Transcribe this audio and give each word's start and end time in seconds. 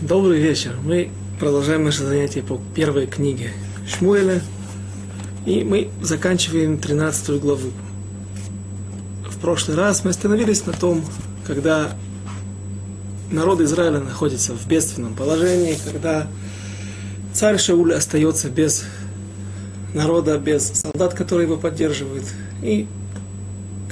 Добрый 0.00 0.40
вечер. 0.40 0.76
Мы 0.82 1.10
продолжаем 1.38 1.84
наше 1.84 2.06
занятие 2.06 2.40
по 2.40 2.58
первой 2.74 3.06
книге 3.06 3.52
Шмуэля. 3.86 4.40
И 5.44 5.62
мы 5.62 5.90
заканчиваем 6.00 6.78
13 6.78 7.38
главу. 7.38 7.70
В 9.28 9.38
прошлый 9.40 9.76
раз 9.76 10.02
мы 10.02 10.10
остановились 10.10 10.64
на 10.64 10.72
том, 10.72 11.04
когда 11.46 11.94
народ 13.30 13.60
Израиля 13.60 14.00
находится 14.00 14.54
в 14.54 14.66
бедственном 14.66 15.14
положении, 15.14 15.76
когда 15.84 16.26
царь 17.34 17.58
Шауль 17.58 17.92
остается 17.92 18.48
без 18.48 18.84
народа, 19.92 20.38
без 20.38 20.80
солдат, 20.80 21.12
которые 21.12 21.46
его 21.46 21.58
поддерживают. 21.58 22.24
И, 22.62 22.86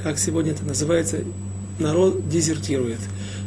как 0.03 0.19
сегодня 0.19 0.53
это 0.53 0.65
называется, 0.65 1.19
народ 1.79 2.31
дезертирует. 2.31 3.01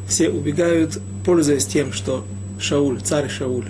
Все 0.07 0.29
убегают, 0.29 1.01
пользуясь 1.25 1.65
тем, 1.65 1.91
что 1.91 2.23
Шауль, 2.61 3.01
царь 3.01 3.29
Шауль, 3.29 3.65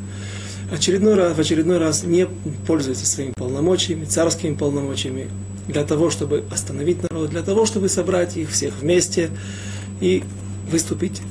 очередной 0.71 1.15
раз, 1.15 1.35
в 1.35 1.39
очередной 1.39 1.77
раз 1.77 2.03
не 2.03 2.27
пользуется 2.67 3.05
своими 3.05 3.33
полномочиями, 3.35 4.05
царскими 4.05 4.55
полномочиями, 4.55 5.29
для 5.67 5.83
того, 5.83 6.09
чтобы 6.09 6.43
остановить 6.51 7.03
народ, 7.03 7.29
для 7.29 7.41
того, 7.41 7.65
чтобы 7.65 7.89
собрать 7.89 8.37
их 8.37 8.49
всех 8.49 8.73
вместе 8.79 9.29
и 9.99 10.23
выступить 10.69 11.21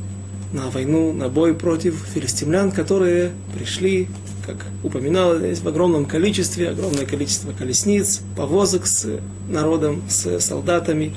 на 0.53 0.69
войну, 0.71 1.13
на 1.13 1.29
бой 1.29 1.55
против 1.55 1.95
филистимлян, 2.15 2.73
которые 2.73 3.31
пришли, 3.57 4.09
как 4.47 4.57
упоминалось, 4.83 5.61
в 5.61 5.69
огромном 5.69 6.07
количестве, 6.07 6.71
огромное 6.71 7.07
количество 7.07 7.53
колесниц, 7.53 8.21
повозок 8.37 8.87
с 8.87 9.21
народом, 9.49 10.03
с 10.09 10.41
солдатами. 10.41 11.15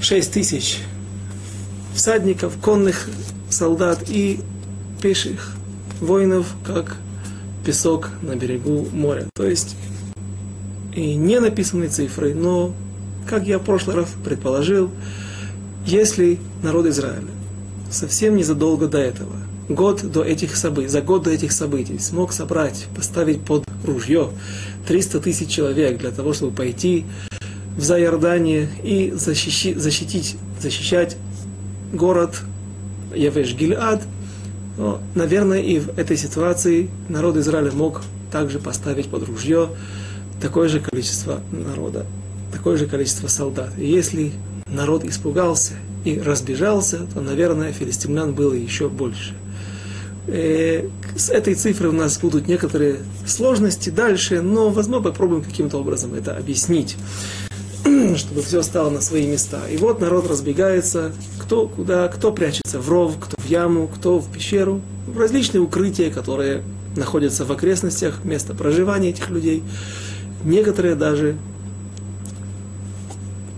Шесть 0.00 0.32
тысяч 0.32 0.78
всадников, 1.94 2.54
конных 2.60 3.08
солдат 3.50 4.04
и 4.08 4.40
пеших 5.04 5.52
воинов, 6.00 6.54
как 6.64 6.96
песок 7.62 8.08
на 8.22 8.36
берегу 8.36 8.88
моря. 8.90 9.26
То 9.34 9.46
есть 9.46 9.76
и 10.94 11.14
не 11.14 11.40
написаны 11.40 11.88
цифры, 11.88 12.34
но, 12.34 12.74
как 13.28 13.46
я 13.46 13.58
в 13.58 13.64
прошлый 13.64 13.96
раз 13.96 14.08
предположил, 14.24 14.90
если 15.84 16.38
народ 16.62 16.86
Израиля 16.86 17.28
совсем 17.90 18.34
незадолго 18.34 18.88
до 18.88 18.96
этого, 18.96 19.36
год 19.68 20.10
до 20.10 20.22
этих 20.22 20.56
событий, 20.56 20.88
за 20.88 21.02
год 21.02 21.24
до 21.24 21.32
этих 21.32 21.52
событий 21.52 21.98
смог 21.98 22.32
собрать, 22.32 22.86
поставить 22.96 23.42
под 23.42 23.64
ружье 23.84 24.30
300 24.88 25.20
тысяч 25.20 25.50
человек 25.50 25.98
для 25.98 26.12
того, 26.12 26.32
чтобы 26.32 26.56
пойти 26.56 27.04
в 27.76 27.82
Зайордание 27.82 28.70
и 28.82 29.12
защищи, 29.14 29.74
защитить, 29.74 30.38
защищать 30.62 31.18
город 31.92 32.40
Явеш-Гильад, 33.12 34.00
но, 34.76 35.00
наверное, 35.14 35.60
и 35.60 35.78
в 35.78 35.98
этой 35.98 36.16
ситуации 36.16 36.90
народ 37.08 37.36
Израиля 37.36 37.70
мог 37.72 38.02
также 38.32 38.58
поставить 38.58 39.08
под 39.08 39.28
ружье 39.28 39.68
такое 40.40 40.68
же 40.68 40.80
количество 40.80 41.40
народа, 41.52 42.06
такое 42.52 42.76
же 42.76 42.86
количество 42.86 43.28
солдат. 43.28 43.70
И 43.78 43.86
если 43.86 44.32
народ 44.66 45.04
испугался 45.04 45.74
и 46.04 46.18
разбежался, 46.18 47.06
то, 47.12 47.20
наверное, 47.20 47.72
филистимлян 47.72 48.34
было 48.34 48.52
еще 48.52 48.88
больше. 48.88 49.34
Э, 50.26 50.88
с 51.16 51.28
этой 51.30 51.54
цифрой 51.54 51.90
у 51.90 51.92
нас 51.92 52.18
будут 52.18 52.48
некоторые 52.48 52.96
сложности 53.26 53.90
дальше, 53.90 54.40
но, 54.40 54.70
возможно, 54.70 55.04
попробуем 55.04 55.42
каким-то 55.42 55.78
образом 55.78 56.14
это 56.14 56.36
объяснить, 56.36 56.96
чтобы 58.16 58.42
все 58.42 58.62
стало 58.62 58.90
на 58.90 59.00
свои 59.00 59.26
места. 59.26 59.60
И 59.70 59.76
вот 59.76 60.00
народ 60.00 60.28
разбегается, 60.28 61.12
кто 61.40 61.68
куда, 61.68 62.08
кто 62.08 62.32
прячется 62.32 62.78
в 62.78 62.88
ров, 62.88 63.16
кто 63.20 63.36
в 63.40 63.46
яму, 63.46 63.88
кто 63.88 64.18
в 64.18 64.30
пещеру, 64.30 64.80
в 65.06 65.18
различные 65.18 65.60
укрытия, 65.60 66.10
которые 66.10 66.62
находятся 66.96 67.44
в 67.44 67.52
окрестностях 67.52 68.24
места 68.24 68.54
проживания 68.54 69.10
этих 69.10 69.28
людей. 69.30 69.62
Некоторые 70.44 70.94
даже 70.94 71.36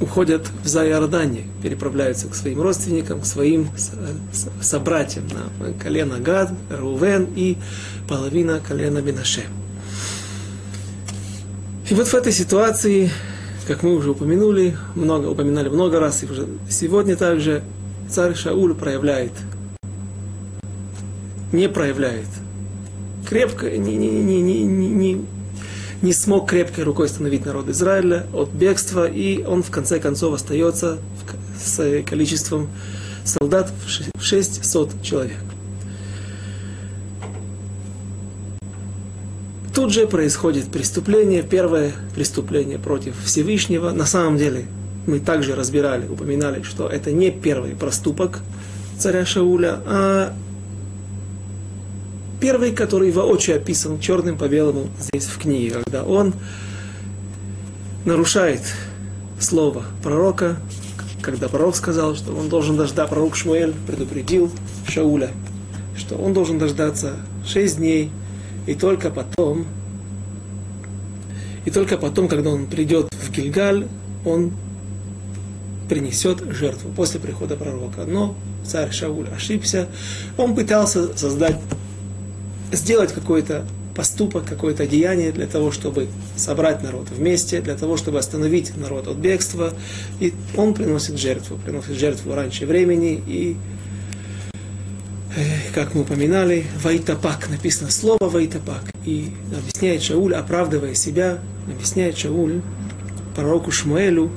уходят 0.00 0.47
в 0.62 0.69
Зайордане, 0.69 1.45
переправляются 1.62 2.29
к 2.29 2.34
своим 2.34 2.61
родственникам, 2.61 3.21
к 3.21 3.27
своим 3.27 3.69
собратьям 4.61 5.25
на 5.29 5.73
колено 5.73 6.19
Гад, 6.19 6.53
Рувен 6.71 7.29
и 7.34 7.56
половина 8.09 8.61
колена 8.61 8.99
Минаше. 8.99 9.45
И 11.89 11.95
вот 11.95 12.09
в 12.09 12.15
этой 12.15 12.33
ситуации, 12.33 13.11
как 13.66 13.82
мы 13.82 13.94
уже 13.94 14.10
упомянули, 14.10 14.77
много, 14.94 15.27
упоминали 15.27 15.69
много 15.69 15.99
раз, 15.99 16.22
и 16.22 16.27
уже 16.27 16.47
сегодня 16.71 17.16
также 17.16 17.62
царь 18.09 18.34
Шауль 18.34 18.75
проявляет, 18.75 19.32
не 21.53 21.69
проявляет, 21.69 22.28
крепко, 23.28 23.69
не, 23.71 23.97
не, 23.97 24.09
не, 24.09 24.41
не, 24.41 24.62
не, 24.62 25.25
не, 26.00 26.12
смог 26.12 26.49
крепкой 26.49 26.84
рукой 26.84 27.06
остановить 27.06 27.44
народ 27.44 27.69
Израиля 27.69 28.26
от 28.32 28.50
бегства, 28.50 29.09
и 29.09 29.44
он 29.44 29.65
в 29.65 29.71
конце 29.71 29.99
концов 29.99 30.34
остается 30.34 30.99
с 31.60 32.03
количеством 32.05 32.69
солдат 33.25 33.72
в 33.84 34.22
600 34.22 35.03
человек. 35.03 35.38
Тут 39.76 39.92
же 39.92 40.06
происходит 40.06 40.72
преступление, 40.72 41.42
первое 41.42 41.92
преступление 42.14 42.78
против 42.78 43.14
Всевышнего. 43.22 43.91
На 43.91 44.06
самом 44.06 44.38
деле 44.38 44.64
мы 45.06 45.20
также 45.20 45.54
разбирали, 45.54 46.09
упоминали, 46.09 46.62
что 46.62 46.88
это 46.88 47.12
не 47.12 47.31
первый 47.31 47.72
проступок 47.72 48.41
царя 48.98 49.26
Шауля, 49.26 49.78
а 49.84 50.32
первый, 52.41 52.72
который 52.72 53.10
воочию 53.10 53.56
описан 53.56 54.00
черным 54.00 54.38
по 54.38 54.48
белому 54.48 54.88
здесь 54.98 55.26
в 55.26 55.37
книге, 55.38 55.75
когда 55.84 56.04
он 56.04 56.32
нарушает 58.06 58.62
слово 59.38 59.84
пророка, 60.03 60.56
когда 61.20 61.48
пророк 61.48 61.76
сказал, 61.76 62.16
что 62.16 62.32
он 62.32 62.48
должен 62.48 62.78
дождаться, 62.78 63.12
пророк 63.12 63.37
Шмуэль 63.37 63.75
предупредил 63.87 64.50
Шауля, 64.88 65.32
что 65.98 66.14
он 66.16 66.32
должен 66.32 66.58
дождаться 66.58 67.16
шесть 67.44 67.76
дней, 67.76 68.10
и 68.66 68.75
только 68.75 69.10
потом, 69.10 69.66
и 71.65 71.71
только 71.71 71.97
потом, 71.97 72.28
когда 72.28 72.50
он 72.50 72.66
придет 72.66 73.09
в 73.12 73.31
Гильгаль, 73.31 73.87
он 74.25 74.53
принесет 75.88 76.43
жертву 76.53 76.91
после 76.94 77.21
прихода 77.21 77.56
пророка. 77.56 78.05
Но 78.06 78.34
царь 78.65 78.93
Шауль 78.93 79.28
ошибся. 79.28 79.88
Он 80.37 80.55
пытался 80.55 81.16
создать, 81.16 81.59
сделать 82.72 83.12
какой-то 83.12 83.65
поступок, 83.94 84.44
какое-то 84.44 84.87
деяние 84.87 85.32
для 85.32 85.47
того, 85.47 85.72
чтобы 85.72 86.09
собрать 86.37 86.82
народ 86.82 87.09
вместе, 87.10 87.60
для 87.60 87.75
того, 87.75 87.97
чтобы 87.97 88.19
остановить 88.19 88.76
народ 88.76 89.09
от 89.09 89.16
бегства. 89.16 89.72
И 90.21 90.34
он 90.56 90.75
приносит 90.75 91.19
жертву, 91.19 91.56
приносит 91.56 91.99
жертву 91.99 92.34
раньше 92.34 92.66
времени. 92.66 93.22
И, 93.26 93.56
как 95.76 95.94
мы 95.94 96.00
упоминали, 96.00 96.64
Вайтапак, 96.82 97.50
написано 97.50 97.91
слово 97.91 98.16
Вайтапак. 98.31 98.84
И 99.04 99.28
объясняет 99.54 100.03
Шауль, 100.03 100.34
оправдывая 100.34 100.94
себя, 100.94 101.38
объясняет 101.70 102.16
Шауль 102.16 102.62
пророку 103.34 103.70
Шмуэлю, 103.70 104.31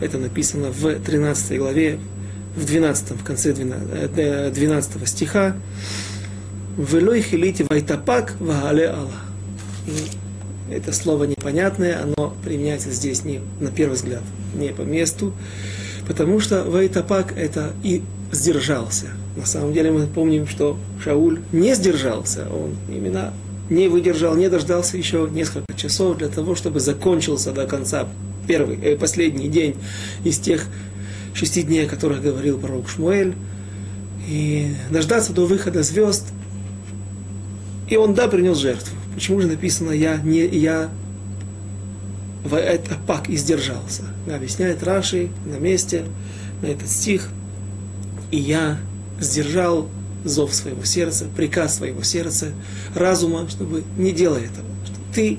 это 0.00 0.18
написано 0.18 0.70
в 0.70 0.94
13 1.00 1.58
главе, 1.58 1.98
в 2.54 2.64
12, 2.64 3.10
в 3.10 3.24
конце 3.24 3.52
12, 3.52 4.54
12 4.54 4.92
э, 4.94 5.06
стиха. 5.06 5.56
«Велой 6.78 7.22
хилите 7.22 7.66
вайтапак 7.68 8.36
вагале 8.38 8.90
Аллах». 8.90 9.24
Это 10.70 10.92
слово 10.92 11.24
непонятное, 11.24 12.00
оно 12.04 12.36
применяется 12.44 12.92
здесь 12.92 13.24
не, 13.24 13.40
на 13.58 13.72
первый 13.72 13.94
взгляд 13.94 14.22
не 14.54 14.68
по 14.68 14.82
месту, 14.82 15.34
потому 16.06 16.38
что 16.38 16.62
вайтапак 16.62 17.36
это 17.36 17.72
и 17.82 18.04
сдержался. 18.30 19.08
На 19.36 19.46
самом 19.46 19.72
деле 19.72 19.90
мы 19.90 20.06
помним, 20.06 20.46
что 20.46 20.78
Шауль 21.02 21.40
не 21.52 21.74
сдержался, 21.74 22.46
он 22.48 22.76
именно 22.88 23.32
не 23.68 23.88
выдержал, 23.88 24.36
не 24.36 24.48
дождался 24.48 24.96
еще 24.96 25.28
несколько 25.30 25.72
часов 25.74 26.18
для 26.18 26.28
того, 26.28 26.54
чтобы 26.54 26.80
закончился 26.80 27.52
до 27.52 27.66
конца 27.66 28.06
первый, 28.46 28.78
э, 28.80 28.96
последний 28.96 29.48
день 29.48 29.76
из 30.22 30.38
тех 30.38 30.66
шести 31.34 31.62
дней, 31.62 31.86
о 31.86 31.88
которых 31.88 32.22
говорил 32.22 32.58
пророк 32.58 32.88
Шмуэль, 32.88 33.34
и 34.28 34.74
дождаться 34.90 35.32
до 35.32 35.46
выхода 35.46 35.82
звезд. 35.82 36.26
И 37.88 37.96
он, 37.96 38.14
да, 38.14 38.28
принес 38.28 38.56
жертву. 38.58 38.96
Почему 39.14 39.40
же 39.40 39.48
написано 39.48 39.90
«я 39.90 40.16
не 40.16 40.46
я 40.46 40.88
в 42.44 42.54
это 42.54 42.96
пак 43.06 43.28
и 43.28 43.36
сдержался»? 43.36 44.04
Объясняет 44.32 44.82
Раши 44.82 45.28
на 45.44 45.58
месте, 45.58 46.04
на 46.62 46.66
этот 46.66 46.88
стих. 46.88 47.28
И 48.30 48.38
я 48.38 48.78
сдержал 49.24 49.88
зов 50.24 50.54
своего 50.54 50.84
сердца, 50.84 51.26
приказ 51.36 51.76
своего 51.76 52.02
сердца, 52.02 52.52
разума, 52.94 53.48
чтобы 53.48 53.84
не 53.96 54.12
делай 54.12 54.44
этого. 54.44 54.66
Что 54.84 54.96
ты 55.14 55.38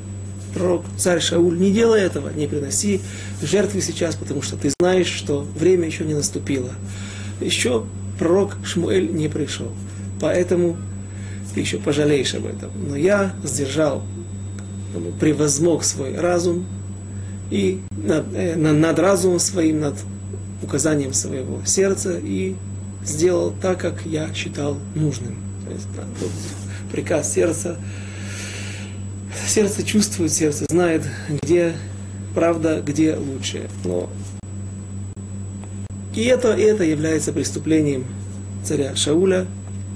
пророк, 0.53 0.85
царь 0.97 1.19
Шауль, 1.19 1.57
не 1.57 1.71
делай 1.71 2.01
этого, 2.01 2.29
не 2.29 2.47
приноси 2.47 3.01
жертвы 3.41 3.81
сейчас, 3.81 4.15
потому 4.15 4.41
что 4.41 4.55
ты 4.55 4.71
знаешь, 4.79 5.07
что 5.07 5.41
время 5.41 5.85
еще 5.85 6.05
не 6.05 6.13
наступило. 6.13 6.71
Еще 7.41 7.85
пророк 8.17 8.55
Шмуэль 8.63 9.11
не 9.11 9.27
пришел. 9.27 9.71
Поэтому 10.21 10.77
ты 11.53 11.59
еще 11.61 11.77
пожалеешь 11.77 12.33
об 12.35 12.45
этом. 12.45 12.71
Но 12.87 12.95
я 12.95 13.33
сдержал, 13.43 14.03
превозмог 15.19 15.83
свой 15.83 16.17
разум 16.17 16.65
и 17.51 17.81
над, 17.91 18.25
э, 18.33 18.55
над 18.55 18.99
разумом 18.99 19.39
своим, 19.39 19.81
над 19.81 19.95
указанием 20.61 21.13
своего 21.13 21.59
сердца 21.65 22.17
и 22.21 22.55
сделал 23.05 23.53
так, 23.61 23.79
как 23.79 24.05
я 24.05 24.33
считал 24.33 24.77
нужным. 24.95 25.37
То 25.65 25.71
есть 25.71 25.87
да, 25.95 26.03
вот, 26.19 26.31
приказ 26.91 27.33
сердца. 27.33 27.77
Сердце 29.47 29.83
чувствует, 29.83 30.31
сердце 30.31 30.65
знает, 30.69 31.03
где 31.29 31.75
правда, 32.33 32.81
где 32.85 33.15
лучше. 33.15 33.69
Но 33.83 34.09
и 36.15 36.23
это, 36.23 36.53
и 36.53 36.61
это 36.61 36.83
является 36.83 37.33
преступлением 37.33 38.05
царя 38.63 38.95
Шауля, 38.95 39.45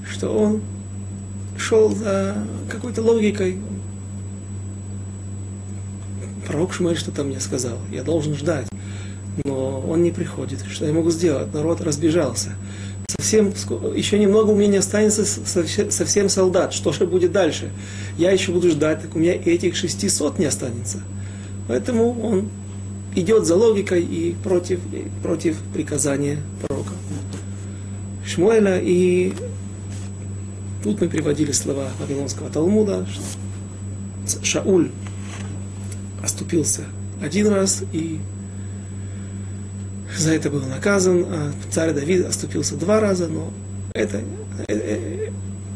что 0.09 0.29
он 0.29 0.61
шел 1.57 1.89
за 1.95 2.35
какой-то 2.69 3.01
логикой. 3.01 3.57
Пророк 6.45 6.73
Шмель 6.73 6.97
что-то 6.97 7.23
мне 7.23 7.39
сказал, 7.39 7.77
я 7.91 8.03
должен 8.03 8.35
ждать. 8.35 8.67
Но 9.45 9.79
он 9.79 10.03
не 10.03 10.11
приходит. 10.11 10.63
Что 10.69 10.85
я 10.85 10.93
могу 10.93 11.11
сделать? 11.11 11.53
Народ 11.53 11.81
разбежался. 11.81 12.55
Совсем, 13.09 13.51
еще 13.95 14.19
немного 14.19 14.51
у 14.51 14.55
меня 14.55 14.67
не 14.67 14.77
останется 14.77 15.25
совсем 15.25 16.29
солдат. 16.29 16.73
Что 16.73 16.91
же 16.91 17.07
будет 17.07 17.31
дальше? 17.31 17.71
Я 18.19 18.29
еще 18.29 18.51
буду 18.51 18.69
ждать, 18.69 19.01
так 19.01 19.15
у 19.15 19.19
меня 19.19 19.33
этих 19.33 19.75
600 19.75 20.37
не 20.37 20.45
останется. 20.45 20.99
Поэтому 21.67 22.21
он 22.21 22.49
идет 23.15 23.47
за 23.47 23.55
логикой 23.55 24.03
и 24.03 24.35
против, 24.43 24.79
и 24.93 25.07
против 25.23 25.57
приказания 25.73 26.37
пророка 26.61 26.91
Шмуэля. 28.27 28.79
И 28.79 29.33
тут 30.83 31.01
мы 31.01 31.09
приводили 31.09 31.51
слова 31.51 31.87
Вавилонского 31.99 32.51
Талмуда, 32.51 33.07
что 34.27 34.45
Шауль 34.45 34.91
оступился 36.21 36.83
один 37.23 37.47
раз 37.47 37.81
и 37.91 38.19
за 40.19 40.33
это 40.33 40.49
был 40.49 40.61
наказан, 40.61 41.25
а 41.29 41.51
царь 41.71 41.93
Давид 41.93 42.25
оступился 42.25 42.75
два 42.75 42.99
раза, 42.99 43.27
но 43.27 43.51
это, 43.93 44.21
э, 44.67 44.73
э, 44.73 45.29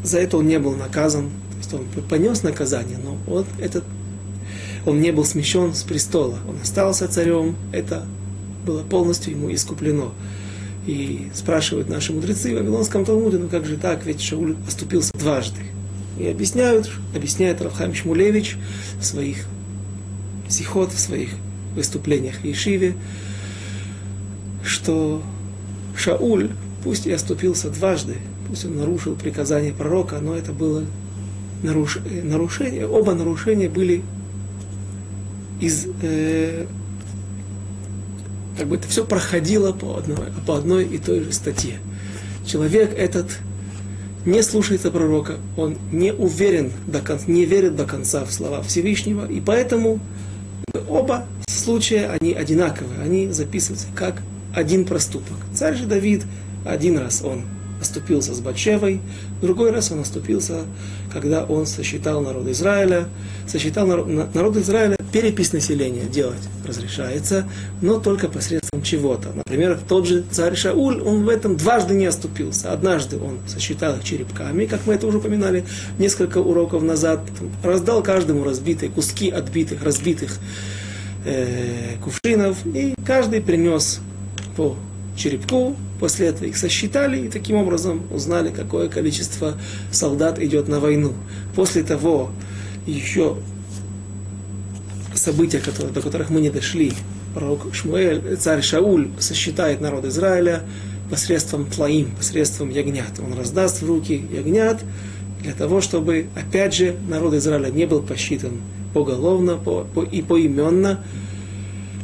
за 0.04 0.20
это 0.20 0.38
он 0.38 0.48
не 0.48 0.60
был 0.60 0.76
наказан, 0.76 1.30
то 1.30 1.58
есть 1.58 1.74
он 1.74 2.04
понес 2.04 2.44
наказание, 2.44 2.98
но 3.04 3.18
вот 3.26 3.48
этот 3.60 3.84
он 4.86 5.00
не 5.00 5.12
был 5.12 5.24
смещен 5.24 5.74
с 5.74 5.84
престола, 5.84 6.38
он 6.48 6.58
остался 6.62 7.08
царем, 7.08 7.56
это 7.72 8.06
было 8.66 8.84
полностью 8.84 9.32
ему 9.32 9.54
искуплено. 9.54 10.12
И 10.86 11.30
спрашивают 11.34 11.88
наши 11.88 12.12
мудрецы 12.12 12.54
в 12.54 12.60
Вавилонском 12.60 13.06
Талмуде, 13.06 13.38
ну 13.38 13.48
как 13.48 13.66
же 13.66 13.78
так, 13.78 14.06
ведь 14.06 14.22
Шауль 14.22 14.58
оступился 14.68 15.14
дважды. 15.14 15.62
И 16.20 16.28
объясняют, 16.28 16.92
объясняет 17.16 17.62
Равхайм 17.62 17.94
Шмулевич 17.94 18.58
в 19.00 19.06
своих 19.06 19.46
сихот, 20.50 20.92
в 20.92 21.00
своих 21.00 21.30
выступлениях 21.74 22.36
в 22.42 22.44
Ешиве, 22.44 22.96
что 24.64 25.22
Шауль, 25.96 26.52
пусть 26.84 27.06
и 27.06 27.12
оступился 27.12 27.70
дважды, 27.70 28.16
пусть 28.48 28.66
он 28.66 28.78
нарушил 28.78 29.16
приказание 29.16 29.74
пророка, 29.74 30.20
но 30.20 30.36
это 30.36 30.52
было 30.52 30.84
наруш... 31.62 32.00
нарушение, 32.24 32.88
оба 32.88 33.14
нарушения 33.14 33.70
были 33.70 34.04
из, 35.60 35.88
э, 36.02 36.66
как 38.58 38.68
бы 38.68 38.76
это 38.78 38.88
все 38.88 39.06
проходило 39.06 39.72
по 39.72 39.98
одной, 39.98 40.18
по 40.46 40.58
одной 40.58 40.86
и 40.86 40.98
той 40.98 41.22
же 41.24 41.32
статье. 41.32 41.76
Человек 42.46 42.94
этот 42.98 43.28
не 44.26 44.42
слушается 44.42 44.90
пророка, 44.90 45.36
он 45.58 45.78
не 45.92 46.14
уверен 46.14 46.72
до 46.88 47.02
конца, 47.02 47.26
не 47.28 47.46
верит 47.46 47.76
до 47.76 47.86
конца 47.86 48.26
в 48.26 48.32
слова 48.32 48.62
Всевышнего, 48.62 49.30
и 49.30 49.42
поэтому 49.42 50.00
оба 50.88 51.26
случая, 51.48 52.08
они 52.08 52.34
одинаковые, 52.34 53.02
они 53.02 53.32
записываются 53.32 53.88
как 53.96 54.22
один 54.54 54.86
проступок. 54.86 55.38
Царь 55.54 55.76
же 55.76 55.86
Давид 55.86 56.24
один 56.66 56.98
раз 56.98 57.22
он 57.24 57.44
оступился 57.82 58.34
с 58.34 58.40
Батшевой, 58.40 59.02
другой 59.42 59.72
раз 59.72 59.92
он 59.92 60.00
оступился, 60.00 60.62
когда 61.12 61.44
он 61.44 61.66
сосчитал 61.66 62.22
народ 62.22 62.48
Израиля. 62.48 63.08
Сосчитал 63.46 63.86
народ, 63.86 64.34
народ 64.34 64.56
Израиля, 64.58 64.96
перепись 65.12 65.52
населения 65.52 66.06
делать 66.06 66.42
разрешается, 66.66 67.48
но 67.82 68.00
только 68.00 68.30
посредством 68.30 68.82
чего-то. 68.82 69.34
Например, 69.36 69.78
тот 69.88 70.08
же 70.08 70.24
царь 70.32 70.56
Шауль, 70.56 71.02
он 71.02 71.26
в 71.26 71.30
этом 71.30 71.58
дважды 71.58 71.94
не 71.94 72.06
оступился. 72.06 72.72
Однажды 72.72 73.18
он 73.18 73.40
сосчитал 73.48 73.98
их 73.98 74.04
черепками, 74.04 74.66
как 74.66 74.88
мы 74.88 74.94
это 74.94 75.06
уже 75.06 75.18
упоминали 75.18 75.66
несколько 76.00 76.38
уроков 76.38 76.84
назад, 76.84 77.22
раздал 77.64 78.02
каждому 78.02 78.44
разбитые 78.44 78.90
куски 78.90 79.30
отбитых, 79.30 79.84
разбитых 79.84 80.40
э, 81.26 81.98
кувшинов, 82.02 82.58
и 82.66 82.96
каждый 83.06 83.42
принес 83.42 84.00
по 84.56 84.76
черепку, 85.16 85.76
после 86.00 86.28
этого 86.28 86.46
их 86.46 86.58
сосчитали 86.58 87.26
и 87.26 87.30
таким 87.30 87.58
образом 87.58 88.04
узнали, 88.12 88.52
какое 88.52 88.90
количество 88.90 89.58
солдат 89.92 90.40
идет 90.40 90.68
на 90.68 90.80
войну. 90.80 91.14
После 91.56 91.84
того 91.84 92.32
еще 92.86 93.38
события, 95.14 95.60
которые, 95.60 95.94
до 95.94 96.02
которых 96.02 96.30
мы 96.30 96.42
не 96.42 96.50
дошли, 96.50 96.94
пророк 97.34 97.74
Шмуэль, 97.74 98.38
царь 98.38 98.62
Шауль 98.62 99.10
сосчитает 99.20 99.82
народ 99.82 100.06
Израиля 100.06 100.64
посредством 101.10 101.66
тлаим, 101.66 102.12
посредством 102.16 102.70
ягнят. 102.70 103.20
Он 103.20 103.38
раздаст 103.38 103.82
в 103.82 103.88
руки 103.88 104.26
ягнят 104.32 104.84
для 105.42 105.54
того, 105.54 105.82
чтобы, 105.82 106.28
опять 106.36 106.74
же, 106.74 106.96
народ 107.08 107.34
Израиля 107.36 107.70
не 107.70 107.86
был 107.86 108.02
посчитан 108.02 108.62
поголовно 108.94 109.58
по, 109.58 109.84
по, 109.84 110.04
и 110.04 110.22
поименно, 110.22 111.04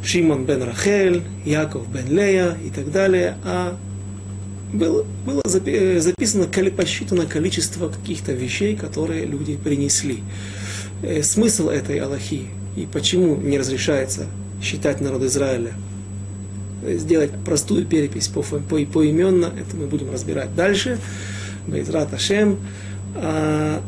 Шимон 0.04 0.46
бен 0.46 0.62
Рахель, 0.62 1.22
Яков 1.44 1.90
бен 1.92 2.08
Лея 2.08 2.56
и 2.64 2.70
так 2.70 2.90
далее, 2.90 3.36
а 3.44 3.76
было, 4.72 5.04
было 5.26 5.42
э, 5.44 6.00
записано, 6.00 6.46
посчитано 6.46 7.26
количество 7.26 7.88
каких-то 7.88 8.32
вещей, 8.32 8.76
которые 8.76 9.26
люди 9.26 9.56
принесли. 9.56 10.20
Э, 11.02 11.22
смысл 11.22 11.68
этой 11.68 11.98
Аллахи 11.98 12.46
и 12.76 12.86
почему 12.92 13.36
не 13.36 13.58
разрешается 13.58 14.26
считать 14.62 15.00
народ 15.00 15.22
Израиля, 15.24 15.72
э, 16.82 16.96
сделать 16.98 17.30
простую 17.44 17.84
перепись 17.84 18.28
по, 18.28 18.42
по, 18.42 18.58
поименно, 18.58 19.46
это 19.46 19.76
мы 19.76 19.86
будем 19.86 20.10
разбирать 20.12 20.54
дальше. 20.54 20.98
Бейзрат 21.66 22.12
Ашем. 22.14 22.58
А, 23.16 23.82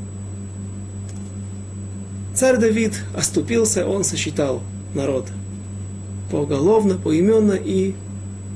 царь 2.35 2.59
Давид 2.59 2.93
оступился, 3.15 3.87
он 3.87 4.05
сосчитал 4.05 4.63
народ 4.95 5.29
поуголовно, 6.33 6.97
поименно, 6.97 7.53
и 7.53 7.95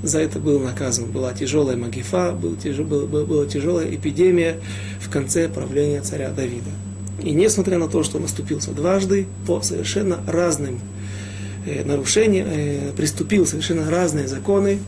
за 0.03 0.21
это 0.21 0.39
был 0.39 0.59
наказан. 0.59 1.11
Была 1.13 1.35
тяжелая 1.35 1.77
магифа, 1.77 2.33
был 2.33 2.57
тяж, 2.57 2.79
был, 2.79 3.07
был, 3.07 3.27
была 3.27 3.47
тяжелая 3.47 3.95
эпидемия 3.95 4.61
в 4.99 5.11
конце 5.11 5.47
правления 5.49 6.01
царя 6.01 6.31
Давида. 6.31 6.71
И 7.23 7.33
несмотря 7.33 7.79
на 7.79 7.89
то, 7.89 8.03
что 8.03 8.17
он 8.17 8.25
оступился 8.25 8.73
дважды 8.73 9.27
по 9.47 9.61
совершенно 9.61 10.19
разным 10.27 10.81
э, 11.67 11.85
нарушениям, 11.85 12.47
э, 12.51 12.93
приступил 12.97 13.47
совершенно 13.47 13.91
разные 13.91 14.27
законы, 14.27 14.79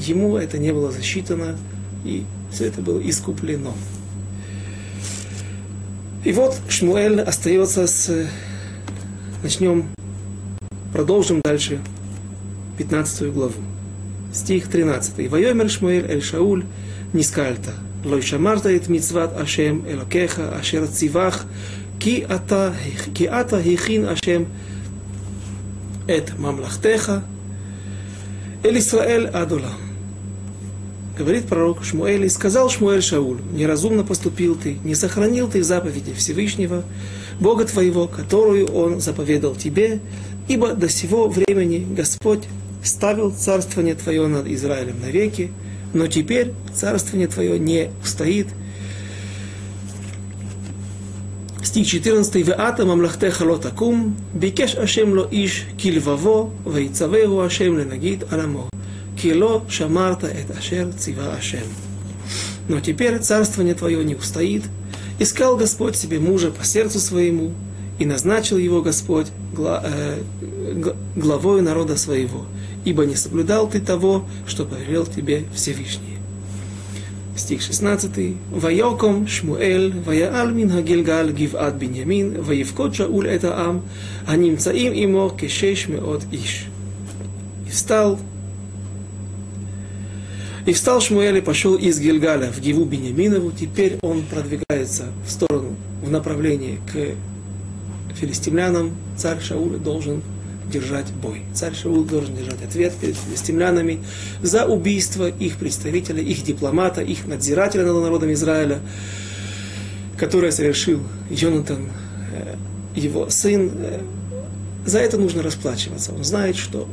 ему 0.00 0.36
это 0.36 0.58
не 0.58 0.72
было 0.72 0.90
засчитано, 0.90 1.56
и 2.04 2.24
все 2.50 2.66
это 2.66 2.80
было 2.80 3.00
искуплено. 3.00 3.74
И 6.24 6.32
вот 6.32 6.56
Шмуэль 6.68 7.20
остается 7.20 7.86
с... 7.86 8.26
Начнем, 9.40 9.88
продолжим 10.92 11.40
дальше 11.44 11.78
15 12.78 13.32
главу. 13.32 13.54
Стих 14.32 14.68
13. 14.68 15.28
«Вайомер 15.28 15.68
Шмуэль 15.68 16.06
эль 16.08 16.22
Шауль 16.22 16.64
нискальта, 17.12 17.72
лой 18.04 18.22
шамарта 18.22 18.70
эт 18.70 18.88
мицват 18.88 19.36
Ашем 19.36 19.84
элокеха, 19.88 20.56
ашер 20.56 20.86
цивах, 20.86 21.44
ки 21.98 22.24
ата, 22.28 22.74
ки 23.14 23.24
ата 23.24 23.60
хихин 23.60 24.08
Ашем 24.08 24.46
эт 26.06 26.38
мамлахтеха, 26.38 27.24
эль 28.62 28.78
Исраэль 28.78 29.26
адола». 29.26 29.72
Говорит 31.18 31.46
пророк 31.46 31.82
Шмуэль, 31.82 32.26
и 32.26 32.28
сказал 32.28 32.70
Шмуэль 32.70 33.02
Шауль, 33.02 33.40
неразумно 33.52 34.04
поступил 34.04 34.54
ты, 34.54 34.78
не 34.84 34.94
сохранил 34.94 35.48
ты 35.48 35.64
заповеди 35.64 36.12
Всевышнего, 36.12 36.84
Бога 37.40 37.64
твоего, 37.64 38.06
которую 38.06 38.66
Он 38.66 39.00
заповедал 39.00 39.56
тебе, 39.56 39.98
ибо 40.46 40.74
до 40.74 40.88
сего 40.88 41.28
времени 41.28 41.84
Господь 41.90 42.44
ставил 42.82 43.32
царствование 43.32 43.94
твое 43.94 44.26
над 44.26 44.46
Израилем 44.46 45.00
навеки, 45.00 45.50
но 45.94 46.06
теперь 46.06 46.52
царствование 46.74 47.28
твое 47.28 47.58
не 47.58 47.90
устоит. 48.02 48.48
Стих 51.62 51.86
14. 51.86 52.34
«Веата 52.36 52.86
мамлахтеха 52.86 53.42
ло 53.44 53.58
такум, 53.58 54.16
бикеш 54.32 54.74
Ашем 54.74 55.12
ло 55.12 55.28
иш 55.30 55.64
кильваво, 55.76 56.50
вейцавеhu 56.64 57.44
Ашем 57.44 57.78
ленагид 57.78 58.32
аламо, 58.32 58.68
кило 59.20 59.64
шамарта 59.68 60.28
эт 60.28 60.50
ашер 60.56 60.92
цива 60.98 61.34
Ашем». 61.34 61.66
Но 62.68 62.80
теперь 62.80 63.18
царствование 63.18 63.74
твое 63.74 64.04
не 64.04 64.14
устоит, 64.14 64.64
Искал 65.18 65.56
Господь 65.56 65.96
себе 65.96 66.20
мужа 66.20 66.52
по 66.52 66.64
сердцу 66.64 67.00
своему, 67.00 67.50
и 67.98 68.06
назначил 68.06 68.56
его 68.56 68.82
Господь 68.82 69.26
э, 69.56 70.22
главою 71.16 71.62
народа 71.64 71.96
своего, 71.96 72.46
ибо 72.88 73.04
не 73.04 73.16
соблюдал 73.16 73.68
ты 73.68 73.80
того, 73.80 74.24
что 74.46 74.64
повелел 74.64 75.04
тебе 75.04 75.44
Всевышний. 75.54 76.16
Стих 77.36 77.60
16. 77.60 78.34
Вайоком 78.50 79.28
Шмуэль, 79.28 79.92
Ваяал 80.04 80.48
мин 80.48 80.70
Хагилгал 80.70 81.28
Гиват 81.28 81.74
Биньямин, 81.74 82.42
Ваевкот 82.42 82.96
Шауль 82.96 83.28
это 83.28 83.56
Ам, 83.60 83.82
Анимцаим 84.26 84.92
имо 84.94 85.30
кешеш 85.30 85.86
меот 85.88 86.24
иш. 86.32 86.64
И 87.66 87.70
встал 87.70 88.18
и 90.64 90.72
встал 90.72 91.00
Шмуэль 91.00 91.38
и 91.38 91.40
пошел 91.40 91.76
из 91.76 92.00
Гильгаля 92.00 92.50
в 92.50 92.60
Гиву 92.60 92.84
Бениаминову. 92.84 93.52
Теперь 93.52 93.98
он 94.02 94.22
продвигается 94.22 95.04
в 95.26 95.30
сторону, 95.30 95.76
в 96.02 96.10
направлении 96.10 96.80
к 96.92 98.14
филистимлянам. 98.14 98.96
Царь 99.16 99.40
Шауль 99.40 99.78
должен 99.78 100.22
держать 100.70 101.12
бой. 101.12 101.42
Царь 101.54 101.74
Шаул 101.74 102.04
должен 102.04 102.36
держать 102.36 102.62
ответ 102.62 102.92
перед 103.00 103.16
филистимлянами 103.16 104.00
за 104.42 104.66
убийство 104.66 105.28
их 105.28 105.56
представителя, 105.56 106.22
их 106.22 106.44
дипломата, 106.44 107.00
их 107.00 107.26
надзирателя 107.26 107.84
над 107.84 108.02
народом 108.02 108.32
Израиля, 108.32 108.80
которое 110.16 110.52
совершил 110.52 111.00
Йонатан, 111.30 111.88
э, 112.32 112.54
его 112.94 113.28
сын. 113.30 113.70
Э, 113.74 114.00
за 114.86 114.98
это 114.98 115.18
нужно 115.18 115.42
расплачиваться. 115.42 116.12
Он 116.12 116.24
знает, 116.24 116.56
что 116.56 116.88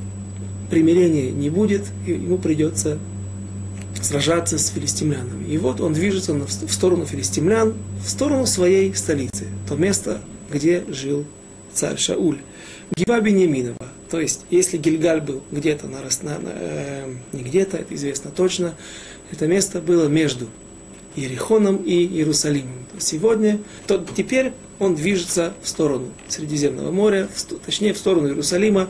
примирения 0.70 1.32
не 1.32 1.50
будет, 1.50 1.84
и 2.05 2.12
ему 2.12 2.38
придется 2.38 2.98
сражаться 4.01 4.58
с 4.58 4.67
филистимлянами. 4.67 5.46
И 5.48 5.58
вот 5.58 5.82
он 5.82 5.94
движется 5.94 6.34
в 6.34 6.72
сторону 6.72 7.05
филистимлян, 7.05 7.74
в 8.03 8.10
сторону 8.10 8.46
своей 8.46 8.94
столицы, 8.94 9.46
то 9.67 9.75
место, 9.75 10.22
где 10.51 10.84
жил 10.89 11.25
царь 11.74 11.98
Шауль. 11.98 12.39
Гиба 12.95 13.19
Беньяминова. 13.19 13.77
То 14.09 14.19
есть, 14.19 14.45
если 14.49 14.77
Гильгаль 14.77 15.21
был 15.21 15.41
где-то, 15.51 15.87
на, 15.87 15.99
на, 15.99 16.39
э, 16.45 17.13
не 17.33 17.43
где-то, 17.43 17.77
это 17.77 17.93
известно 17.95 18.31
точно, 18.31 18.75
это 19.31 19.47
место 19.47 19.81
было 19.81 20.07
между 20.07 20.47
Ерихоном 21.15 21.77
и 21.77 22.05
Иерусалимом. 22.05 22.85
Сегодня, 22.97 23.59
то 23.87 24.03
теперь 24.15 24.53
он 24.79 24.95
движется 24.95 25.53
в 25.61 25.67
сторону 25.67 26.11
Средиземного 26.29 26.91
моря, 26.91 27.27
в, 27.33 27.43
точнее 27.65 27.93
в 27.93 27.97
сторону 27.97 28.29
Иерусалима, 28.29 28.89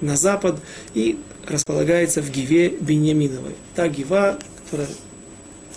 на 0.00 0.16
запад, 0.16 0.60
и 0.92 1.18
располагается 1.46 2.20
в 2.20 2.30
Гиве 2.30 2.68
Беньяминовой. 2.68 3.54
Та 3.74 3.88
Гива, 3.88 4.38
которая 4.64 4.88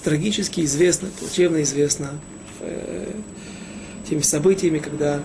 трагически 0.03 0.62
известна, 0.62 1.09
плачевно 1.19 1.62
известна 1.62 2.19
э, 2.59 3.12
теми 4.09 4.21
событиями, 4.21 4.79
когда 4.79 5.21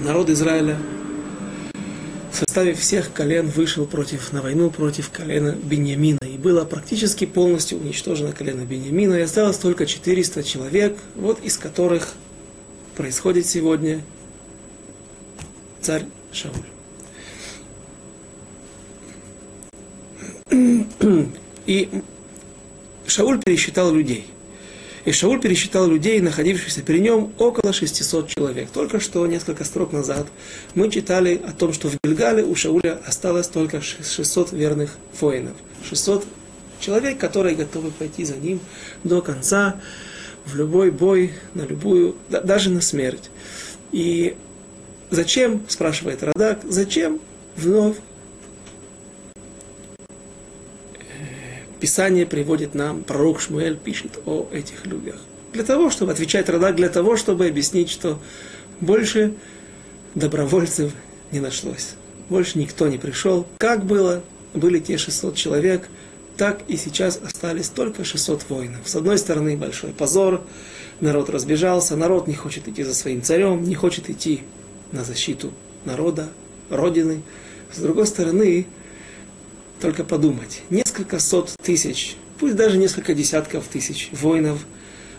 народ 0.00 0.30
Израиля 0.30 0.78
в 2.30 2.36
составе 2.36 2.74
всех 2.74 3.12
колен 3.12 3.48
вышел 3.48 3.86
против, 3.86 4.32
на 4.32 4.42
войну 4.42 4.70
против 4.70 5.10
колена 5.10 5.52
Беньямина. 5.52 6.18
И 6.22 6.36
было 6.36 6.64
практически 6.64 7.24
полностью 7.24 7.78
уничтожено 7.78 8.32
колено 8.32 8.64
Беньямина. 8.64 9.14
И 9.14 9.22
осталось 9.22 9.56
только 9.56 9.86
400 9.86 10.42
человек, 10.42 10.98
вот 11.14 11.42
из 11.42 11.56
которых 11.56 12.12
происходит 12.94 13.46
сегодня 13.46 14.02
царь 15.80 16.04
Шауль. 16.32 16.54
И 21.66 22.02
Шауль 23.06 23.40
пересчитал 23.42 23.94
людей. 23.94 24.26
И 25.06 25.12
Шауль 25.12 25.40
пересчитал 25.40 25.86
людей, 25.86 26.20
находившихся 26.20 26.82
при 26.82 26.98
нем, 26.98 27.32
около 27.38 27.72
600 27.72 28.28
человек. 28.28 28.68
Только 28.70 28.98
что, 28.98 29.24
несколько 29.28 29.62
строк 29.62 29.92
назад, 29.92 30.26
мы 30.74 30.90
читали 30.90 31.40
о 31.46 31.52
том, 31.52 31.72
что 31.72 31.88
в 31.88 31.96
Гильгале 32.02 32.42
у 32.42 32.56
Шауля 32.56 32.98
осталось 33.06 33.46
только 33.46 33.80
600 33.80 34.52
верных 34.52 34.98
воинов. 35.20 35.54
600 35.88 36.26
человек, 36.80 37.18
которые 37.18 37.54
готовы 37.54 37.92
пойти 37.92 38.24
за 38.24 38.36
ним 38.36 38.58
до 39.04 39.22
конца, 39.22 39.76
в 40.44 40.56
любой 40.56 40.90
бой, 40.90 41.34
на 41.54 41.62
любую, 41.62 42.16
даже 42.28 42.70
на 42.70 42.80
смерть. 42.80 43.30
И 43.92 44.36
зачем, 45.10 45.62
спрашивает 45.68 46.24
Радак, 46.24 46.62
зачем 46.64 47.20
вновь 47.56 47.96
Писание 51.80 52.26
приводит 52.26 52.74
нам, 52.74 53.02
пророк 53.02 53.40
Шмуэль 53.40 53.76
пишет 53.76 54.18
о 54.24 54.48
этих 54.52 54.86
людях. 54.86 55.16
Для 55.52 55.62
того, 55.62 55.90
чтобы 55.90 56.12
отвечать 56.12 56.48
Радак, 56.48 56.76
для 56.76 56.88
того, 56.88 57.16
чтобы 57.16 57.46
объяснить, 57.46 57.90
что 57.90 58.18
больше 58.80 59.34
добровольцев 60.14 60.92
не 61.32 61.40
нашлось. 61.40 61.94
Больше 62.28 62.58
никто 62.58 62.88
не 62.88 62.98
пришел. 62.98 63.46
Как 63.58 63.84
было, 63.84 64.22
были 64.54 64.78
те 64.78 64.98
600 64.98 65.34
человек, 65.36 65.88
так 66.36 66.60
и 66.68 66.76
сейчас 66.76 67.20
остались 67.22 67.68
только 67.68 68.04
600 68.04 68.48
воинов. 68.48 68.80
С 68.84 68.96
одной 68.96 69.18
стороны, 69.18 69.56
большой 69.56 69.90
позор, 69.90 70.42
народ 71.00 71.30
разбежался, 71.30 71.96
народ 71.96 72.26
не 72.26 72.34
хочет 72.34 72.68
идти 72.68 72.82
за 72.82 72.94
своим 72.94 73.22
царем, 73.22 73.62
не 73.62 73.74
хочет 73.74 74.10
идти 74.10 74.42
на 74.92 75.04
защиту 75.04 75.52
народа, 75.84 76.28
родины. 76.70 77.22
С 77.72 77.78
другой 77.78 78.06
стороны, 78.06 78.66
только 79.80 80.04
подумать, 80.04 80.62
несколько 80.70 81.18
сот 81.18 81.52
тысяч, 81.62 82.16
пусть 82.38 82.56
даже 82.56 82.78
несколько 82.78 83.14
десятков 83.14 83.66
тысяч 83.66 84.10
воинов, 84.12 84.58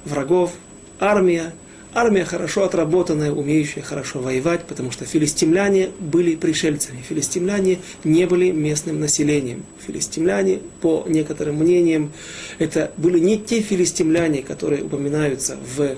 врагов, 0.06 0.54
армия, 1.00 1.54
армия 1.94 2.26
хорошо 2.26 2.64
отработанная, 2.64 3.32
умеющая 3.32 3.82
хорошо 3.82 4.20
воевать, 4.20 4.66
потому 4.66 4.92
что 4.92 5.06
филистимляне 5.06 5.90
были 6.00 6.36
пришельцами, 6.36 7.02
филистимляне 7.08 7.80
не 8.04 8.26
были 8.26 8.52
местным 8.52 9.00
населением. 9.00 9.64
Филистимляне, 9.86 10.60
по 10.82 11.06
некоторым 11.08 11.56
мнениям, 11.58 12.12
это 12.60 12.92
были 12.98 13.20
не 13.20 13.38
те 13.38 13.62
филистимляне, 13.62 14.42
которые 14.42 14.84
упоминаются 14.84 15.58
в, 15.78 15.96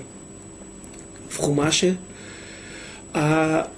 в 1.28 1.36
Хумаше, 1.36 1.98
а 3.12 3.70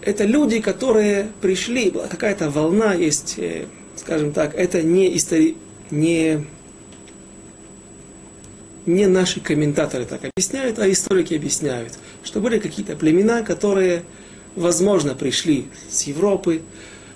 это 0.00 0.24
люди, 0.24 0.60
которые 0.60 1.28
пришли, 1.40 1.90
была 1.90 2.06
какая-то 2.06 2.50
волна, 2.50 2.92
есть 2.94 3.34
э, 3.38 3.64
скажем 3.96 4.32
так, 4.32 4.54
это 4.54 4.82
не, 4.82 5.16
истори... 5.16 5.56
не, 5.90 6.46
не 8.86 9.06
наши 9.06 9.40
комментаторы 9.40 10.04
так 10.04 10.22
объясняют, 10.24 10.78
а 10.78 10.90
историки 10.90 11.34
объясняют, 11.34 11.94
что 12.22 12.40
были 12.40 12.58
какие-то 12.58 12.96
племена, 12.96 13.42
которые, 13.42 14.04
возможно, 14.56 15.14
пришли 15.14 15.66
с 15.90 16.02
Европы, 16.02 16.62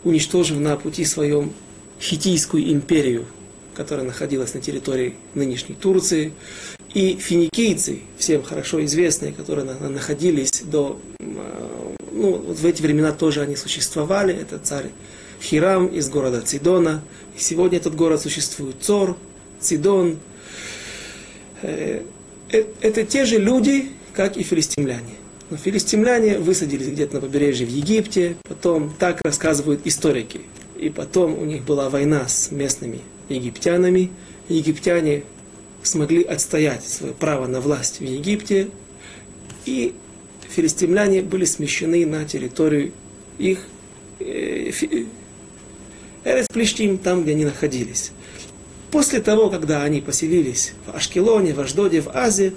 уничтожив 0.05 0.59
на 0.59 0.77
пути 0.77 1.05
своем 1.05 1.53
хитийскую 2.01 2.73
империю, 2.73 3.27
которая 3.75 4.07
находилась 4.07 4.55
на 4.55 4.61
территории 4.61 5.15
нынешней 5.35 5.75
Турции, 5.75 6.33
и 6.95 7.17
финикийцы, 7.17 8.01
всем 8.17 8.43
хорошо 8.43 8.83
известные, 8.85 9.33
которые 9.33 9.67
находились 9.67 10.63
до, 10.63 10.99
а, 11.21 11.95
ну, 12.13 12.33
вот 12.39 12.59
в 12.59 12.65
эти 12.65 12.81
времена 12.81 13.13
тоже 13.13 13.43
они 13.43 13.57
существовали, 13.57 14.35
это 14.35 14.59
царь 14.59 14.87
Хирам 15.41 15.87
из 15.87 16.09
города 16.09 16.41
Цидона. 16.41 17.03
И 17.37 17.41
сегодня 17.41 17.79
этот 17.79 17.95
город 17.95 18.21
существует. 18.21 18.77
Цор, 18.81 19.17
Цидон. 19.61 20.19
Э, 21.63 22.03
э, 22.51 22.65
это 22.81 23.05
те 23.05 23.25
же 23.25 23.39
люди, 23.39 23.91
как 24.13 24.37
и 24.37 24.43
филистимляне. 24.43 25.15
Но 25.51 25.57
филистимляне 25.57 26.39
высадились 26.39 26.89
где-то 26.89 27.17
на 27.17 27.21
побережье 27.21 27.67
в 27.67 27.71
Египте, 27.71 28.37
потом 28.43 28.93
так 28.99 29.21
рассказывают 29.23 29.81
историки. 29.85 30.43
И 30.77 30.91
потом 30.91 31.39
у 31.39 31.45
них 31.45 31.65
была 31.65 31.89
война 31.89 32.29
с 32.29 32.51
местными 32.51 33.01
египтянами. 33.29 34.11
Египтяне 34.49 35.25
смогли 35.83 36.23
отстоять 36.23 36.85
свое 36.85 37.15
право 37.15 37.47
на 37.47 37.61
власть 37.61 38.01
в 38.01 38.05
Египте, 38.05 38.69
и 39.65 39.95
филистимляне 40.49 41.23
были 41.23 41.45
смещены 41.45 42.05
на 42.07 42.25
территорию 42.25 42.93
их 43.39 43.67
э, 44.21 44.71
Эрес 46.25 46.47
Плештим, 46.53 46.99
там, 46.99 47.23
где 47.23 47.33
они 47.33 47.45
находились. 47.45 48.13
После 48.91 49.21
того, 49.21 49.51
когда 49.51 49.83
они 49.83 50.01
поселились 50.01 50.73
в 50.87 50.97
Ашкелоне, 50.97 51.53
в 51.53 51.61
Аждоде, 51.61 52.01
в 52.01 52.09
Азии, 52.15 52.53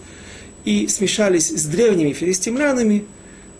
и 0.63 0.88
смешались 0.88 1.50
с 1.50 1.65
древними 1.65 2.13
филистимлянами, 2.13 3.06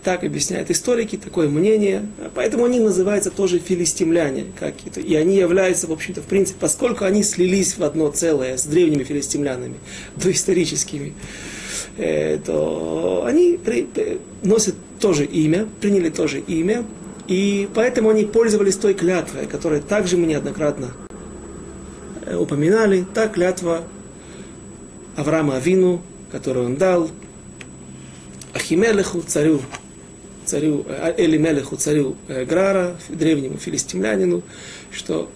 так 0.02 0.24
объясняют 0.24 0.70
историки, 0.70 1.16
такое 1.16 1.48
мнение. 1.48 2.06
Поэтому 2.34 2.64
они 2.64 2.80
называются 2.80 3.30
тоже 3.30 3.58
филистимляне. 3.58 4.46
Как 4.58 4.74
это. 4.84 5.00
И 5.00 5.14
они 5.14 5.36
являются, 5.36 5.86
в 5.86 5.92
общем-то, 5.92 6.22
в 6.22 6.26
принципе, 6.26 6.58
поскольку 6.60 7.04
они 7.04 7.22
слились 7.22 7.76
в 7.76 7.84
одно 7.84 8.10
целое 8.10 8.56
с 8.56 8.64
древними 8.64 9.04
филистимлянами, 9.04 9.76
доисторическими, 10.16 11.14
э, 11.98 12.38
то 12.44 13.24
они 13.26 13.58
носят 14.42 14.74
тоже 14.98 15.24
имя, 15.24 15.68
приняли 15.80 16.10
тоже 16.10 16.40
имя, 16.40 16.84
и 17.26 17.68
поэтому 17.74 18.10
они 18.10 18.24
пользовались 18.24 18.76
той 18.76 18.94
клятвой, 18.94 19.46
которую 19.46 19.82
также 19.82 20.16
мы 20.16 20.26
неоднократно 20.26 20.92
э, 22.26 22.36
упоминали. 22.36 23.06
Та 23.14 23.28
клятва 23.28 23.84
Авраама 25.16 25.56
Авину, 25.56 26.02
который 26.30 26.64
он 26.64 26.76
дал 26.76 27.10
Ахимелеху, 28.54 29.22
царю, 29.22 29.60
царю 30.44 30.84
э, 30.88 31.14
Элимелеху, 31.16 31.76
царю 31.76 32.16
э, 32.28 32.44
Грара, 32.44 32.96
древнему 33.08 33.56
филистимлянину, 33.56 34.42
что 34.90 35.30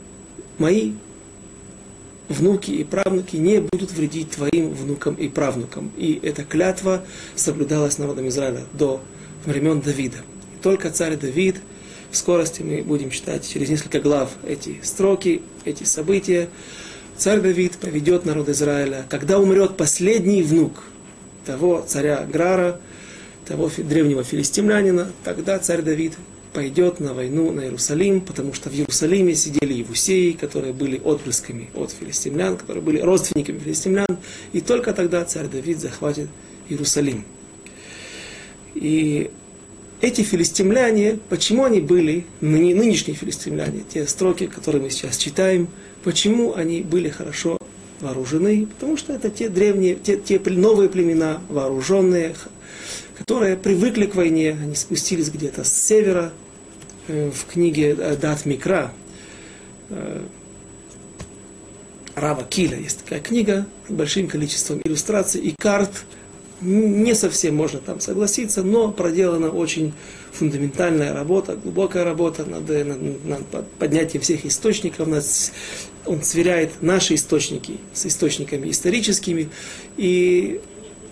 мои 0.59 0.93
внуки 2.29 2.73
и 2.73 2.85
правнуки 2.85 3.37
не 3.37 3.61
будут 3.61 3.93
вредить 3.93 4.31
твоим 4.31 4.71
внукам 4.71 5.15
и 5.15 5.29
правнукам. 5.29 5.93
И 5.97 6.19
эта 6.23 6.45
клятва 6.45 7.05
соблюдалась 7.37 7.99
народом 7.99 8.29
Израиля 8.29 8.63
до 8.73 9.01
времен 9.45 9.81
Давида. 9.81 10.19
Только 10.63 10.91
царь 10.91 11.17
Давид, 11.17 11.57
скорости 12.17 12.63
мы 12.63 12.83
будем 12.83 13.11
читать 13.11 13.49
через 13.49 13.69
несколько 13.69 14.01
глав 14.01 14.31
эти 14.47 14.81
строки, 14.83 15.43
эти 15.65 15.85
события, 15.85 16.49
царь 17.17 17.41
Давид 17.41 17.77
поведет 17.79 18.25
народ 18.25 18.49
Израиля, 18.49 19.07
когда 19.09 19.39
умрет 19.39 19.77
последний 19.77 20.43
внук 20.43 20.83
того 21.45 21.85
царя 21.87 22.27
Грара, 22.31 22.81
того 23.47 23.71
древнего 23.77 24.25
филистимлянина, 24.25 25.13
тогда 25.25 25.59
царь 25.59 25.83
Давид 25.83 26.15
пойдет 26.53 27.01
на 27.01 27.13
войну 27.13 27.53
на 27.53 27.65
Иерусалим, 27.65 28.23
потому 28.23 28.55
что 28.55 28.71
в 28.71 28.75
Иерусалиме 28.75 29.35
сидели 29.35 29.75
евусеи, 29.75 30.33
которые 30.33 30.73
были 30.73 30.99
отпрысками 30.99 31.69
от 31.75 31.91
филистимлян, 31.91 32.57
которые 32.57 32.83
были 32.83 32.99
родственниками 32.99 33.59
филистимлян, 33.59 34.07
и 34.53 34.61
только 34.61 34.93
тогда 34.95 35.25
царь 35.25 35.49
Давид 35.49 35.79
захватит 35.79 36.29
Иерусалим. 36.69 37.25
И 38.75 39.31
эти 40.01 40.23
филистимляне, 40.23 41.19
почему 41.29 41.65
они 41.65 41.81
были, 41.81 42.27
нынешние 42.41 43.17
филистимляне, 43.17 43.83
те 43.89 44.07
строки, 44.07 44.47
которые 44.47 44.83
мы 44.83 44.91
сейчас 44.91 45.17
читаем, 45.17 45.69
почему 46.05 46.55
они 46.55 46.83
были 46.83 47.09
хорошо 47.09 47.59
вооружены? 48.01 48.67
Потому 48.67 48.97
что 48.97 49.13
это 49.13 49.31
те 49.31 49.49
древние, 49.49 49.95
те, 49.97 50.17
те 50.17 50.39
новые 50.39 50.89
племена, 50.89 51.41
вооруженные, 51.49 52.35
которые 53.19 53.57
привыкли 53.57 54.07
к 54.07 54.15
войне, 54.15 54.51
они 54.51 54.75
спустились 54.75 55.31
где-то 55.31 55.65
с 55.65 55.73
севера, 55.73 56.33
э, 57.09 57.31
в 57.31 57.51
книге 57.51 57.97
э, 57.99 58.17
Дат 58.17 58.45
Микра, 58.45 58.93
э, 59.89 60.23
Рава 62.17 62.45
Киля 62.45 62.79
есть 62.79 63.05
такая 63.05 63.21
книга 63.21 63.67
с 63.89 63.93
большим 63.93 64.27
количеством 64.27 64.81
иллюстраций 64.83 65.39
и 65.41 65.55
карт. 65.55 65.91
Не 66.61 67.15
совсем 67.15 67.55
можно 67.55 67.81
там 67.81 68.01
согласиться, 68.01 68.63
но 68.63 68.91
проделана 68.91 69.51
очень 69.51 69.93
фундаментальная 70.33 71.13
работа, 71.13 71.55
глубокая 71.57 72.05
работа 72.05 72.47
над, 72.47 72.69
над, 72.69 73.25
над 73.25 73.71
поднятием 73.73 74.23
всех 74.23 74.47
источников. 74.47 75.07
Над, 75.07 75.25
он 76.07 76.23
сверяет 76.23 76.83
наши 76.83 77.15
источники 77.15 77.77
с 77.93 78.07
источниками 78.07 78.71
историческими. 78.71 79.51
И 79.99 80.61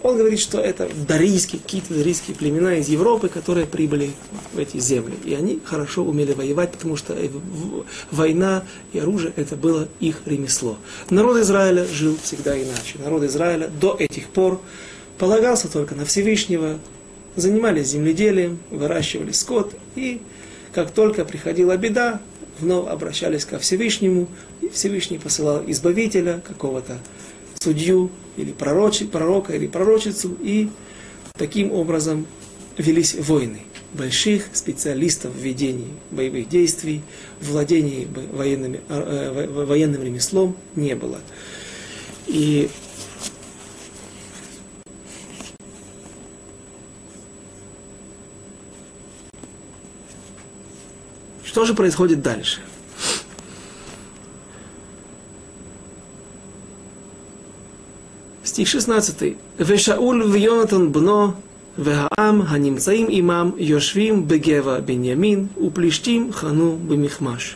он 0.04 0.18
говорит, 0.18 0.38
что 0.38 0.60
это 0.60 0.88
дарийские, 1.08 1.62
какие-то 1.62 1.94
дарийские 1.94 2.36
племена 2.36 2.76
из 2.76 2.88
Европы, 2.88 3.28
которые 3.28 3.66
прибыли 3.66 4.12
в 4.52 4.58
эти 4.58 4.78
земли. 4.78 5.14
И 5.24 5.34
они 5.34 5.60
хорошо 5.64 6.04
умели 6.04 6.32
воевать, 6.32 6.72
потому 6.72 6.96
что 6.96 7.16
война 8.10 8.64
и 8.92 8.98
оружие 8.98 9.32
это 9.36 9.56
было 9.56 9.88
их 10.00 10.20
ремесло. 10.26 10.76
Народ 11.08 11.38
Израиля 11.38 11.86
жил 11.86 12.18
всегда 12.22 12.54
иначе. 12.54 12.98
Народ 12.98 13.24
Израиля 13.24 13.68
до 13.68 13.96
этих 13.98 14.28
пор 14.28 14.60
полагался 15.18 15.70
только 15.70 15.94
на 15.94 16.04
Всевышнего, 16.04 16.78
занимались 17.36 17.88
земледелием, 17.88 18.58
выращивали 18.70 19.32
скот, 19.32 19.74
и 19.96 20.20
как 20.72 20.90
только 20.90 21.24
приходила 21.24 21.76
беда, 21.76 22.20
вновь 22.60 22.88
обращались 22.88 23.44
ко 23.44 23.58
Всевышнему, 23.58 24.28
и 24.60 24.68
Всевышний 24.68 25.18
посылал 25.18 25.62
избавителя, 25.66 26.42
какого-то 26.46 26.98
судью, 27.60 28.10
или 28.36 28.52
пророчи, 28.52 29.04
пророка, 29.06 29.54
или 29.54 29.66
пророчицу, 29.66 30.36
и 30.40 30.68
таким 31.36 31.72
образом 31.72 32.26
велись 32.76 33.14
войны 33.14 33.60
больших 33.94 34.46
специалистов 34.52 35.32
в 35.32 35.38
ведении 35.38 35.88
боевых 36.10 36.48
действий, 36.48 37.02
в 37.40 37.52
владении 37.52 38.08
военными, 38.32 38.80
э, 38.88 39.64
военным 39.64 40.02
ремеслом 40.02 40.56
не 40.74 40.94
было. 40.94 41.20
И 42.26 42.68
что 51.53 51.65
же 51.65 51.73
происходит 51.73 52.21
дальше? 52.21 52.61
стих 58.59 58.67
16. 58.67 59.35
Вешауль 59.59 60.23
ויונתן 60.23 60.91
בנו 60.91 61.31
והעם 61.77 62.41
הנמצאים 62.41 63.07
עמם 63.09 63.51
יושבים 63.57 64.27
בגבע 64.27 64.79
בנימין 64.79 65.47
ופלישתים 65.63 66.33
חנו 66.33 66.77
במכמש. 66.87 67.55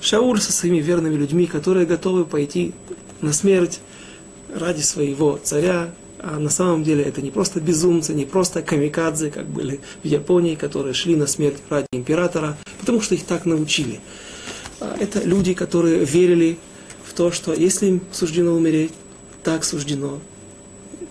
Шауль 0.00 0.40
со 0.40 0.52
своими 0.52 0.80
верными 0.80 1.14
людьми, 1.14 1.46
которые 1.46 1.86
готовы 1.86 2.24
пойти 2.24 2.72
на 3.20 3.32
смерть 3.32 3.78
ради 4.52 4.80
своего 4.80 5.38
царя, 5.40 5.90
а 6.19 6.39
на 6.39 6.49
самом 6.49 6.83
деле 6.83 7.03
это 7.03 7.21
не 7.21 7.31
просто 7.31 7.59
безумцы, 7.59 8.13
не 8.13 8.25
просто 8.25 8.61
камикадзе, 8.61 9.29
как 9.29 9.45
были 9.47 9.79
в 10.03 10.07
Японии, 10.07 10.55
которые 10.55 10.93
шли 10.93 11.15
на 11.15 11.27
смерть 11.27 11.57
ради 11.69 11.87
императора, 11.91 12.57
потому 12.79 13.01
что 13.01 13.15
их 13.15 13.25
так 13.25 13.45
научили. 13.45 13.99
А 14.79 14.95
это 14.99 15.21
люди, 15.23 15.53
которые 15.53 16.03
верили 16.05 16.57
в 17.03 17.13
то, 17.13 17.31
что 17.31 17.53
если 17.53 17.87
им 17.87 18.01
суждено 18.11 18.53
умереть, 18.53 18.93
так 19.43 19.63
суждено. 19.63 20.19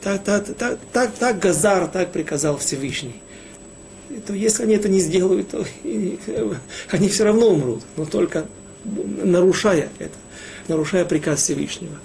Так, 0.02 0.24
так, 0.24 0.46
так, 0.56 0.78
так, 0.92 1.14
так 1.14 1.38
Газар, 1.38 1.88
так 1.88 2.12
приказал 2.12 2.58
Всевышний. 2.58 3.20
И 4.10 4.20
то 4.20 4.32
если 4.34 4.62
они 4.64 4.74
это 4.74 4.88
не 4.88 5.00
сделают, 5.00 5.50
то 5.50 5.64
они 6.90 7.08
все 7.08 7.24
равно 7.24 7.48
умрут, 7.48 7.82
но 7.96 8.04
только 8.04 8.46
нарушая 8.84 9.88
это, 9.98 10.14
нарушая 10.68 11.04
приказ 11.04 11.42
Всевышнего. 11.42 11.96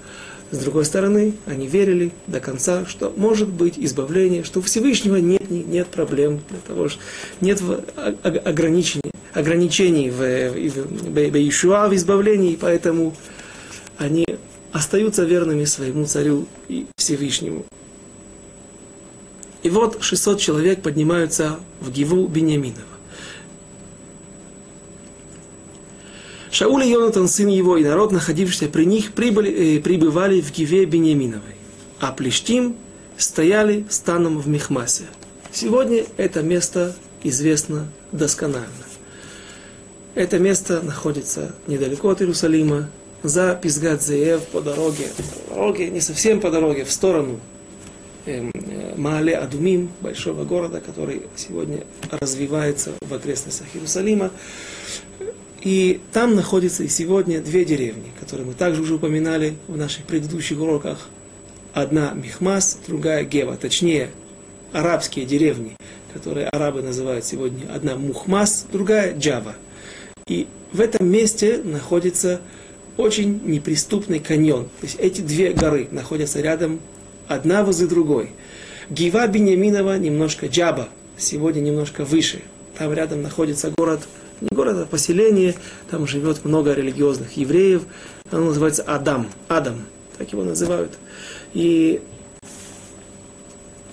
С 0.52 0.58
другой 0.58 0.84
стороны, 0.84 1.32
они 1.46 1.66
верили 1.66 2.12
до 2.26 2.38
конца, 2.38 2.84
что 2.84 3.10
может 3.16 3.48
быть 3.48 3.78
избавление, 3.78 4.44
что 4.44 4.58
у 4.58 4.62
Всевышнего 4.62 5.16
нет, 5.16 5.50
нет 5.50 5.88
проблем 5.88 6.42
для 6.50 6.58
того, 6.58 6.90
что 6.90 7.00
нет 7.40 7.58
ограничений, 8.22 9.12
ограничений 9.32 10.10
в, 10.10 10.18
в, 10.18 11.30
в, 11.30 11.48
Ишуа, 11.48 11.88
в 11.88 11.94
избавлении, 11.94 12.58
поэтому 12.60 13.16
они 13.96 14.26
остаются 14.72 15.24
верными 15.24 15.64
своему 15.64 16.04
царю 16.04 16.46
и 16.68 16.86
Всевышнему. 16.96 17.64
И 19.62 19.70
вот 19.70 20.02
600 20.02 20.38
человек 20.38 20.82
поднимаются 20.82 21.60
в 21.80 21.90
Гиву 21.90 22.26
Бениаминова. 22.28 22.91
Шауль 26.52 26.84
и 26.84 26.90
Йонатан, 26.90 27.28
сын 27.28 27.48
его, 27.48 27.78
и 27.78 27.82
народ, 27.82 28.12
находившийся 28.12 28.68
при 28.68 28.84
них, 28.84 29.12
прибыли, 29.12 29.78
э, 29.78 29.80
прибывали 29.80 30.42
в 30.42 30.52
Гиве 30.52 30.84
Бениаминовой, 30.84 31.56
а 31.98 32.12
Плештим 32.12 32.76
стояли 33.16 33.86
станом 33.88 34.38
в 34.38 34.48
Мехмасе. 34.48 35.04
Сегодня 35.50 36.04
это 36.18 36.42
место 36.42 36.94
известно 37.22 37.88
досконально. 38.12 38.68
Это 40.14 40.38
место 40.38 40.82
находится 40.82 41.54
недалеко 41.66 42.10
от 42.10 42.20
Иерусалима, 42.20 42.90
за 43.22 43.54
Пизгадзеев 43.54 44.42
по 44.48 44.60
дороге, 44.60 45.06
по 45.48 45.54
дороге, 45.54 45.88
не 45.88 46.02
совсем 46.02 46.38
по 46.38 46.50
дороге, 46.50 46.84
в 46.84 46.92
сторону 46.92 47.40
эм, 48.26 48.50
э, 48.52 48.94
Маале 48.98 49.36
Адумим, 49.36 49.90
большого 50.02 50.44
города, 50.44 50.82
который 50.82 51.22
сегодня 51.34 51.84
развивается 52.10 52.92
в 53.00 53.14
окрестностях 53.14 53.68
Иерусалима. 53.72 54.30
И 55.62 56.00
там 56.12 56.34
находятся 56.34 56.82
и 56.82 56.88
сегодня 56.88 57.40
две 57.40 57.64
деревни, 57.64 58.10
которые 58.18 58.46
мы 58.46 58.54
также 58.54 58.82
уже 58.82 58.94
упоминали 58.94 59.54
в 59.68 59.76
наших 59.76 60.04
предыдущих 60.04 60.60
уроках. 60.60 61.08
Одна 61.72 62.12
Михмас, 62.14 62.78
другая 62.86 63.22
Гева, 63.22 63.56
точнее 63.56 64.10
арабские 64.72 65.24
деревни, 65.24 65.76
которые 66.12 66.48
арабы 66.48 66.82
называют 66.82 67.24
сегодня 67.24 67.72
одна 67.72 67.94
Мухмас, 67.94 68.66
другая 68.72 69.16
Джава. 69.16 69.54
И 70.26 70.48
в 70.72 70.80
этом 70.80 71.06
месте 71.06 71.60
находится 71.62 72.40
очень 72.96 73.40
неприступный 73.44 74.18
каньон. 74.18 74.64
То 74.80 74.86
есть 74.86 74.96
эти 74.98 75.20
две 75.20 75.52
горы 75.52 75.86
находятся 75.92 76.40
рядом, 76.40 76.80
одна 77.28 77.62
возле 77.64 77.86
другой. 77.86 78.30
Гива 78.90 79.28
Бениаминова 79.28 79.96
немножко 79.96 80.48
Джаба, 80.48 80.88
сегодня 81.16 81.60
немножко 81.60 82.04
выше. 82.04 82.42
Там 82.76 82.92
рядом 82.92 83.22
находится 83.22 83.70
город, 83.76 84.00
не 84.42 84.48
город, 84.54 84.76
а 84.78 84.86
поселение, 84.86 85.54
там 85.90 86.06
живет 86.06 86.44
много 86.44 86.72
религиозных 86.74 87.36
евреев. 87.36 87.82
Оно 88.30 88.46
называется 88.46 88.82
Адам, 88.82 89.28
Адам, 89.48 89.86
так 90.18 90.32
его 90.32 90.44
называют. 90.44 90.98
И 91.54 92.02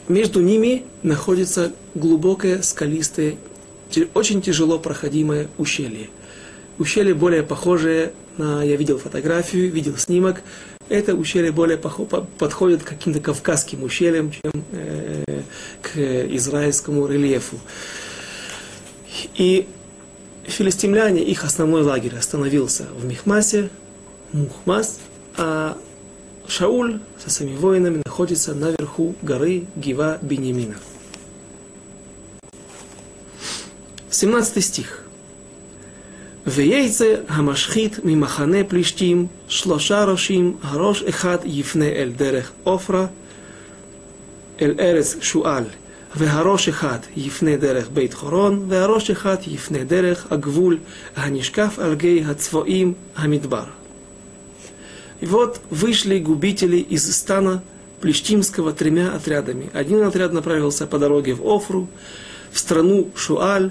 между 0.07 0.41
ними 0.41 0.85
находится 1.03 1.71
глубокое, 1.93 2.61
скалистое, 2.61 3.35
очень 4.13 4.41
тяжело 4.41 4.79
проходимое 4.79 5.47
ущелье. 5.57 6.09
Ущелье 6.77 7.13
более 7.13 7.43
похожее 7.43 8.13
на, 8.37 8.63
я 8.63 8.75
видел 8.75 8.97
фотографию, 8.97 9.71
видел 9.71 9.97
снимок, 9.97 10.41
это 10.87 11.13
ущелье 11.13 11.51
более 11.51 11.77
подходит 11.77 12.83
к 12.83 12.87
каким-то 12.87 13.19
кавказским 13.19 13.83
ущельям, 13.83 14.31
чем 14.31 14.51
э, 14.71 15.41
к 15.81 15.97
израильскому 15.97 17.05
рельефу. 17.05 17.59
И 19.35 19.67
филистимляне, 20.49 21.23
их 21.23 21.43
основной 21.43 21.83
лагерь 21.83 22.15
остановился 22.15 22.87
в 22.95 23.05
Мехмасе, 23.05 23.69
Мухмас, 24.33 24.99
а 25.37 25.77
Шауль 26.47 26.99
со 27.23 27.29
своими 27.29 27.55
воинами 27.55 28.01
находится 28.03 28.53
наверху 28.53 29.15
горы 29.21 29.65
Гива 29.75 30.17
Бенемина. 30.21 30.75
17 34.09 34.63
стих. 34.65 35.03
Вейце 36.45 37.25
хамашхит 37.27 38.03
мимахане 38.03 38.63
плештим, 38.63 39.29
шлоша 39.47 40.05
рошим, 40.05 40.59
гарош 40.63 41.03
эхат 41.03 41.45
ефне 41.45 41.93
эль 41.93 42.13
дерех 42.13 42.53
офра, 42.65 43.11
эль 44.57 44.75
эрес 44.79 45.17
шуаль. 45.21 45.69
והראש 46.16 46.68
אחד 46.68 46.98
יפנה 47.16 47.56
דרך 47.56 47.88
בית 47.92 48.14
חורון, 48.14 48.64
והראש 48.68 49.10
אחד 49.10 49.36
יפנה 49.46 49.84
דרך 49.84 50.26
הגבול 50.30 50.78
הנשקף 51.16 51.78
על 51.78 51.94
גיא 51.94 52.24
הצבועים 52.26 52.92
המדבר. 53.16 53.64
И 55.20 55.26
вот 55.26 55.60
вышли 55.70 56.18
губители 56.18 56.76
из 56.76 57.16
стана 57.16 57.62
Плештимского 58.02 58.74
тремя 58.74 59.14
отрядами. 59.14 59.70
Один 59.72 60.02
отряд 60.02 60.34
направился 60.34 60.86
по 60.86 60.98
дороге 60.98 61.32
в 61.32 61.46
Офру, 61.48 61.88
в 62.52 62.58
страну 62.58 63.08
Шуаль, 63.14 63.70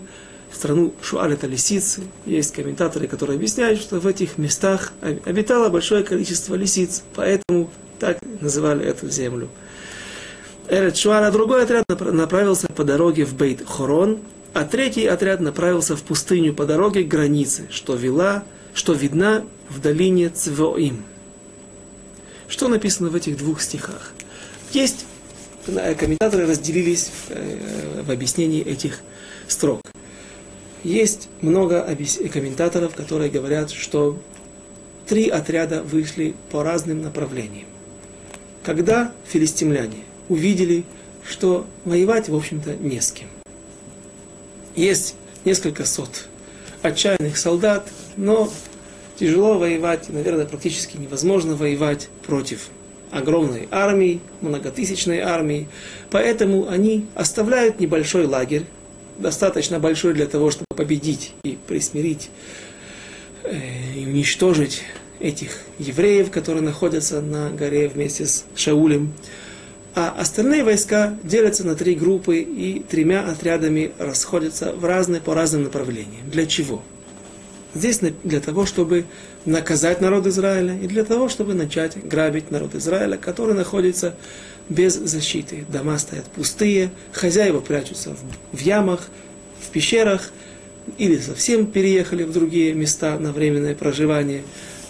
в 0.49 0.55
страну 0.55 0.93
Шуаль 1.03 1.33
это 1.33 1.45
лисицы. 1.45 2.01
Есть 2.25 2.53
комментаторы, 2.53 3.07
которые 3.07 3.35
объясняют, 3.35 3.79
что 3.79 3.99
в 3.99 4.07
этих 4.07 4.39
местах 4.39 4.93
обитало 5.25 5.69
большое 5.69 6.03
количество 6.03 6.55
лисиц, 6.55 7.03
поэтому 7.13 7.69
так 7.99 8.17
называли 8.41 8.83
эту 8.85 9.07
землю. 9.09 9.49
Эрет 10.70 10.98
Шуаль, 10.98 11.24
а 11.24 11.30
другой 11.30 11.62
отряд 11.62 11.84
направился 11.88 12.68
по 12.68 12.84
дороге 12.84 13.24
в 13.24 13.34
Бейт 13.34 13.66
Хорон, 13.66 14.20
а 14.52 14.64
третий 14.64 15.06
отряд 15.06 15.40
направился 15.40 15.96
в 15.96 16.02
пустыню 16.02 16.52
по 16.52 16.66
дороге 16.66 17.04
к 17.04 17.08
границе, 17.08 17.66
что 17.70 17.94
вела, 17.94 18.44
что 18.74 18.92
видна 18.92 19.44
в 19.70 19.80
долине 19.80 20.28
Цвоим. 20.28 21.04
Что 22.48 22.68
написано 22.68 23.08
в 23.08 23.14
этих 23.14 23.38
двух 23.38 23.62
стихах? 23.62 24.12
Есть 24.72 25.06
комментаторы 25.98 26.46
разделились 26.46 27.06
в, 27.06 27.30
э, 27.30 28.02
в 28.02 28.10
объяснении 28.10 28.62
этих 28.62 29.00
строк. 29.46 29.80
Есть 30.84 31.28
много 31.40 31.86
комментаторов, 32.32 32.94
которые 32.94 33.30
говорят, 33.30 33.70
что 33.70 34.18
три 35.06 35.28
отряда 35.28 35.82
вышли 35.82 36.34
по 36.50 36.62
разным 36.62 37.02
направлениям. 37.02 37.66
Когда 38.62 39.12
филистимляне 39.26 40.04
увидели, 40.28 40.84
что 41.24 41.66
воевать, 41.84 42.28
в 42.28 42.34
общем-то, 42.34 42.74
не 42.76 43.00
с 43.00 43.12
кем. 43.12 43.28
Есть 44.74 45.14
несколько 45.44 45.84
сот 45.84 46.28
отчаянных 46.82 47.36
солдат, 47.36 47.88
но 48.16 48.50
тяжело 49.18 49.58
воевать, 49.58 50.08
наверное, 50.08 50.46
практически 50.46 50.96
невозможно 50.96 51.56
воевать 51.56 52.08
против 52.26 52.68
огромной 53.10 53.68
армии, 53.70 54.20
многотысячной 54.40 55.20
армии. 55.20 55.68
Поэтому 56.10 56.68
они 56.68 57.06
оставляют 57.14 57.80
небольшой 57.80 58.26
лагерь, 58.26 58.64
достаточно 59.18 59.80
большой 59.80 60.14
для 60.14 60.26
того, 60.26 60.50
чтобы 60.50 60.66
победить 60.76 61.32
и 61.42 61.58
присмирить 61.66 62.30
э, 63.42 63.58
и 63.96 64.06
уничтожить 64.06 64.82
этих 65.20 65.58
евреев, 65.78 66.30
которые 66.30 66.62
находятся 66.62 67.20
на 67.20 67.50
горе 67.50 67.88
вместе 67.88 68.26
с 68.26 68.44
Шаулем. 68.54 69.12
А 69.94 70.14
остальные 70.18 70.64
войска 70.64 71.16
делятся 71.22 71.66
на 71.66 71.74
три 71.74 71.94
группы 71.94 72.38
и 72.38 72.80
тремя 72.80 73.28
отрядами 73.28 73.92
расходятся 73.98 74.72
в 74.72 74.84
разные, 74.84 75.20
по 75.20 75.34
разным 75.34 75.64
направлениям. 75.64 76.30
Для 76.30 76.46
чего? 76.46 76.82
Здесь 77.74 78.00
для 78.24 78.40
того, 78.40 78.66
чтобы 78.66 79.04
наказать 79.44 80.00
народ 80.00 80.26
Израиля 80.26 80.78
и 80.78 80.86
для 80.86 81.04
того, 81.04 81.28
чтобы 81.28 81.54
начать 81.54 81.96
грабить 82.06 82.50
народ 82.50 82.74
Израиля, 82.74 83.16
который 83.16 83.54
находится 83.54 84.14
без 84.68 84.94
защиты. 84.94 85.64
Дома 85.68 85.98
стоят 85.98 86.24
пустые, 86.26 86.90
хозяева 87.12 87.60
прячутся 87.60 88.16
в, 88.52 88.60
ямах, 88.60 89.08
в 89.60 89.70
пещерах 89.70 90.30
или 90.96 91.18
совсем 91.18 91.66
переехали 91.66 92.24
в 92.24 92.32
другие 92.32 92.72
места 92.72 93.18
на 93.18 93.32
временное 93.32 93.74
проживание. 93.74 94.42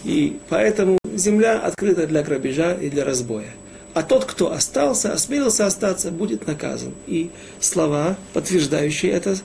И 0.04 0.38
поэтому 0.48 0.98
земля 1.14 1.58
открыта 1.58 2.06
для 2.06 2.22
грабежа 2.22 2.74
и 2.74 2.90
для 2.90 3.04
разбоя 3.04 3.52
а 3.98 4.04
тот, 4.04 4.26
кто 4.26 4.52
остался, 4.52 5.12
осмелился 5.12 5.66
остаться, 5.66 6.12
будет 6.12 6.46
наказан. 6.46 6.94
И 7.08 7.32
слова, 7.58 8.16
подтверждающие 8.32 9.11
это, 9.11 9.37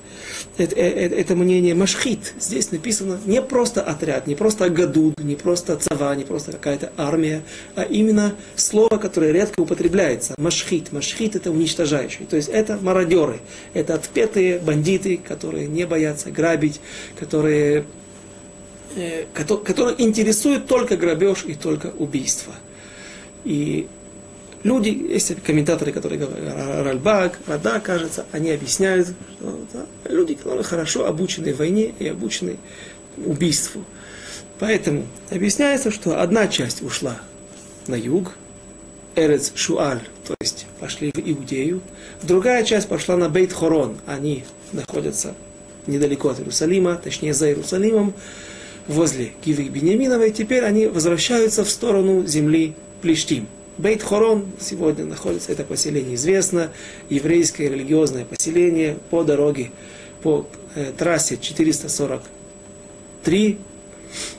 это, 0.59 0.75
это, 0.75 1.15
это 1.15 1.35
мнение 1.35 1.73
Машхит, 1.73 2.35
здесь 2.39 2.71
написано 2.71 3.19
не 3.25 3.41
просто 3.41 3.81
отряд, 3.81 4.27
не 4.27 4.35
просто 4.35 4.69
Гадуд, 4.69 5.19
не 5.19 5.35
просто 5.35 5.75
Цава, 5.77 6.15
не 6.15 6.23
просто 6.23 6.51
какая-то 6.51 6.93
армия, 6.97 7.41
а 7.75 7.81
именно 7.81 8.35
слово, 8.55 8.97
которое 8.97 9.31
редко 9.31 9.59
употребляется. 9.59 10.35
Машхит. 10.37 10.91
Машхит 10.91 11.35
это 11.35 11.49
уничтожающий. 11.49 12.25
То 12.25 12.35
есть 12.35 12.49
это 12.49 12.77
мародеры, 12.79 13.39
это 13.73 13.95
отпетые 13.95 14.59
бандиты, 14.59 15.17
которые 15.17 15.67
не 15.67 15.87
боятся 15.87 16.29
грабить, 16.29 16.79
которые, 17.19 17.85
э, 18.95 19.25
которые 19.33 19.99
интересуют 19.99 20.67
только 20.67 20.95
грабеж 20.95 21.43
и 21.43 21.55
только 21.55 21.87
убийство. 21.87 22.53
И 23.45 23.87
Люди, 24.63 24.89
есть 24.89 25.35
комментаторы, 25.43 25.91
которые 25.91 26.19
говорят, 26.19 26.85
Ральбак, 26.85 27.39
Рада, 27.47 27.81
кажется, 27.81 28.25
они 28.31 28.49
объясняют, 28.49 29.09
что 29.37 29.59
да, 29.73 29.85
люди, 30.09 30.35
которые 30.35 30.63
хорошо 30.63 31.05
обучены 31.05 31.53
войне 31.53 31.93
и 31.99 32.07
обучены 32.07 32.57
убийству. 33.17 33.83
Поэтому 34.59 35.05
объясняется, 35.29 35.91
что 35.91 36.21
одна 36.21 36.47
часть 36.47 36.81
ушла 36.81 37.17
на 37.87 37.95
юг, 37.95 38.31
Эрец 39.15 39.51
Шуаль, 39.53 40.01
то 40.25 40.35
есть 40.39 40.65
пошли 40.79 41.11
в 41.11 41.19
Иудею, 41.19 41.81
другая 42.21 42.63
часть 42.63 42.87
пошла 42.87 43.17
на 43.17 43.27
Бейт 43.27 43.51
Хорон, 43.51 43.97
они 44.05 44.45
находятся 44.71 45.35
недалеко 45.87 46.29
от 46.29 46.39
Иерусалима, 46.39 46.95
точнее 46.95 47.33
за 47.33 47.49
Иерусалимом, 47.49 48.13
возле 48.87 49.33
Гивы 49.43 49.63
Бениаминовой, 49.63 50.31
теперь 50.31 50.63
они 50.63 50.87
возвращаются 50.87 51.65
в 51.65 51.69
сторону 51.69 52.25
земли 52.25 52.75
Плештим. 53.01 53.47
Бейт 53.77 54.03
Хорон 54.03 54.45
сегодня 54.59 55.05
находится, 55.05 55.51
это 55.51 55.63
поселение 55.63 56.15
известно, 56.15 56.71
еврейское 57.09 57.69
религиозное 57.69 58.23
поселение 58.23 58.97
по 59.09 59.23
дороге, 59.23 59.71
по 60.21 60.47
э, 60.75 60.91
трассе 60.95 61.37
443. 61.37 63.57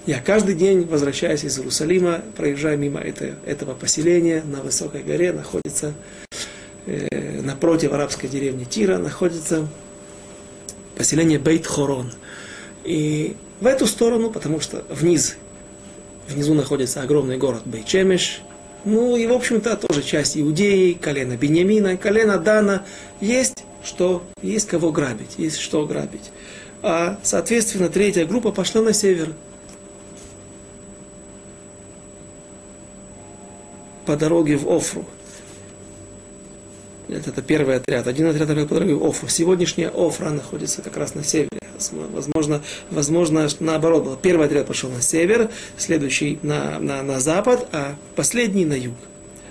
Я 0.06 0.20
каждый 0.20 0.54
день, 0.54 0.84
возвращаясь 0.84 1.42
из 1.42 1.58
Иерусалима, 1.58 2.22
проезжаю 2.36 2.78
мимо 2.78 3.00
это, 3.00 3.34
этого 3.44 3.74
поселения 3.74 4.44
на 4.44 4.62
высокой 4.62 5.02
горе, 5.02 5.32
находится 5.32 5.94
э, 6.86 7.40
напротив 7.40 7.92
арабской 7.92 8.28
деревни 8.28 8.64
Тира, 8.64 8.98
находится 8.98 9.66
поселение 10.96 11.40
Бейт 11.40 11.66
Хорон. 11.66 12.12
И 12.84 13.34
в 13.60 13.66
эту 13.66 13.88
сторону, 13.88 14.30
потому 14.30 14.60
что 14.60 14.84
вниз, 14.88 15.34
внизу 16.28 16.54
находится 16.54 17.02
огромный 17.02 17.36
город 17.36 17.62
Бейчемеш, 17.64 18.42
ну 18.84 19.16
и, 19.16 19.26
в 19.26 19.32
общем-то, 19.32 19.76
тоже 19.76 20.02
часть 20.02 20.36
Иудеи, 20.36 20.92
колено 20.92 21.36
Бениамина, 21.36 21.96
колено 21.96 22.38
Дана. 22.38 22.84
Есть 23.20 23.64
что, 23.82 24.22
есть 24.42 24.68
кого 24.68 24.92
грабить, 24.92 25.34
есть 25.38 25.58
что 25.58 25.86
грабить. 25.86 26.30
А, 26.82 27.18
соответственно, 27.22 27.88
третья 27.88 28.26
группа 28.26 28.52
пошла 28.52 28.82
на 28.82 28.92
север. 28.92 29.32
По 34.04 34.16
дороге 34.16 34.58
в 34.58 34.70
Офру. 34.70 35.06
Это, 37.08 37.30
это 37.30 37.40
первый 37.40 37.76
отряд. 37.76 38.06
Один 38.06 38.26
отряд 38.26 38.48
по 38.68 38.74
дороге 38.74 38.94
в 38.94 39.04
Офру. 39.04 39.28
Сегодняшняя 39.28 39.88
Офра 39.88 40.28
находится 40.28 40.82
как 40.82 40.98
раз 40.98 41.14
на 41.14 41.24
севере. 41.24 41.63
Возможно, 41.92 42.62
возможно 42.90 43.48
наоборот. 43.60 44.18
Первый 44.22 44.46
отряд 44.46 44.66
пошел 44.66 44.90
на 44.90 45.02
север, 45.02 45.50
следующий 45.76 46.38
на, 46.42 46.78
на, 46.78 47.02
на 47.02 47.20
запад, 47.20 47.68
а 47.72 47.96
последний 48.16 48.64
на 48.64 48.74
юг. 48.74 48.94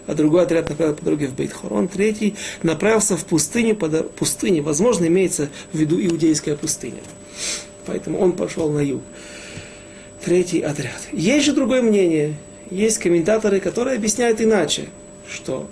А 0.06 0.16
другой 0.16 0.44
отряд 0.44 0.70
направил 0.70 0.96
по 0.96 1.06
дороге 1.06 1.28
в 1.28 1.36
Бейт-Хорон, 1.36 1.88
третий 1.88 2.36
направился 2.62 3.16
в 3.16 3.26
пустыню, 3.26 3.76
по 3.76 3.88
пустыне, 3.88 4.62
возможно, 4.62 5.06
имеется 5.06 5.50
в 5.72 5.78
виду 5.78 5.98
иудейская 6.00 6.56
пустыня. 6.56 7.02
Поэтому 7.86 8.20
он 8.20 8.34
пошел 8.34 8.70
на 8.70 8.80
юг. 8.80 9.02
Третий 10.24 10.62
отряд. 10.62 11.02
Есть 11.12 11.46
же 11.46 11.54
другое 11.54 11.82
мнение. 11.82 12.36
Есть 12.70 12.98
комментаторы, 12.98 13.60
которые 13.60 13.98
объясняют 13.98 14.42
иначе, 14.42 14.88
что 15.30 15.70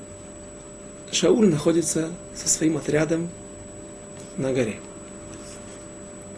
Шауль 1.12 1.50
находится 1.50 2.10
со 2.36 2.48
своим 2.48 2.78
отрядом 2.78 3.30
на 4.38 4.54
горе. 4.54 4.76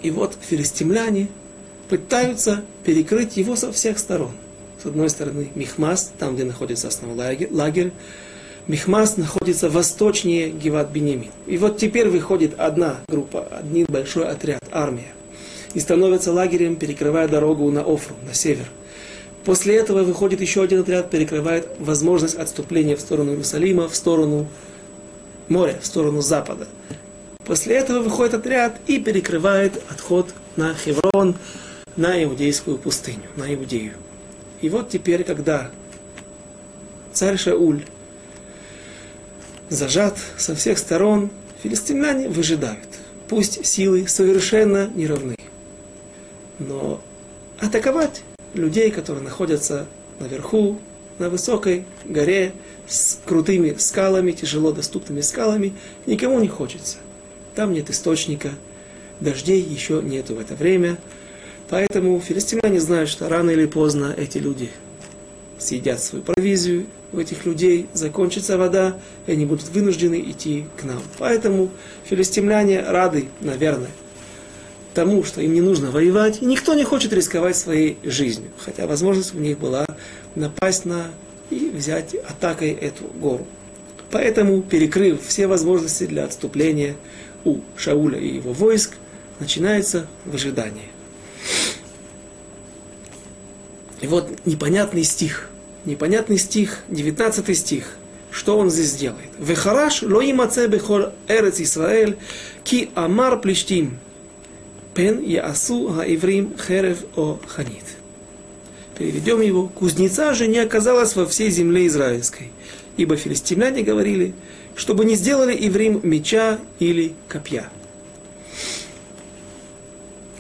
И 0.04 0.12
вот 0.12 0.38
филистимляне 0.40 1.30
пытаются 1.90 2.64
перекрыть 2.84 3.38
его 3.38 3.56
со 3.56 3.72
всех 3.72 3.98
сторон. 3.98 4.32
С 4.82 4.86
одной 4.86 5.10
стороны 5.10 5.50
Михмас, 5.56 6.12
там, 6.20 6.36
где 6.36 6.44
находится 6.44 6.90
основной 6.90 7.48
лагерь. 7.50 7.92
Михмас 8.68 9.18
находится 9.18 9.70
восточнее 9.70 10.50
Гиват 10.50 10.92
Бенемин. 10.92 11.32
И 11.48 11.58
вот 11.58 11.78
теперь 11.78 12.10
выходит 12.10 12.60
одна 12.60 12.98
группа, 13.08 13.44
один 13.44 13.86
большой 13.90 14.28
отряд, 14.28 14.62
армия. 14.72 15.14
И 15.74 15.80
становится 15.80 16.32
лагерем, 16.32 16.76
перекрывая 16.76 17.28
дорогу 17.28 17.70
на 17.72 17.82
Офру, 17.82 18.16
на 18.28 18.34
север. 18.34 18.66
После 19.46 19.76
этого 19.76 20.04
выходит 20.04 20.40
еще 20.40 20.64
один 20.64 20.82
отряд, 20.82 21.10
перекрывает 21.10 21.68
возможность 21.80 22.36
отступления 22.36 22.96
в 22.96 23.02
сторону 23.02 23.32
Иерусалима, 23.32 23.90
в 23.90 23.96
сторону 23.96 24.48
моря, 25.50 25.78
в 25.82 25.86
сторону 25.86 26.22
запада. 26.22 26.68
После 27.46 27.76
этого 27.76 28.00
выходит 28.00 28.34
отряд 28.34 28.80
и 28.88 29.00
перекрывает 29.00 29.82
отход 29.90 30.34
на 30.56 30.74
Хеврон, 30.74 31.36
на 31.96 32.24
иудейскую 32.24 32.78
пустыню, 32.78 33.30
на 33.36 33.54
Иудею. 33.54 33.94
И 34.62 34.70
вот 34.70 34.90
теперь, 34.90 35.24
когда 35.24 35.70
царь 37.12 37.38
Шауль 37.38 37.84
зажат 39.70 40.18
со 40.38 40.56
всех 40.56 40.78
сторон, 40.78 41.30
филистимляне 41.62 42.30
выжидают. 42.30 42.88
Пусть 43.28 43.66
силы 43.66 44.08
совершенно 44.08 44.90
не 44.96 45.06
равны. 45.06 45.36
Но 46.60 47.02
атаковать 47.60 48.24
людей, 48.54 48.90
которые 48.92 49.24
находятся 49.24 49.88
наверху, 50.20 50.80
на 51.20 51.30
высокой 51.30 51.86
горе, 52.06 52.54
с 52.88 53.20
крутыми 53.26 53.76
скалами, 53.78 54.32
тяжело 54.32 54.72
доступными 54.72 55.22
скалами, 55.22 55.74
никому 56.06 56.40
не 56.40 56.48
хочется. 56.48 56.98
Там 57.56 57.74
нет 57.74 57.90
источника, 57.90 58.52
дождей 59.20 59.62
еще 59.62 60.02
нету 60.04 60.36
в 60.36 60.40
это 60.40 60.56
время. 60.56 60.98
Поэтому 61.70 62.20
филистимляне 62.20 62.80
знают, 62.80 63.10
что 63.10 63.30
рано 63.30 63.52
или 63.52 63.66
поздно 63.66 64.14
эти 64.16 64.38
люди 64.38 64.70
съедят 65.60 66.02
свою 66.02 66.24
провизию, 66.24 66.88
у 67.14 67.20
этих 67.20 67.46
людей 67.46 67.88
закончится 67.94 68.58
вода, 68.58 68.98
и 69.28 69.32
они 69.32 69.46
будут 69.46 69.70
вынуждены 69.70 70.20
идти 70.20 70.66
к 70.78 70.84
нам. 70.84 71.02
Поэтому 71.20 71.70
филистимляне 72.06 72.82
рады, 72.82 73.28
наверное, 73.40 73.92
тому, 74.94 75.24
что 75.24 75.42
им 75.42 75.54
не 75.54 75.62
нужно 75.62 75.92
воевать, 75.92 76.42
и 76.42 76.46
никто 76.46 76.74
не 76.74 76.84
хочет 76.84 77.14
рисковать 77.14 77.56
своей 77.56 77.98
жизнью. 78.04 78.50
Хотя 78.58 78.88
возможность 78.88 79.36
у 79.36 79.40
них 79.40 79.60
была 79.60 79.86
напасть 80.36 80.86
на 80.86 81.08
и 81.50 81.70
взять 81.70 82.16
атакой 82.16 82.72
эту 82.72 83.06
гору. 83.06 83.46
Поэтому, 84.14 84.62
перекрыв 84.62 85.26
все 85.26 85.48
возможности 85.48 86.06
для 86.06 86.26
отступления 86.26 86.96
у 87.46 87.62
Шауля 87.76 88.20
и 88.20 88.36
его 88.36 88.54
войск, 88.54 88.92
начинается 89.40 90.06
выжидание. 90.24 90.90
И 94.02 94.06
вот 94.06 94.30
непонятный 94.46 95.04
стих, 95.04 95.50
непонятный 95.86 96.38
стих, 96.38 96.84
19 96.90 97.58
стих, 97.58 97.96
что 98.30 98.60
он 98.60 98.70
здесь 98.70 98.94
делает? 98.94 99.32
Вехараш 99.40 100.04
лоим 100.04 100.38
бехор 100.70 101.12
эрец 101.28 101.60
Исраэль, 101.60 102.16
ки 102.64 102.92
амар 102.94 103.42
плештим, 103.42 103.98
пен 104.94 105.24
яасу 105.24 105.90
хаиврим 105.90 106.56
херев 106.56 107.00
о 107.16 107.40
ханит. 107.48 107.86
Переведем 108.96 109.42
его. 109.42 109.70
Кузнеца 109.70 110.36
же 110.36 110.46
не 110.46 110.60
оказалась 110.60 111.16
во 111.16 111.26
всей 111.26 111.50
земле 111.50 111.88
израильской. 111.88 112.52
Ибо 112.98 113.16
филистимляне 113.16 113.82
говорили, 113.84 114.34
чтобы 114.76 115.06
не 115.06 115.16
сделали 115.16 115.56
евреям 115.60 116.00
меча 116.04 116.60
или 116.80 117.14
копья. 117.28 117.70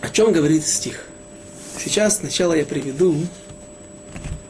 О 0.01 0.09
чем 0.09 0.31
говорит 0.31 0.65
стих? 0.65 1.05
Сейчас 1.79 2.17
сначала 2.17 2.53
я 2.53 2.65
приведу 2.65 3.15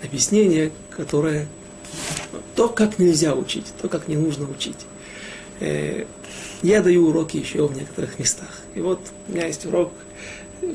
объяснение, 0.04 0.72
которое 0.90 1.48
то, 2.56 2.70
как 2.70 3.00
нельзя 3.00 3.34
учить, 3.36 3.66
то, 3.82 3.88
как 3.88 4.08
не 4.08 4.18
нужно 4.18 4.50
учить. 4.50 4.86
Э, 5.60 6.06
я 6.62 6.82
даю 6.82 7.08
уроки 7.08 7.38
еще 7.38 7.68
в 7.68 7.76
некоторых 7.76 8.20
местах. 8.20 8.62
И 8.76 8.82
вот 8.82 9.00
у 9.28 9.32
меня 9.32 9.48
есть 9.48 9.66
урок, 9.66 9.92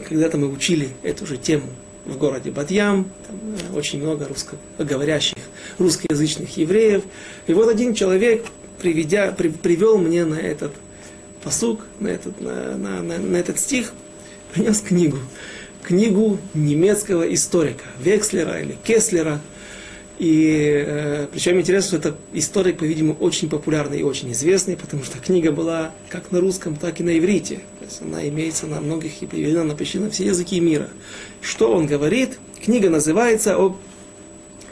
когда-то 0.09 0.39
мы 0.39 0.49
учили 0.49 0.91
эту 1.03 1.27
же 1.27 1.37
тему 1.37 1.69
в 2.05 2.17
городе 2.17 2.51
Бадьям, 2.51 3.11
там 3.27 3.37
э, 3.73 3.77
очень 3.77 4.03
много 4.03 4.27
русскоговорящих, 4.27 5.39
русскоязычных 5.79 6.57
евреев. 6.57 7.03
И 7.47 7.53
вот 7.53 7.69
один 7.69 7.95
человек, 7.95 8.45
приведя, 8.81 9.33
при, 9.33 9.49
привел 9.49 9.99
мне 9.99 10.25
на 10.25 10.35
этот 10.35 10.73
посук, 11.43 11.81
на 12.01 12.09
этот, 12.09 12.41
на, 12.41 12.77
на, 12.77 13.03
на, 13.03 13.19
на 13.19 13.37
этот 13.37 13.59
стих, 13.59 13.93
принес 14.53 14.81
книгу. 14.81 15.19
Книгу 15.83 16.39
немецкого 16.55 17.33
историка, 17.33 17.85
Векслера 18.01 18.61
или 18.61 18.77
Кеслера. 18.85 19.41
И 20.19 20.85
э, 20.85 21.29
причем 21.33 21.61
интересно, 21.61 21.99
что 21.99 22.09
это 22.09 22.19
историк, 22.33 22.79
по-видимому, 22.79 23.17
очень 23.21 23.49
популярный 23.49 24.01
и 24.01 24.03
очень 24.03 24.33
известный, 24.33 24.77
потому 24.77 25.05
что 25.05 25.19
книга 25.21 25.53
была 25.53 25.93
как 26.09 26.33
на 26.33 26.41
русском, 26.41 26.75
так 26.75 26.99
и 26.99 27.05
на 27.05 27.17
иврите. 27.17 27.61
То 27.79 27.85
есть 27.85 28.03
она 28.03 28.27
имеется 28.29 28.67
на 28.67 28.81
многих 28.81 29.23
и 29.23 29.27
переведена 29.27 29.63
на 29.63 29.77
почти 29.77 30.01
на 30.01 30.11
все 30.11 30.27
языки 30.27 30.59
мира. 30.59 30.89
Что 31.41 31.73
он 31.73 31.87
говорит? 31.87 32.39
Книга 32.63 32.91
называется 32.91 33.57
о 33.57 33.77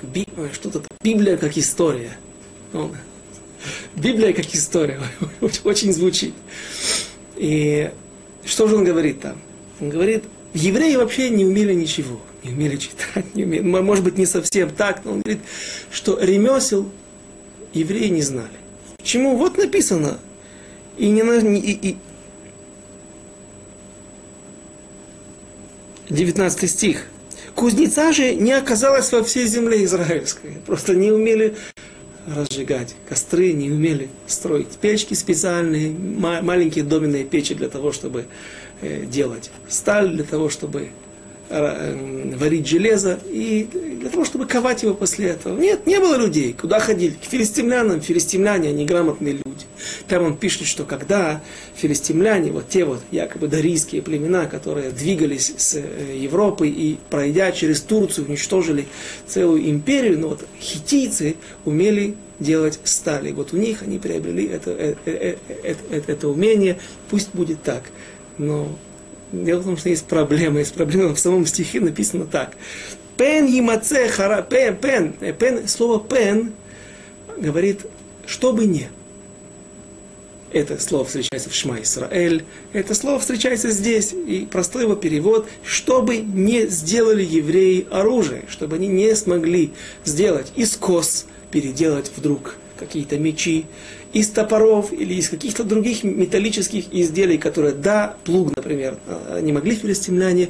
Би... 0.02 0.26
что-то 0.52 0.82
Библия 1.02 1.36
как 1.36 1.56
история. 1.56 2.16
Библия 3.94 4.32
как 4.32 4.54
история. 4.54 5.00
Очень 5.64 5.92
звучит. 5.92 6.34
И 7.36 7.90
что 8.44 8.68
же 8.68 8.76
он 8.76 8.84
говорит 8.84 9.20
там? 9.20 9.36
Он 9.80 9.90
говорит, 9.90 10.24
евреи 10.54 10.96
вообще 10.96 11.30
не 11.30 11.44
умели 11.44 11.74
ничего 11.74 12.20
не 12.46 12.52
умели 12.52 12.76
читать, 12.76 13.34
не 13.34 13.44
умели, 13.44 13.62
может 13.62 14.04
быть, 14.04 14.16
не 14.18 14.26
совсем 14.26 14.70
так, 14.70 15.04
но 15.04 15.12
он 15.12 15.20
говорит, 15.20 15.42
что 15.90 16.18
ремесел 16.20 16.88
евреи 17.72 18.08
не 18.08 18.22
знали. 18.22 18.48
Почему? 18.96 19.36
Вот 19.36 19.58
написано, 19.58 20.18
и 20.96 21.08
не, 21.10 21.20
и, 21.58 21.90
и, 21.90 21.96
19 26.08 26.70
стих. 26.70 27.06
Кузнеца 27.56 28.12
же 28.12 28.34
не 28.34 28.52
оказалось 28.52 29.10
во 29.12 29.24
всей 29.24 29.46
земле 29.46 29.82
израильской. 29.84 30.58
Просто 30.66 30.94
не 30.94 31.10
умели 31.10 31.56
разжигать 32.26 32.94
костры, 33.08 33.52
не 33.54 33.70
умели 33.70 34.10
строить 34.26 34.68
печки 34.78 35.14
специальные, 35.14 35.90
маленькие 35.90 36.84
доменные 36.84 37.24
печи 37.24 37.54
для 37.54 37.70
того, 37.70 37.92
чтобы 37.92 38.26
э, 38.82 39.06
делать 39.06 39.50
сталь, 39.68 40.10
для 40.10 40.24
того, 40.24 40.50
чтобы 40.50 40.90
варить 41.48 42.66
железо 42.66 43.18
и 43.26 43.68
для 44.00 44.10
того, 44.10 44.24
чтобы 44.24 44.46
ковать 44.46 44.82
его 44.82 44.94
после 44.94 45.28
этого. 45.28 45.58
Нет, 45.58 45.86
не 45.86 45.98
было 45.98 46.16
людей. 46.16 46.52
Куда 46.52 46.80
ходили? 46.80 47.12
К 47.12 47.24
филистимлянам. 47.24 48.00
Филистимляне, 48.00 48.70
они 48.70 48.84
грамотные 48.84 49.34
люди. 49.34 49.66
Там 50.08 50.24
он 50.24 50.36
пишет, 50.36 50.66
что 50.66 50.84
когда 50.84 51.40
филистимляне, 51.74 52.50
вот 52.50 52.68
те 52.68 52.84
вот 52.84 53.00
якобы 53.10 53.48
дарийские 53.48 54.02
племена, 54.02 54.46
которые 54.46 54.90
двигались 54.90 55.52
с 55.56 55.74
э, 55.74 56.16
Европы 56.16 56.68
и, 56.68 56.98
пройдя 57.10 57.52
через 57.52 57.80
Турцию, 57.80 58.26
уничтожили 58.28 58.86
целую 59.26 59.68
империю, 59.68 60.18
но 60.18 60.28
вот 60.28 60.44
хитийцы 60.60 61.36
умели 61.64 62.16
делать 62.38 62.78
стали. 62.84 63.32
Вот 63.32 63.52
у 63.52 63.56
них 63.56 63.82
они 63.82 63.98
приобрели 63.98 64.46
это, 64.46 64.70
это, 64.70 65.10
это, 65.10 65.40
это, 65.90 66.12
это 66.12 66.28
умение. 66.28 66.78
Пусть 67.10 67.30
будет 67.32 67.62
так. 67.62 67.84
Но 68.38 68.76
Дело 69.32 69.60
в 69.60 69.64
том, 69.64 69.76
что 69.76 69.88
есть 69.88 70.06
проблема. 70.06 70.60
Есть 70.60 70.74
проблема 70.74 71.14
в 71.14 71.18
самом 71.18 71.46
стихе 71.46 71.80
написано 71.80 72.26
так. 72.26 72.56
Пен 73.16 73.46
емаце 73.46 74.08
хара... 74.08 74.42
Пен, 74.42 74.76
пен, 74.76 75.14
э, 75.20 75.32
пен, 75.32 75.66
слово 75.66 76.00
пен 76.00 76.52
говорит, 77.36 77.80
чтобы 78.26 78.66
не. 78.66 78.88
Это 80.52 80.80
слово 80.80 81.04
встречается 81.04 81.50
в 81.50 81.54
Шма 81.54 81.82
Исраэль. 81.82 82.44
Это 82.72 82.94
слово 82.94 83.18
встречается 83.18 83.70
здесь. 83.70 84.12
И 84.12 84.46
простой 84.50 84.84
его 84.84 84.94
перевод, 84.94 85.46
чтобы 85.64 86.18
не 86.18 86.66
сделали 86.66 87.24
евреи 87.24 87.86
оружие, 87.90 88.44
чтобы 88.48 88.76
они 88.76 88.86
не 88.86 89.14
смогли 89.16 89.72
сделать 90.04 90.52
из 90.56 90.76
кос, 90.76 91.26
переделать 91.50 92.10
вдруг 92.16 92.56
какие-то 92.78 93.18
мечи, 93.18 93.66
из 94.16 94.30
топоров 94.30 94.94
или 94.94 95.14
из 95.14 95.28
каких-то 95.28 95.62
других 95.62 96.02
металлических 96.02 96.86
изделий, 96.90 97.36
которые, 97.36 97.74
да, 97.74 98.16
плуг, 98.24 98.56
например, 98.56 98.96
а, 99.06 99.40
не 99.42 99.52
могли 99.52 99.74
филистимляне 99.74 100.48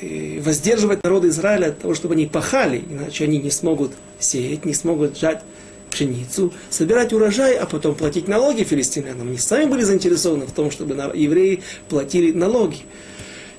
э, 0.00 0.40
воздерживать 0.40 1.04
народы 1.04 1.28
Израиля 1.28 1.66
от 1.66 1.78
того, 1.78 1.94
чтобы 1.94 2.14
они 2.14 2.24
пахали, 2.24 2.82
иначе 2.88 3.24
они 3.24 3.38
не 3.38 3.50
смогут 3.50 3.92
сеять, 4.18 4.64
не 4.64 4.72
смогут 4.72 5.18
жать 5.18 5.42
пшеницу, 5.90 6.54
собирать 6.70 7.12
урожай, 7.12 7.54
а 7.54 7.66
потом 7.66 7.94
платить 7.94 8.28
налоги 8.28 8.64
филистимлянам. 8.64 9.28
Они 9.28 9.36
сами 9.38 9.68
были 9.68 9.82
заинтересованы 9.82 10.46
в 10.46 10.52
том, 10.52 10.70
чтобы 10.70 10.94
евреи 11.14 11.62
платили 11.90 12.32
налоги. 12.32 12.78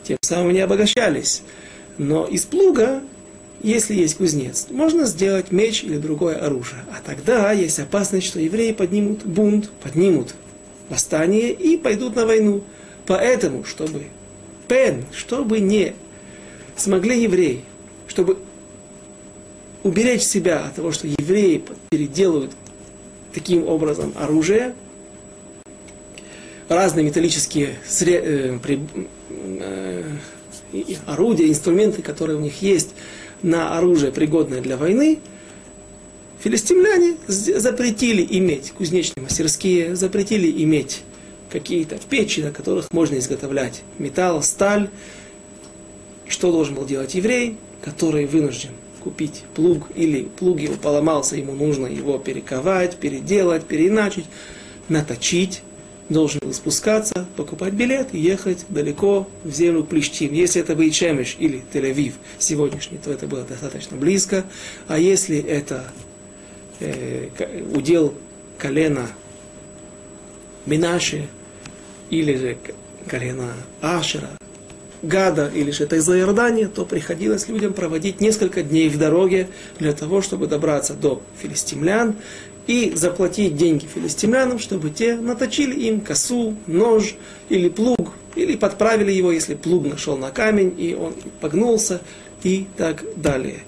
Тем 0.03 0.17
самым 0.21 0.49
они 0.49 0.61
обогащались. 0.61 1.43
Но 1.99 2.25
из 2.25 2.45
плуга 2.45 3.03
если 3.61 3.95
есть 3.95 4.17
кузнец, 4.17 4.67
можно 4.69 5.05
сделать 5.05 5.51
меч 5.51 5.83
или 5.83 5.97
другое 5.97 6.35
оружие. 6.35 6.81
А 6.91 7.01
тогда 7.05 7.51
есть 7.51 7.79
опасность, 7.79 8.27
что 8.27 8.39
евреи 8.39 8.71
поднимут 8.71 9.25
бунт, 9.25 9.69
поднимут 9.83 10.35
восстание 10.89 11.51
и 11.51 11.77
пойдут 11.77 12.15
на 12.15 12.25
войну. 12.25 12.63
Поэтому, 13.05 13.63
чтобы 13.63 14.03
пен, 14.67 15.05
чтобы 15.11 15.59
не 15.59 15.93
смогли 16.75 17.23
евреи, 17.23 17.61
чтобы 18.07 18.37
уберечь 19.83 20.23
себя 20.23 20.65
от 20.65 20.75
того, 20.75 20.91
что 20.91 21.07
евреи 21.07 21.63
переделывают 21.89 22.51
таким 23.33 23.67
образом 23.67 24.13
оружие, 24.15 24.75
разные 26.69 27.05
металлические 27.05 27.75
сре- 27.87 28.21
э, 28.23 28.59
э, 29.39 30.03
орудия, 31.05 31.47
инструменты, 31.47 32.01
которые 32.01 32.37
у 32.37 32.41
них 32.41 32.61
есть 32.61 32.89
на 33.41 33.77
оружие, 33.77 34.11
пригодное 34.11 34.61
для 34.61 34.77
войны, 34.77 35.19
филистимляне 36.39 37.17
запретили 37.27 38.25
иметь 38.37 38.71
кузнечные 38.71 39.23
мастерские, 39.23 39.95
запретили 39.95 40.63
иметь 40.63 41.03
какие-то 41.49 41.97
печи, 42.09 42.41
на 42.41 42.51
которых 42.51 42.91
можно 42.91 43.17
изготовлять 43.17 43.81
металл, 43.97 44.43
сталь. 44.43 44.89
Что 46.27 46.51
должен 46.51 46.75
был 46.75 46.85
делать 46.85 47.15
еврей, 47.15 47.57
который 47.81 48.25
вынужден 48.25 48.71
купить 49.01 49.43
плуг 49.55 49.87
или 49.95 50.23
плуг 50.23 50.59
его 50.59 50.75
поломался, 50.75 51.37
ему 51.37 51.53
нужно 51.53 51.87
его 51.87 52.17
перековать, 52.17 52.97
переделать, 52.97 53.65
переиначить, 53.65 54.25
наточить, 54.89 55.61
должен 56.09 56.39
был 56.43 56.53
спускаться, 56.53 57.27
покупать 57.35 57.73
билет 57.73 58.09
и 58.13 58.19
ехать 58.19 58.65
далеко 58.69 59.27
в 59.43 59.51
землю 59.51 59.83
Плештим. 59.83 60.33
Если 60.33 60.61
это 60.61 60.75
был 60.75 60.89
Чемеш 60.89 61.35
или 61.39 61.63
Тель-Авив 61.73 62.13
сегодняшний, 62.39 62.97
то 62.97 63.11
это 63.11 63.27
было 63.27 63.43
достаточно 63.43 63.97
близко. 63.97 64.45
А 64.87 64.97
если 64.97 65.37
это 65.37 65.91
э, 66.79 67.29
удел 67.73 68.13
колена 68.57 69.09
Минаши 70.65 71.27
или 72.09 72.35
же 72.35 72.57
колена 73.07 73.53
Ашера, 73.81 74.29
Гада 75.03 75.51
или 75.53 75.71
же 75.71 75.83
это 75.83 75.97
из 75.97 76.09
Иордания, 76.09 76.67
то 76.67 76.83
приходилось 76.83 77.47
людям 77.47 77.73
проводить 77.73 78.19
несколько 78.19 78.63
дней 78.63 78.89
в 78.89 78.97
дороге 78.97 79.47
для 79.77 79.93
того, 79.93 80.21
чтобы 80.21 80.47
добраться 80.47 80.95
до 80.95 81.21
филистимлян 81.39 82.15
и 82.67 82.91
заплатить 82.93 83.55
деньги 83.55 83.85
филистимлянам, 83.85 84.59
чтобы 84.59 84.89
те 84.89 85.15
наточили 85.15 85.73
им 85.79 86.01
косу, 86.01 86.55
нож 86.67 87.15
или 87.49 87.69
плуг, 87.69 88.11
или 88.35 88.55
подправили 88.55 89.11
его, 89.11 89.31
если 89.31 89.55
плуг 89.55 89.87
нашел 89.87 90.17
на 90.17 90.31
камень, 90.31 90.75
и 90.77 90.93
он 90.93 91.13
погнулся, 91.41 92.01
и 92.43 92.67
так 92.77 93.03
далее. 93.15 93.61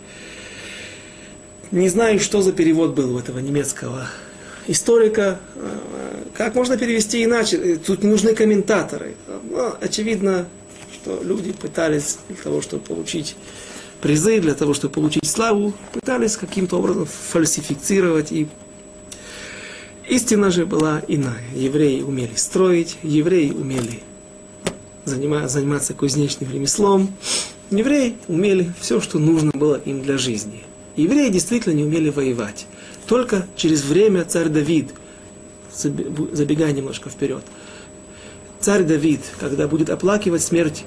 Не 1.72 1.90
знаю, 1.90 2.20
что 2.20 2.42
за 2.42 2.52
перевод 2.52 2.94
был 2.94 3.16
у 3.16 3.20
этого 3.20 3.40
немецкого 3.40 4.08
историка. 4.68 5.40
Как 6.34 6.56
можно 6.56 6.78
перевести 6.78 7.24
иначе? 7.24 7.78
Тут 7.78 8.04
не 8.04 8.10
нужны 8.10 8.36
комментаторы. 8.36 9.16
Но 9.50 9.76
очевидно, 9.80 10.48
что 10.94 11.22
люди 11.24 11.52
пытались 11.52 12.18
для 12.28 12.38
того, 12.38 12.62
чтобы 12.62 12.84
получить 12.84 13.36
призы, 14.02 14.40
для 14.40 14.54
того, 14.54 14.74
чтобы 14.74 14.94
получить 14.94 15.28
славу, 15.28 15.74
пытались 15.94 16.38
каким-то 16.38 16.78
образом 16.78 17.06
фальсифицировать 17.06 18.32
и 18.32 18.48
Истина 20.10 20.50
же 20.50 20.65
была 20.65 21.04
иная. 21.08 21.43
Евреи 21.54 22.02
умели 22.02 22.34
строить, 22.36 22.98
евреи 23.04 23.52
умели 23.52 24.00
заниматься 25.06 25.93
кузнечным 25.93 26.52
ремеслом. 26.52 27.13
Евреи 27.69 28.15
умели 28.28 28.74
все, 28.80 29.02
что 29.02 29.19
нужно 29.19 29.52
было 29.54 29.76
им 29.76 30.02
для 30.02 30.17
жизни. 30.17 30.63
Евреи 30.95 31.30
действительно 31.30 31.74
не 31.74 31.84
умели 31.84 32.10
воевать. 32.10 32.65
Только 33.06 33.45
через 33.56 33.84
время 33.86 34.26
царь 34.26 34.50
Давид, 34.50 34.89
забегая 35.72 36.72
немножко 36.72 37.12
вперед, 37.12 37.43
царь 38.60 38.84
Давид, 38.84 39.22
когда 39.39 39.67
будет 39.67 39.91
оплакивать 39.91 40.41
смерть 40.41 40.86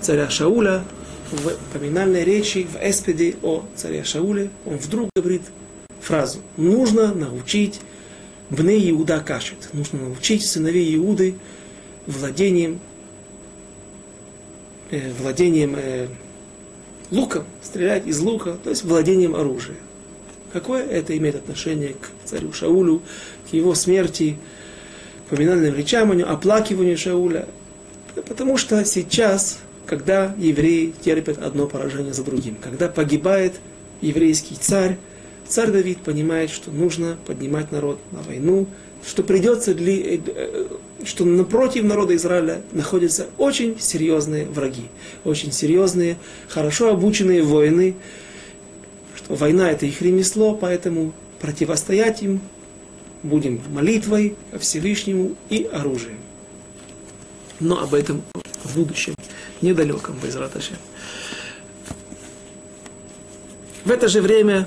царя 0.00 0.30
Шауля, 0.30 0.84
в 1.32 1.52
поминальной 1.72 2.22
речи, 2.22 2.68
в 2.72 2.76
эспеде 2.80 3.34
о 3.42 3.64
царе 3.74 4.04
Шауле, 4.04 4.50
он 4.64 4.76
вдруг 4.76 5.10
говорит 5.16 5.42
фразу 6.00 6.38
«Нужно 6.56 7.12
научить 7.12 7.80
Бне 8.50 8.90
Иуда 8.90 9.20
кашет. 9.20 9.70
Нужно 9.72 10.00
научить 10.00 10.44
сыновей 10.46 10.94
Иуды 10.96 11.34
владением, 12.06 12.78
э, 14.90 15.10
владением 15.18 15.74
э, 15.76 16.06
луком, 17.10 17.44
стрелять 17.62 18.06
из 18.06 18.20
лука, 18.20 18.56
то 18.62 18.70
есть 18.70 18.84
владением 18.84 19.34
оружием. 19.34 19.78
Какое 20.52 20.84
это 20.84 21.16
имеет 21.16 21.34
отношение 21.34 21.94
к 21.94 22.10
царю 22.24 22.52
Шаулю, 22.52 23.02
к 23.50 23.52
его 23.52 23.74
смерти, 23.74 24.38
поминальным 25.28 25.74
речам, 25.74 26.12
оплакиванию 26.22 26.96
Шауля? 26.96 27.48
Потому 28.14 28.56
что 28.56 28.82
сейчас, 28.84 29.58
когда 29.84 30.34
евреи 30.38 30.94
терпят 31.04 31.38
одно 31.38 31.66
поражение 31.66 32.14
за 32.14 32.24
другим, 32.24 32.56
когда 32.60 32.88
погибает 32.88 33.54
еврейский 34.00 34.54
царь, 34.54 34.98
царь 35.48 35.70
Давид 35.70 35.98
понимает, 35.98 36.50
что 36.50 36.70
нужно 36.70 37.16
поднимать 37.26 37.72
народ 37.72 37.98
на 38.12 38.22
войну, 38.22 38.66
что 39.06 39.22
придется 39.22 39.74
для, 39.74 40.16
э, 40.16 40.66
что 41.04 41.24
напротив 41.24 41.84
народа 41.84 42.16
Израиля 42.16 42.62
находятся 42.72 43.28
очень 43.38 43.78
серьезные 43.78 44.46
враги, 44.46 44.88
очень 45.24 45.52
серьезные, 45.52 46.16
хорошо 46.48 46.90
обученные 46.90 47.42
воины, 47.42 47.94
что 49.14 49.34
война 49.34 49.70
это 49.70 49.86
их 49.86 50.02
ремесло, 50.02 50.54
поэтому 50.54 51.12
противостоять 51.40 52.22
им 52.22 52.40
будем 53.22 53.60
молитвой 53.70 54.36
ко 54.50 54.58
Всевышнему 54.58 55.36
и 55.50 55.68
оружием. 55.72 56.18
Но 57.60 57.80
об 57.80 57.94
этом 57.94 58.22
в 58.64 58.76
будущем, 58.76 59.14
недалеком, 59.62 60.16
без 60.22 60.36
В 63.84 63.90
это 63.90 64.08
же 64.08 64.20
время 64.20 64.66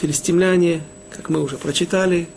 филистимляне, 0.00 0.82
как 1.10 1.28
мы 1.28 1.42
уже 1.42 1.56
прочитали, 1.56 2.28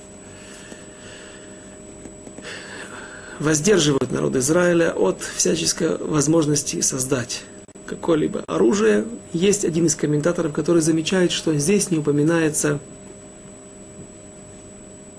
воздерживают 3.39 4.11
народ 4.11 4.35
Израиля 4.35 4.93
от 4.93 5.21
всяческой 5.21 5.97
возможности 5.97 6.81
создать 6.81 7.43
какое-либо 7.85 8.43
оружие. 8.47 9.05
Есть 9.33 9.65
один 9.65 9.87
из 9.87 9.95
комментаторов, 9.95 10.53
который 10.53 10.81
замечает, 10.81 11.31
что 11.31 11.53
здесь 11.55 11.91
не 11.91 11.97
упоминается 11.97 12.79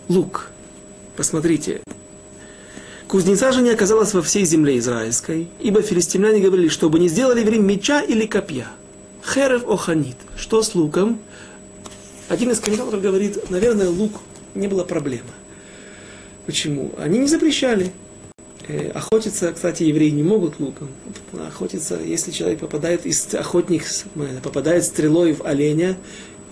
лук. 0.09 0.51
Посмотрите. 1.17 1.83
Кузнеца 3.09 3.53
же 3.53 3.61
не 3.61 3.71
оказалась 3.71 4.15
во 4.15 4.23
всей 4.23 4.47
земле 4.47 4.79
израильской, 4.79 5.49
ибо 5.61 5.83
филистимляне 5.83 6.41
говорили, 6.41 6.69
чтобы 6.69 6.99
не 6.99 7.09
сделали 7.09 7.45
время 7.45 7.65
меча 7.65 8.01
или 8.01 8.27
копья. 8.27 8.69
Херев 9.23 9.69
оханит. 9.69 10.17
Что 10.37 10.63
с 10.63 10.75
луком? 10.75 11.21
Один 12.33 12.51
из 12.51 12.61
комментаторов 12.61 13.03
говорит, 13.03 13.51
наверное, 13.51 13.91
лук 13.91 14.13
не 14.55 14.67
было 14.67 14.85
проблемы. 14.85 15.29
Почему? 16.47 16.91
Они 16.97 17.19
не 17.19 17.27
запрещали. 17.27 17.93
Э, 18.67 18.89
охотиться, 18.95 19.53
кстати, 19.53 19.83
евреи 19.83 20.09
не 20.09 20.23
могут 20.23 20.59
луком. 20.59 20.89
Охотиться, 21.47 22.01
если 22.03 22.31
человек 22.31 22.61
попадает, 22.61 23.05
из 23.05 23.35
охотник 23.35 23.85
попадает 24.43 24.85
стрелой 24.85 25.35
в 25.35 25.45
оленя 25.45 25.99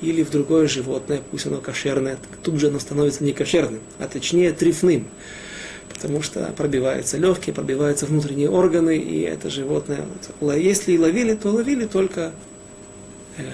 или 0.03 0.23
в 0.23 0.29
другое 0.29 0.69
животное, 0.69 1.23
пусть 1.31 1.47
оно 1.47 1.63
кошерное, 1.63 2.19
тут 2.43 2.61
же 2.61 2.67
оно 2.67 2.79
становится 2.79 3.25
не 3.25 3.33
кошерным, 3.33 3.81
а 3.99 4.07
точнее 4.07 4.53
трифным. 4.53 5.09
Потому 5.89 6.21
что 6.21 6.53
пробиваются 6.59 7.17
легкие, 7.17 7.55
пробиваются 7.55 8.05
внутренние 8.05 8.51
органы, 8.51 8.99
и 8.99 9.23
это 9.23 9.49
животное, 9.49 10.05
если 10.43 10.93
и 10.93 10.99
ловили, 10.99 11.35
то 11.37 11.49
ловили 11.49 11.87
только 11.87 12.33
э, 13.39 13.45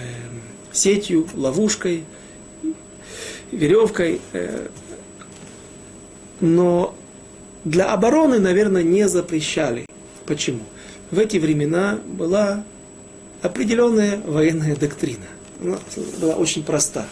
сетью, 0.77 1.27
ловушкой, 1.35 2.05
веревкой. 3.51 4.21
Э, 4.33 4.69
но 6.41 6.95
для 7.65 7.93
обороны, 7.93 8.39
наверное, 8.39 8.83
не 8.83 9.09
запрещали. 9.09 9.87
Почему? 10.27 10.61
В 11.11 11.19
эти 11.19 11.39
времена 11.39 11.99
была 12.07 12.65
определенная 13.43 14.21
военная 14.25 14.77
доктрина. 14.77 15.27
Она 15.63 15.79
была 16.21 16.35
очень 16.35 16.63
проста. 16.63 17.07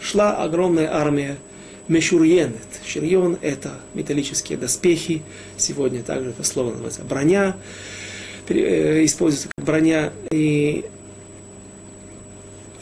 Шла 0.00 0.36
огромная 0.42 0.92
армия 0.92 1.36
Мешурьенет. 1.88 2.56
Ширьон– 2.86 3.36
это 3.42 3.72
металлические 3.94 4.56
доспехи. 4.56 5.22
Сегодня 5.56 6.02
также 6.02 6.30
это 6.30 6.44
слово 6.44 6.70
называется 6.70 7.02
броня. 7.02 7.56
Э, 8.48 9.04
используется 9.04 9.48
как 9.56 9.66
броня. 9.66 10.12
И 10.30 10.84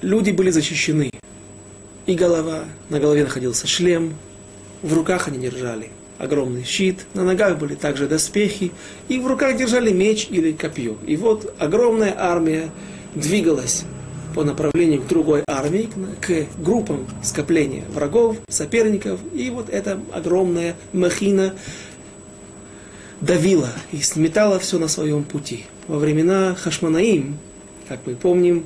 люди 0.03 0.31
были 0.31 0.51
защищены. 0.51 1.11
И 2.07 2.15
голова, 2.15 2.65
на 2.89 3.01
голове 3.01 3.25
находился 3.25 3.67
шлем, 3.67 4.15
в 4.83 4.95
руках 4.95 5.29
они 5.29 5.39
держали 5.39 5.91
огромный 6.19 6.65
щит, 6.65 7.07
на 7.15 7.25
ногах 7.25 7.59
были 7.59 7.75
также 7.75 8.09
доспехи, 8.09 8.73
и 9.09 9.19
в 9.19 9.27
руках 9.27 9.57
держали 9.57 9.93
меч 9.93 10.27
или 10.31 10.53
копье. 10.53 10.97
И 11.07 11.17
вот 11.17 11.55
огромная 11.59 12.15
армия 12.17 12.71
двигалась 13.15 13.85
по 14.35 14.45
направлению 14.45 15.03
к 15.03 15.07
другой 15.07 15.43
армии, 15.49 15.89
к 16.21 16.47
группам 16.61 17.07
скопления 17.23 17.85
врагов, 17.89 18.37
соперников, 18.49 19.21
и 19.33 19.51
вот 19.51 19.71
эта 19.71 19.99
огромная 20.13 20.77
махина 20.93 21.55
давила 23.21 23.71
и 23.93 24.01
сметала 24.01 24.59
все 24.59 24.79
на 24.79 24.89
своем 24.89 25.25
пути. 25.25 25.65
Во 25.87 25.99
времена 25.99 26.55
Хашманаим, 26.55 27.39
как 27.89 28.01
мы 28.07 28.15
помним, 28.15 28.65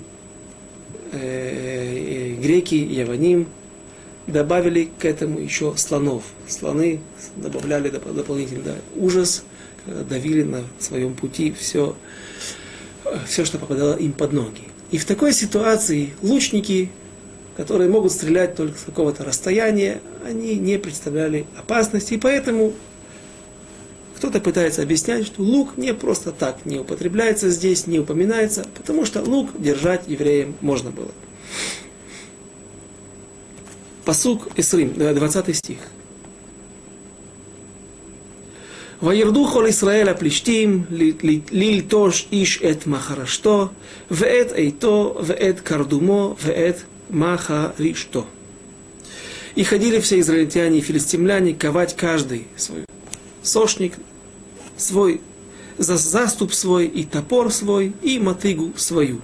греки, 1.12 2.74
Яваним, 2.74 3.46
добавили 4.26 4.90
к 4.98 5.04
этому 5.04 5.38
еще 5.38 5.74
слонов. 5.76 6.24
Слоны 6.48 7.00
добавляли 7.36 7.90
дополнительный 7.90 8.62
да, 8.62 8.74
ужас, 8.96 9.44
давили 9.86 10.42
на 10.42 10.64
своем 10.78 11.14
пути 11.14 11.52
все, 11.58 11.96
все, 13.26 13.44
что 13.44 13.58
попадало 13.58 13.96
им 13.96 14.12
под 14.12 14.32
ноги. 14.32 14.62
И 14.90 14.98
в 14.98 15.04
такой 15.04 15.32
ситуации 15.32 16.10
лучники, 16.22 16.90
которые 17.56 17.90
могут 17.90 18.12
стрелять 18.12 18.54
только 18.54 18.78
с 18.78 18.82
какого-то 18.82 19.24
расстояния, 19.24 20.00
они 20.24 20.56
не 20.56 20.78
представляли 20.78 21.46
опасности, 21.58 22.14
и 22.14 22.18
поэтому 22.18 22.72
кто-то 24.21 24.39
пытается 24.39 24.81
объяснять, 24.81 25.27
что 25.27 25.43
лук 25.43 25.77
не 25.77 25.93
просто 25.93 26.31
так 26.31 26.65
не 26.65 26.79
употребляется 26.79 27.49
здесь, 27.49 27.85
не 27.85 27.99
упоминается, 27.99 28.65
потому 28.75 29.05
что 29.05 29.21
лук 29.21 29.51
держать 29.59 30.07
евреям 30.07 30.55
можно 30.61 30.89
было. 30.89 31.11
Посук 34.05 34.47
Исрим, 34.57 34.93
20 34.97 35.55
стих. 35.55 35.79
וירדו 39.03 39.47
כל 39.47 39.65
ישראל 39.69 40.09
הפלישתים 40.09 40.83
ללטוש 41.51 42.27
איש 42.31 42.63
את 42.63 42.87
מחרשתו 42.87 43.67
ואת 44.11 44.51
עיתו 44.51 45.17
ואת 45.23 45.59
קרדומו 45.59 46.35
ואת 46.41 46.81
מחרישתו. 47.09 48.25
И 49.55 49.63
ходили 49.63 49.99
все 49.99 50.19
израильтяне 50.19 50.77
и 50.77 50.81
филистимляне 50.81 51.55
ковать 51.55 51.95
каждый 51.95 52.45
свой 52.55 52.85
сошник, 53.41 53.93
свой 54.82 55.20
заступ 55.78 56.52
свой, 56.52 56.86
и 56.86 57.04
топор 57.04 57.50
свой, 57.50 57.94
и 58.02 58.18
мотыгу 58.18 58.72
свою. 58.76 59.20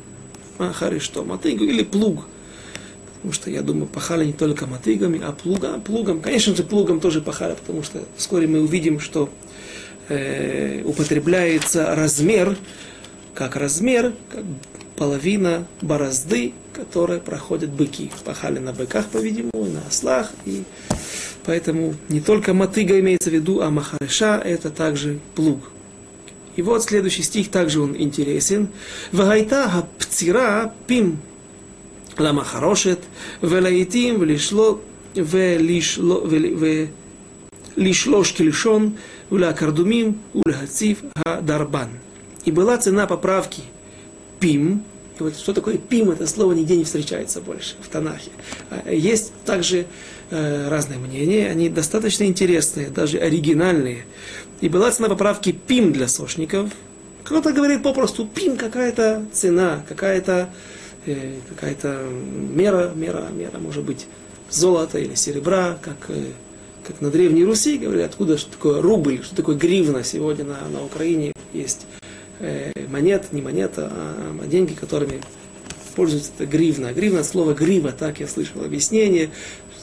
Махари 0.58 0.98
что? 0.98 1.24
Мотыгу 1.24 1.64
или 1.64 1.82
плуг. 1.82 2.26
Потому 3.16 3.32
что, 3.32 3.50
я 3.50 3.62
думаю, 3.62 3.86
пахали 3.86 4.26
не 4.26 4.32
только 4.32 4.66
мотыгами, 4.66 5.20
а 5.22 5.32
плугом. 5.32 5.80
плугом. 5.80 6.20
Конечно 6.20 6.54
же, 6.54 6.62
плугом 6.62 7.00
тоже 7.00 7.20
пахали, 7.20 7.54
потому 7.54 7.82
что 7.82 8.04
вскоре 8.16 8.46
мы 8.46 8.60
увидим, 8.60 9.00
что 9.00 9.28
э, 10.08 10.82
употребляется 10.84 11.94
размер, 11.94 12.56
как 13.34 13.56
размер, 13.56 14.14
как 14.30 14.44
половина 14.96 15.66
борозды, 15.80 16.52
которая 16.72 17.18
проходят 17.18 17.70
быки. 17.70 18.10
Пахали 18.24 18.58
на 18.58 18.72
быках, 18.72 19.06
по-видимому, 19.06 19.64
на 19.66 19.80
ослах. 19.88 20.30
И 20.44 20.62
Поэтому 21.48 21.94
не 22.10 22.20
только 22.20 22.52
мотыга 22.52 23.00
имеется 23.00 23.30
в 23.30 23.32
виду, 23.32 23.62
а 23.62 23.70
махареша– 23.70 24.38
это 24.44 24.68
также 24.68 25.18
плуг. 25.34 25.60
И 26.56 26.60
вот 26.60 26.84
следующий 26.84 27.22
стих, 27.22 27.50
также 27.50 27.80
он 27.80 27.96
интересен. 27.96 28.68
«Вагайта 29.12 29.66
хапцира 29.66 30.74
пим 30.86 31.16
ламахарошет, 32.18 32.98
велаитим 33.40 34.18
влишло, 34.18 34.82
влишло, 35.14 36.28
влишлош 37.76 38.32
кельшон, 38.34 38.98
влякардумим, 39.30 40.20
ульхацив 40.34 40.98
хадарбан». 41.16 41.88
И 42.44 42.50
была 42.52 42.76
цена 42.76 43.06
поправки 43.06 43.62
«пим», 44.38 44.84
и 45.18 45.22
вот 45.22 45.34
что 45.34 45.54
такое 45.54 45.78
«пим»– 45.78 46.10
это 46.12 46.26
слово 46.26 46.52
нигде 46.52 46.76
не 46.76 46.84
встречается 46.84 47.40
больше 47.40 47.76
в 47.80 47.88
Танахе. 47.88 48.32
А, 48.68 48.92
есть 48.92 49.32
также 49.46 49.86
э, 50.30 50.68
разные 50.68 50.98
мнения, 50.98 51.48
они 51.50 51.68
достаточно 51.68 52.24
интересные, 52.24 52.88
даже 52.88 53.18
оригинальные. 53.18 54.04
И 54.60 54.68
была 54.68 54.90
цена 54.90 55.08
поправки 55.08 55.52
пим 55.52 55.92
для 55.92 56.08
сошников. 56.08 56.70
Кто-то 57.24 57.52
говорит 57.52 57.82
попросту 57.82 58.26
пим 58.26 58.56
какая-то 58.56 59.24
цена, 59.32 59.84
какая-то 59.88 60.50
э, 61.06 61.34
какая-то 61.48 62.02
мера, 62.54 62.92
мера, 62.94 63.28
мера, 63.32 63.58
может 63.58 63.84
быть, 63.84 64.06
золота 64.50 64.98
или 64.98 65.14
серебра, 65.14 65.78
как, 65.82 65.96
э, 66.08 66.32
как 66.86 67.00
на 67.00 67.10
Древней 67.10 67.44
Руси 67.44 67.78
говорят, 67.78 68.10
откуда 68.10 68.38
что 68.38 68.50
такое 68.52 68.80
рубль, 68.80 69.22
что 69.22 69.36
такое 69.36 69.56
гривна 69.56 70.04
сегодня 70.04 70.44
на, 70.44 70.68
на 70.68 70.84
Украине 70.84 71.32
есть 71.52 71.86
э, 72.40 72.72
монет, 72.88 73.32
не 73.32 73.42
монета, 73.42 73.90
а, 73.92 74.38
а 74.42 74.46
деньги, 74.46 74.74
которыми 74.74 75.20
пользуются 75.96 76.30
это 76.36 76.46
гривна. 76.46 76.92
Гривна, 76.92 77.24
слово 77.24 77.54
грива, 77.54 77.92
так 77.92 78.20
я 78.20 78.28
слышал 78.28 78.64
объяснение. 78.64 79.30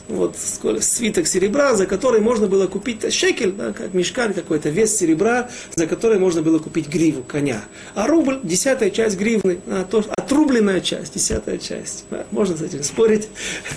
Вот 0.07 0.35
свиток 0.37 1.25
серебра, 1.25 1.75
за 1.75 1.87
который 1.87 2.21
можно 2.21 2.45
было 2.45 2.67
купить 2.67 3.11
шекель, 3.11 3.51
да, 3.51 3.73
как 3.73 3.93
мешкаль 3.95 4.33
какой-то, 4.33 4.69
вес 4.69 4.95
серебра, 4.95 5.49
за 5.73 5.87
который 5.87 6.19
можно 6.19 6.43
было 6.43 6.59
купить 6.59 6.87
гриву 6.87 7.23
коня. 7.23 7.63
А 7.95 8.05
рубль, 8.05 8.39
десятая 8.43 8.91
часть 8.91 9.17
гривны, 9.17 9.59
а 9.67 9.83
то, 9.83 10.05
отрубленная 10.15 10.79
часть, 10.81 11.15
десятая 11.15 11.57
часть. 11.57 12.05
Да, 12.11 12.25
можно 12.29 12.55
с 12.55 12.61
этим 12.61 12.83
спорить. 12.83 13.29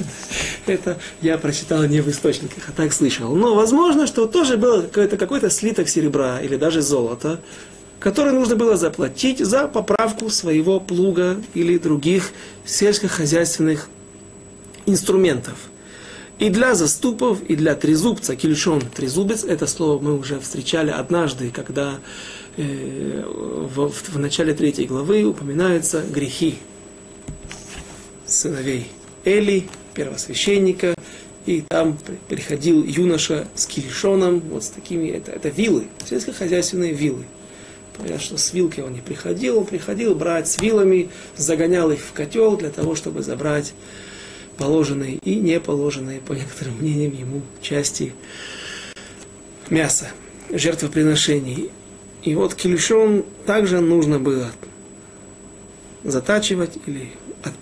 Это 0.67 0.99
я 1.23 1.39
прочитал 1.39 1.85
не 1.85 2.03
в 2.03 2.09
источниках, 2.09 2.69
а 2.69 2.73
так 2.73 2.93
слышал. 2.93 3.35
Но 3.35 3.55
возможно, 3.55 4.07
что 4.07 4.27
тоже 4.27 4.59
был 4.59 4.83
какой-то 4.83 5.17
какой 5.17 5.51
слиток 5.51 5.89
серебра 5.89 6.41
или 6.43 6.57
даже 6.57 6.83
золота, 6.83 7.41
который 8.01 8.33
нужно 8.35 8.55
было 8.55 8.77
заплатить 8.77 9.39
за 9.39 9.67
поправку 9.67 10.29
своего 10.29 10.79
плуга 10.79 11.37
или 11.55 11.79
других 11.79 12.33
сельскохозяйственных 12.67 13.89
инструментов. 14.85 15.57
И 16.39 16.51
для 16.51 16.75
заступов, 16.75 17.43
и 17.49 17.57
для 17.57 17.75
трезубца, 17.75 18.37
кельшон, 18.37 18.81
трезубец, 18.81 19.43
это 19.43 19.67
слово 19.67 20.01
мы 20.01 20.17
уже 20.17 20.39
встречали 20.39 20.91
однажды, 20.91 21.51
когда 21.51 21.99
э, 22.57 23.25
в, 23.27 23.89
в 23.91 24.19
начале 24.19 24.55
третьей 24.55 24.87
главы 24.87 25.25
упоминаются 25.25 26.03
грехи 26.03 26.59
сыновей 28.25 28.87
Эли, 29.25 29.69
первосвященника, 29.95 30.95
и 31.45 31.63
там 31.63 31.99
приходил 32.29 32.85
юноша 32.85 33.49
с 33.57 33.67
кельшоном, 33.67 34.41
вот 34.41 34.63
с 34.63 34.69
такими, 34.69 35.09
это, 35.09 35.33
это 35.33 35.49
вилы, 35.49 35.89
сельскохозяйственные 36.09 36.93
вилы. 36.93 37.25
Понятно, 37.97 38.21
что 38.21 38.37
с 38.37 38.53
вилкой 38.53 38.85
он 38.85 38.93
не 38.93 39.01
приходил, 39.01 39.59
он 39.59 39.67
приходил 39.67 40.15
брать 40.15 40.47
с 40.47 40.61
вилами, 40.61 41.09
загонял 41.37 41.91
их 41.91 41.99
в 41.99 42.13
котел 42.13 42.57
для 42.57 42.71
того, 42.71 42.95
чтобы 42.95 43.23
забрать 43.23 43.73
положенные 44.59 45.17
и 45.17 45.37
не 45.37 45.61
положенные, 45.61 46.21
по 46.21 46.33
некоторым 46.33 46.77
мнениям, 46.79 47.13
ему 47.13 47.43
части 47.63 48.13
мяса, 49.71 50.11
жертвоприношений. 50.51 51.71
И 52.23 52.35
вот 52.35 52.55
кельшон 52.55 53.25
также 53.47 53.81
нужно 53.81 54.19
было 54.19 54.51
затачивать 56.03 56.79
или 56.87 57.11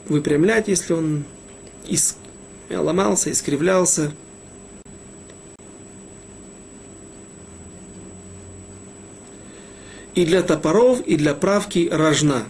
выпрямлять, 0.07 0.69
если 0.69 0.95
он 0.95 1.25
иск... 1.87 2.17
ломался, 2.71 3.31
искривлялся. 3.31 4.13
И 10.15 10.25
для 10.25 10.43
топоров, 10.43 11.03
и 11.03 11.17
для 11.17 11.35
правки 11.35 11.91
рожна. 11.93 12.45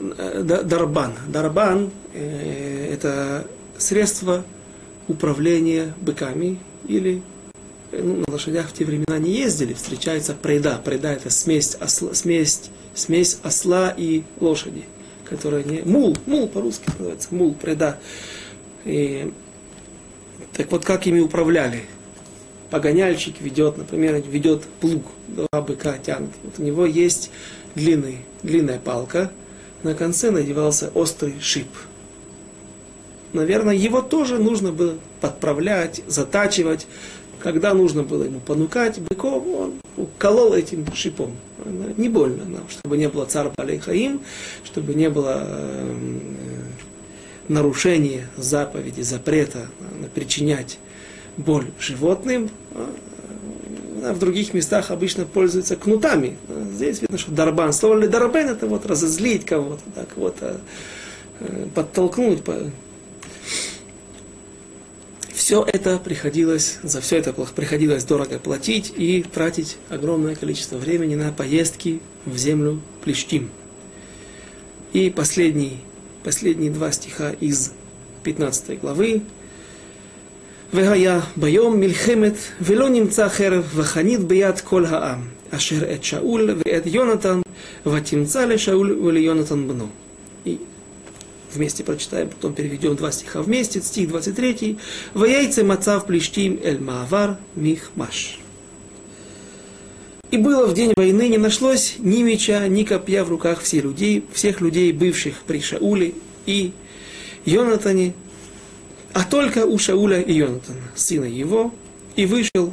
Э, 0.00 0.42
дарбан. 0.42 1.12
Дарбан 1.28 1.90
это 2.12 3.46
средство 3.78 4.44
управления 5.08 5.94
быками 6.00 6.58
или 6.86 7.22
э, 7.92 8.00
ну, 8.02 8.24
на 8.26 8.32
лошадях 8.32 8.68
в 8.68 8.72
те 8.72 8.84
времена 8.84 9.18
не 9.18 9.32
ездили, 9.32 9.74
встречается 9.74 10.34
прейда. 10.34 10.80
Прейда 10.82 11.12
это 11.12 11.30
смесь 11.30 11.74
осла, 11.74 12.14
смесь, 12.14 12.70
смесь 12.94 13.38
осла 13.42 13.92
и 13.96 14.22
лошади, 14.38 14.84
которая 15.24 15.64
не... 15.64 15.82
Мул, 15.82 16.16
мул 16.26 16.48
по-русски 16.48 16.84
называется, 16.98 17.28
мул, 17.34 17.54
прейда. 17.54 17.98
И, 18.84 19.32
так 20.52 20.70
вот, 20.70 20.84
как 20.84 21.06
ими 21.06 21.20
управляли? 21.20 21.82
Погоняльщик 22.70 23.40
ведет, 23.40 23.78
например, 23.78 24.22
ведет 24.22 24.62
плуг, 24.80 25.04
два 25.26 25.60
быка 25.60 25.98
тянут. 25.98 26.30
Вот 26.44 26.54
у 26.58 26.62
него 26.62 26.86
есть 26.86 27.30
длинный, 27.74 28.18
длинная 28.44 28.78
палка, 28.78 29.32
на 29.82 29.94
конце 29.94 30.30
надевался 30.30 30.90
острый 30.94 31.34
шип. 31.40 31.66
Наверное, 33.32 33.74
его 33.74 34.02
тоже 34.02 34.38
нужно 34.38 34.72
было 34.72 34.94
подправлять, 35.20 36.02
затачивать. 36.06 36.86
Когда 37.38 37.72
нужно 37.72 38.02
было 38.02 38.24
ему 38.24 38.40
понукать 38.40 38.98
быков, 38.98 39.44
он 39.46 39.72
колол 40.18 40.52
этим 40.52 40.84
шипом. 40.94 41.36
Не 41.96 42.08
больно 42.08 42.44
нам, 42.44 42.68
чтобы 42.68 42.96
не 42.96 43.08
было 43.08 43.24
цар 43.24 43.50
Балейхаим, 43.56 44.20
чтобы 44.64 44.94
не 44.94 45.08
было 45.08 45.42
э, 45.46 45.94
нарушения 47.48 48.26
заповеди, 48.36 49.00
запрета 49.02 49.68
э, 49.80 50.06
причинять 50.14 50.78
боль 51.36 51.66
животным. 51.78 52.50
А 54.02 54.14
в 54.14 54.18
других 54.18 54.54
местах 54.54 54.90
обычно 54.90 55.24
пользуются 55.26 55.76
кнутами. 55.76 56.36
Здесь 56.72 57.02
видно, 57.02 57.18
что 57.18 57.32
дарбан. 57.32 57.72
Слово 57.72 58.00
ли 58.00 58.08
дарбен 58.08 58.48
это 58.48 58.66
вот 58.66 58.86
разозлить 58.86 59.44
кого-то, 59.44 59.82
так 59.94 60.08
вот 60.16 60.36
э, 60.40 60.56
подтолкнуть 61.74 62.42
Все 65.49 65.63
это 65.63 65.97
приходилось, 65.97 66.77
за 66.83 67.01
все 67.01 67.17
это 67.17 67.33
приходилось 67.33 68.03
дорого 68.03 68.39
платить 68.39 68.93
и 68.95 69.23
тратить 69.23 69.77
огромное 69.89 70.35
количество 70.35 70.77
времени 70.77 71.15
на 71.15 71.31
поездки 71.31 71.99
в 72.25 72.37
землю 72.37 72.81
Плештим. 73.03 73.49
И 74.93 75.09
последний 75.09 75.81
последние 76.23 76.71
два 76.71 76.91
стиха 76.91 77.31
из 77.39 77.73
15 78.23 78.79
главы. 78.81 79.21
והיה 80.73 81.19
ביום 81.37 81.79
מלחמת 81.79 82.33
ולא 82.61 82.89
נמצא 82.89 83.29
חרב 83.29 83.71
וחנית 83.75 84.19
ביד 84.19 84.59
כל 84.59 84.85
העם 84.85 85.19
אשר 85.51 85.93
את 85.93 86.03
שאול 86.03 86.49
ואת 86.57 86.85
יונתן 86.85 87.41
ותמצא 87.85 88.45
לשאול 88.45 88.99
וליונתן 89.03 89.67
בנו. 89.67 89.87
И 90.45 90.57
вместе 91.54 91.84
прочитаем, 91.84 92.28
потом 92.28 92.54
переведем 92.54 92.96
два 92.96 93.12
стиха 93.12 93.42
вместе, 93.42 93.80
стих 93.80 94.08
23. 94.08 94.78
«Ваяйце 95.14 95.64
мацав 95.64 96.06
плештим 96.06 96.60
эль 96.62 96.80
маавар 96.80 97.38
михмаш». 97.54 98.40
И 100.30 100.36
было 100.36 100.66
в 100.66 100.74
день 100.74 100.92
войны, 100.96 101.28
не 101.28 101.38
нашлось 101.38 101.96
ни 101.98 102.22
меча, 102.22 102.68
ни 102.68 102.84
копья 102.84 103.24
в 103.24 103.30
руках 103.30 103.60
всех 103.62 103.84
людей, 103.84 104.24
всех 104.32 104.60
людей, 104.60 104.92
бывших 104.92 105.42
при 105.44 105.60
Шауле 105.60 106.14
и 106.46 106.72
Йонатане, 107.44 108.14
а 109.12 109.24
только 109.24 109.66
у 109.66 109.76
Шауля 109.76 110.20
и 110.20 110.34
Йонатана, 110.34 110.82
сына 110.94 111.24
его, 111.24 111.74
и 112.14 112.26
вышел 112.26 112.72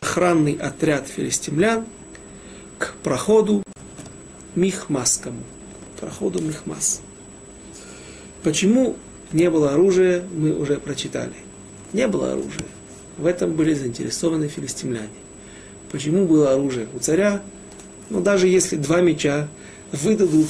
охранный 0.00 0.54
отряд 0.54 1.06
филистимлян 1.08 1.84
к 2.78 2.94
проходу 3.02 3.62
Михмасскому. 4.54 5.42
Проходу 6.00 6.40
Михмас. 6.40 7.02
Почему 8.44 8.94
не 9.32 9.50
было 9.50 9.72
оружия, 9.72 10.22
мы 10.32 10.54
уже 10.54 10.76
прочитали. 10.76 11.32
Не 11.94 12.06
было 12.06 12.32
оружия. 12.32 12.66
В 13.16 13.26
этом 13.26 13.54
были 13.54 13.72
заинтересованы 13.72 14.48
филистимляне. 14.48 15.08
Почему 15.90 16.26
было 16.26 16.52
оружие 16.52 16.86
у 16.92 16.98
царя? 16.98 17.42
Ну, 18.10 18.20
даже 18.20 18.46
если 18.46 18.76
два 18.76 19.00
меча 19.00 19.48
выдадут 19.92 20.48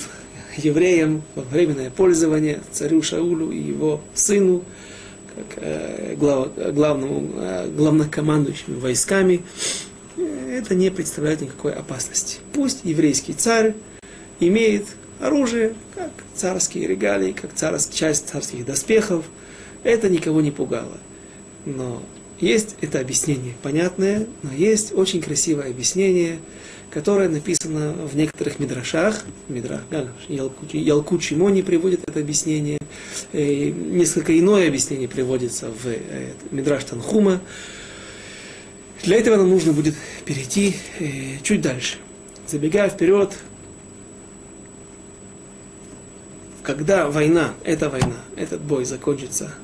евреям 0.57 1.23
во 1.37 1.43
временное 1.43 1.91
пользование 1.91 2.61
царю 2.73 3.01
Шаулю 3.03 3.51
и 3.51 3.59
его 3.59 4.01
сыну, 4.13 4.65
как 5.37 5.63
э, 5.63 6.17
глав, 6.17 6.49
главному, 6.75 7.31
э, 7.37 7.71
главнокомандующему 7.77 8.81
войсками, 8.81 9.43
э, 10.17 10.59
это 10.59 10.75
не 10.75 10.91
представляет 10.91 11.43
никакой 11.43 11.73
опасности. 11.73 12.39
Пусть 12.53 12.81
еврейский 12.85 13.35
царь 13.35 13.75
имеет 14.41 14.87
оружие, 15.21 15.75
как 15.95 16.11
царские 16.35 16.87
регалии, 16.87 17.33
как 17.33 17.55
царская 17.55 17.97
часть 17.97 18.29
царских 18.29 18.65
доспехов, 18.65 19.25
это 19.83 20.09
никого 20.09 20.41
не 20.41 20.51
пугало. 20.51 20.99
Но 21.67 22.03
есть 22.41 22.77
это 22.81 23.01
объяснение 23.01 23.55
понятное, 23.63 24.27
но 24.43 24.53
есть 24.53 24.93
очень 24.93 25.23
красивое 25.23 25.71
объяснение, 25.71 26.39
которое 26.91 27.29
написано 27.29 27.93
в 27.93 28.17
некоторых 28.17 28.59
мидрашах. 28.59 29.25
Мидрах, 29.49 29.83
Ялкучи, 30.29 30.77
Ялкучи 30.77 31.35
Мони 31.35 31.63
приводит 31.63 32.09
это 32.09 32.21
объяснение. 32.21 32.79
И 33.33 33.73
несколько 33.73 34.39
иное 34.39 34.69
объяснение 34.69 35.09
приводится 35.09 35.71
в 35.71 35.87
э, 35.87 36.33
Мидраш 36.51 36.85
Танхума. 36.85 37.41
Для 39.03 39.17
этого 39.17 39.37
нам 39.37 39.51
нужно 39.51 39.73
будет 39.73 39.95
перейти 40.25 40.77
э, 40.99 41.39
чуть 41.43 41.61
дальше. 41.61 41.97
Забегая 42.47 42.89
вперед, 42.89 43.33
когда 46.65 47.09
война, 47.09 47.55
эта 47.63 47.91
война, 47.91 48.17
этот 48.37 48.63
бой 48.63 48.87
закончится 48.87 49.55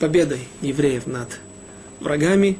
победой 0.00 0.40
евреев 0.62 1.06
над 1.06 1.40
врагами, 2.00 2.58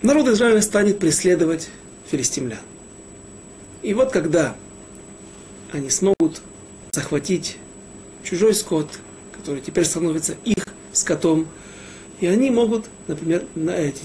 народ 0.00 0.28
Израиля 0.28 0.62
станет 0.62 0.98
преследовать 0.98 1.68
филистимлян. 2.10 2.58
И 3.82 3.92
вот 3.92 4.10
когда 4.10 4.56
они 5.70 5.90
смогут 5.90 6.40
захватить 6.92 7.58
чужой 8.24 8.54
скот, 8.54 8.88
который 9.36 9.60
теперь 9.60 9.84
становится 9.84 10.34
их 10.44 10.66
скотом, 10.92 11.46
и 12.20 12.26
они 12.26 12.50
могут, 12.50 12.86
например, 13.06 13.44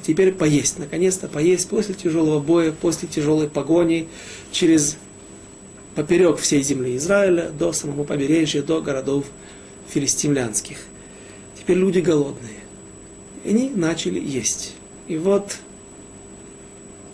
теперь 0.05 0.33
поесть, 0.33 0.77
наконец-то 0.77 1.27
поесть 1.27 1.69
после 1.69 1.95
тяжелого 1.95 2.39
боя, 2.39 2.71
после 2.73 3.07
тяжелой 3.07 3.49
погони, 3.49 4.07
через 4.51 4.97
поперек 5.95 6.37
всей 6.37 6.61
земли 6.61 6.95
Израиля 6.97 7.49
до 7.49 7.71
самого 7.73 8.03
побережья, 8.03 8.61
до 8.61 8.81
городов 8.81 9.25
филистимлянских– 9.89 10.77
Теперь 11.65 11.79
люди 11.79 11.97
голодные. 11.97 12.59
И 13.43 13.49
они 13.49 13.71
начали 13.73 14.19
есть. 14.19 14.75
И 15.07 15.17
вот 15.17 15.57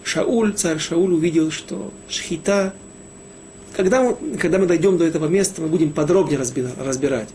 Шауль, 0.04 0.52
царь 0.56 0.78
Шауль 0.78 1.14
увидел, 1.14 1.52
что 1.52 1.94
шхита, 2.10 2.74
когда 3.74 4.02
мы, 4.02 4.38
когда 4.38 4.58
мы 4.58 4.66
дойдем 4.66 4.98
до 4.98 5.06
этого 5.06 5.28
места, 5.28 5.62
мы 5.62 5.70
будем 5.70 5.94
подробнее 5.94 6.38
разбирать, 6.38 7.30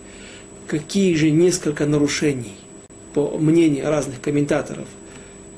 какие 0.67 1.15
же 1.15 1.31
несколько 1.31 1.87
нарушений, 1.87 2.53
по 3.15 3.39
мнению 3.39 3.89
разных 3.89 4.21
комментаторов, 4.21 4.87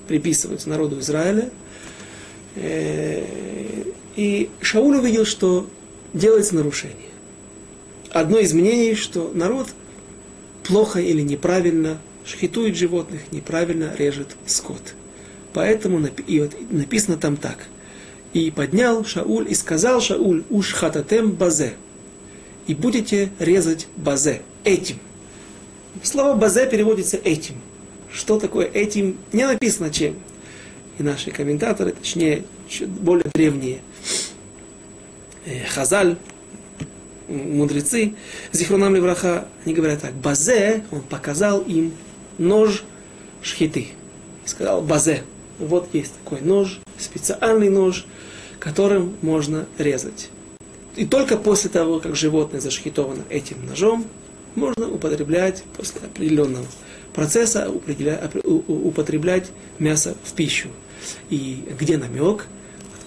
приписываются 0.07 0.69
народу 0.69 1.01
Израиля. 1.01 1.51
Э, 2.55 3.25
и 4.15 4.49
Шауль 4.61 4.99
увидел, 4.99 5.25
что 5.25 5.67
делается 6.13 6.55
нарушение. 6.55 6.97
Одно 8.11 8.39
из 8.39 8.53
мнений, 8.53 8.95
что 8.95 9.31
народ 9.35 9.69
плохо 10.65 11.01
или 11.01 11.23
неправильно 11.23 11.99
шхитует 12.25 12.77
животных, 12.77 13.33
неправильно 13.33 13.95
режет 13.97 14.37
скот. 14.47 14.95
Поэтому 15.53 16.07
и 16.27 16.41
вот 16.41 16.53
написано 16.71 17.17
там 17.17 17.37
так. 17.37 17.67
И 18.33 18.51
поднял 18.51 19.05
Шауль 19.05 19.51
и 19.51 19.55
сказал 19.55 20.01
Шауль, 20.01 20.45
уж 20.51 20.73
хататем 20.73 21.33
базе. 21.33 21.75
И 22.67 22.75
будете 22.75 23.31
резать 23.39 23.89
базе 23.97 24.43
этим. 24.65 24.97
Слово 26.03 26.35
базе 26.35 26.67
переводится 26.67 27.17
этим. 27.17 27.57
Что 28.13 28.39
такое 28.39 28.67
этим? 28.67 29.17
Не 29.33 29.47
написано 29.47 29.91
чем. 29.91 30.17
И 30.99 31.03
наши 31.03 31.31
комментаторы, 31.31 31.93
точнее, 31.93 32.45
более 32.87 33.31
древние, 33.33 33.81
Хазаль, 35.69 36.17
мудрецы, 37.29 38.15
Зихронам 38.53 38.95
Левраха, 38.95 39.47
они 39.65 39.75
говорят 39.75 40.03
так, 40.03 40.15
Базе, 40.15 40.85
он 40.91 41.03
показал 41.03 41.61
им 41.61 41.93
нож 42.39 42.85
шхиты. 43.43 43.89
Сказал 44.45 44.83
Базе, 44.83 45.23
вот 45.59 45.89
есть 45.93 46.13
такой 46.25 46.41
нож, 46.41 46.81
специальный 46.99 47.69
нож, 47.69 48.07
которым 48.59 49.17
можно 49.23 49.67
резать. 49.79 50.31
И 50.97 51.07
только 51.07 51.37
после 51.37 51.71
того, 51.71 52.01
как 52.01 52.17
животное 52.17 52.61
зашхитовано 52.61 53.23
этим 53.31 53.65
ножом, 53.67 54.07
можно 54.55 54.89
употреблять 54.89 55.63
после 55.77 56.01
определенного 56.01 56.67
процесса 57.15 57.71
употреблять 57.71 59.51
мясо 59.79 60.17
в 60.25 60.33
пищу. 60.33 60.69
И 61.31 61.65
где 61.79 61.99
намек? 61.99 62.47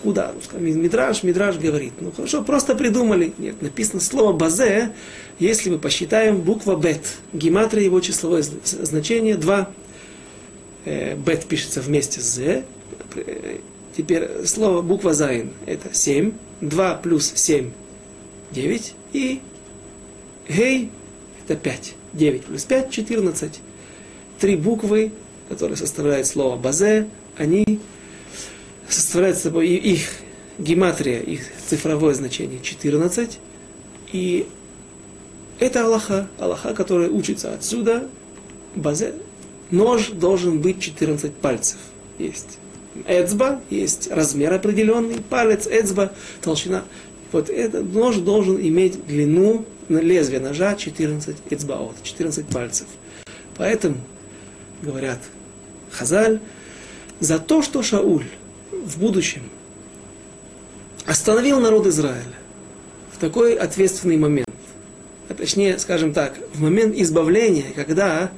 Куда? 0.04 0.34
Мидраш, 0.57 1.22
Мидраш 1.22 1.57
говорит, 1.58 1.93
ну 1.99 2.12
хорошо, 2.12 2.43
просто 2.43 2.76
придумали. 2.76 3.34
Нет, 3.38 3.62
написано 3.62 3.99
слово 3.99 4.34
בזה, 4.34 4.93
если 5.38 5.70
мы 5.70 5.78
посчитаем 5.78 6.41
буква 6.41 6.76
бет. 6.76 7.02
Гематрия 7.34 7.86
его 7.86 7.99
числовое 7.99 8.43
значение 8.64 9.36
2. 9.36 9.70
Э, 10.86 11.16
бет 11.16 11.45
пишется 11.45 11.82
вместе 11.82 12.20
с 12.20 12.36
з. 12.36 12.64
Теперь 13.95 14.45
слово 14.45 14.82
буква 14.82 15.14
зайн 15.14 15.52
это 15.66 15.93
7. 15.93 16.32
2 16.62 16.95
плюс 16.95 17.32
7 17.36 17.72
9. 18.52 18.93
И 19.14 19.39
гей 20.49 20.89
это 21.45 21.56
5. 21.56 21.95
9 22.14 22.45
плюс 22.45 22.64
5 22.64 22.89
14. 22.89 23.60
Три 24.39 24.56
буквы, 24.56 25.12
которые 25.49 25.78
составляют 25.78 26.26
слово 26.26 26.56
базе, 26.56 27.08
они 27.38 27.80
составляет 28.94 29.38
собой 29.38 29.68
их 29.68 30.10
гематрия, 30.58 31.20
их 31.20 31.42
цифровое 31.68 32.14
значение 32.14 32.62
14. 32.62 33.39
И 34.12 34.48
это 35.60 35.86
Аллаха, 35.86 36.28
Аллаха, 36.39 36.74
который 36.74 37.10
учится 37.10 37.54
отсюда, 37.54 38.08
базе, 38.76 39.14
нож 39.70 40.10
должен 40.10 40.60
быть 40.60 40.82
14 40.82 41.34
пальцев. 41.34 41.78
Есть 42.20 42.58
эцба, 43.08 43.62
есть 43.70 44.12
размер 44.12 44.54
определенный, 44.54 45.22
палец, 45.22 45.68
эцба, 45.68 46.12
толщина. 46.42 46.84
Вот 47.32 47.50
этот 47.50 47.94
нож 47.94 48.18
должен 48.18 48.60
иметь 48.60 49.06
длину 49.06 49.66
на 49.88 50.00
лезвие 50.00 50.39
ножа 50.39 50.76
14 50.76 51.38
эцбаот, 51.50 51.96
14 52.04 52.46
пальцев. 52.48 52.88
Поэтому, 53.56 53.98
говорят 54.82 55.20
Хазаль, 55.92 56.39
за 57.20 57.39
то, 57.39 57.62
что 57.62 57.84
Шауль 57.84 58.26
в 58.84 58.99
будущем 58.99 59.43
остановил 61.05 61.59
народ 61.59 61.88
Израиля 61.88 62.23
в 63.11 63.17
такой 63.19 63.55
ответственный 63.55 64.17
момент, 64.17 64.49
а 65.29 65.34
точнее, 65.34 65.77
скажем 65.79 66.13
так, 66.13 66.38
в 66.53 66.61
момент 66.61 66.95
избавления, 66.95 67.65
когда 67.75 68.32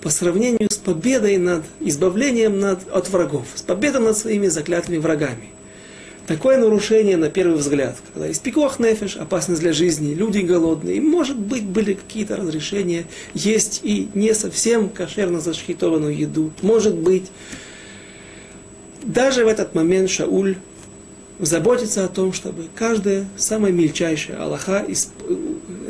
по 0.00 0.10
сравнению 0.10 0.70
с 0.70 0.76
победой 0.76 1.36
над 1.36 1.64
избавлением 1.80 2.58
над, 2.58 2.88
от 2.88 3.08
врагов, 3.10 3.46
с 3.54 3.62
победой 3.62 4.00
над 4.00 4.16
своими 4.16 4.48
заклятыми 4.48 4.98
врагами, 4.98 5.50
Такое 6.30 6.58
нарушение 6.58 7.16
на 7.16 7.28
первый 7.28 7.56
взгляд, 7.56 7.96
когда 8.12 8.28
есть 8.28 8.40
пикох 8.40 8.78
нефиш, 8.78 9.16
опасность 9.16 9.62
для 9.62 9.72
жизни, 9.72 10.14
люди 10.14 10.38
голодные, 10.38 10.98
и, 10.98 11.00
может 11.00 11.36
быть, 11.36 11.64
были 11.64 11.94
какие-то 11.94 12.36
разрешения 12.36 13.06
есть 13.34 13.80
и 13.82 14.08
не 14.14 14.32
совсем 14.32 14.90
кошерно 14.90 15.40
зашхитованную 15.40 16.16
еду. 16.16 16.52
Может 16.62 16.94
быть, 16.94 17.24
даже 19.02 19.44
в 19.44 19.48
этот 19.48 19.74
момент 19.74 20.10
Шауль 20.10 20.56
заботится 21.38 22.04
о 22.04 22.08
том, 22.08 22.32
чтобы 22.32 22.66
каждая 22.74 23.26
самая 23.36 23.72
мельчайшая 23.72 24.42
Аллаха 24.42 24.86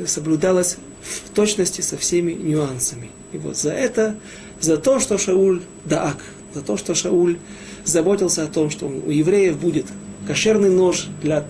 соблюдалась 0.07 0.77
в 1.03 1.31
точности 1.31 1.81
со 1.81 1.97
всеми 1.97 2.33
нюансами. 2.33 3.11
И 3.33 3.39
вот 3.39 3.57
за 3.57 3.73
это, 3.73 4.17
за 4.61 4.77
то, 4.77 5.01
что 5.01 5.19
Шауль 5.19 5.63
даак, 5.85 6.19
за 6.55 6.63
то, 6.63 6.77
что 6.77 6.95
Шауль 6.95 7.39
заботился 7.85 8.45
о 8.45 8.47
том, 8.47 8.71
что 8.71 8.87
у 8.87 9.11
евреев 9.11 9.59
будет 9.59 9.87
кошерный 10.27 10.71
нож 10.71 11.09
для... 11.23 11.45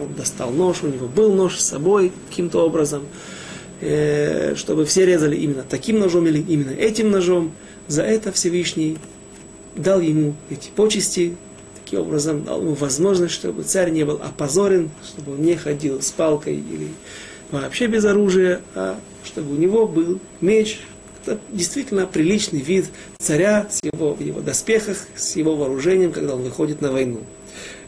Он 0.00 0.14
достал 0.14 0.50
нож, 0.50 0.82
у 0.82 0.88
него 0.88 1.08
был 1.08 1.32
нож 1.34 1.58
с 1.58 1.66
собой 1.66 2.12
каким-то 2.28 2.64
образом, 2.64 3.02
э, 3.80 4.54
чтобы 4.56 4.86
все 4.86 5.04
резали 5.04 5.36
именно 5.36 5.62
таким 5.68 5.98
ножом 5.98 6.26
или 6.26 6.38
именно 6.40 6.70
этим 6.70 7.10
ножом. 7.10 7.52
За 7.86 8.02
это 8.02 8.32
Всевышний 8.32 8.98
дал 9.76 10.00
ему 10.00 10.34
эти 10.50 10.68
почести, 10.70 11.36
таким 11.82 12.00
образом 12.00 12.44
дал 12.44 12.60
ему 12.60 12.74
возможность, 12.74 13.34
чтобы 13.34 13.62
царь 13.62 13.90
не 13.90 14.04
был 14.04 14.20
опозорен, 14.22 14.90
чтобы 15.06 15.32
он 15.32 15.42
не 15.42 15.56
ходил 15.56 16.02
с 16.02 16.10
палкой 16.10 16.56
или 16.56 16.88
вообще 17.50 17.86
без 17.86 18.04
оружия, 18.04 18.60
а 18.74 18.98
чтобы 19.24 19.54
у 19.54 19.56
него 19.56 19.86
был 19.86 20.20
меч, 20.40 20.80
это 21.22 21.38
действительно 21.50 22.06
приличный 22.06 22.60
вид 22.60 22.86
царя 23.18 23.68
с 23.70 23.80
его, 23.82 24.14
в 24.14 24.20
его 24.20 24.40
доспехах, 24.40 24.98
с 25.16 25.36
его 25.36 25.56
вооружением, 25.56 26.12
когда 26.12 26.34
он 26.34 26.42
выходит 26.42 26.80
на 26.80 26.92
войну. 26.92 27.20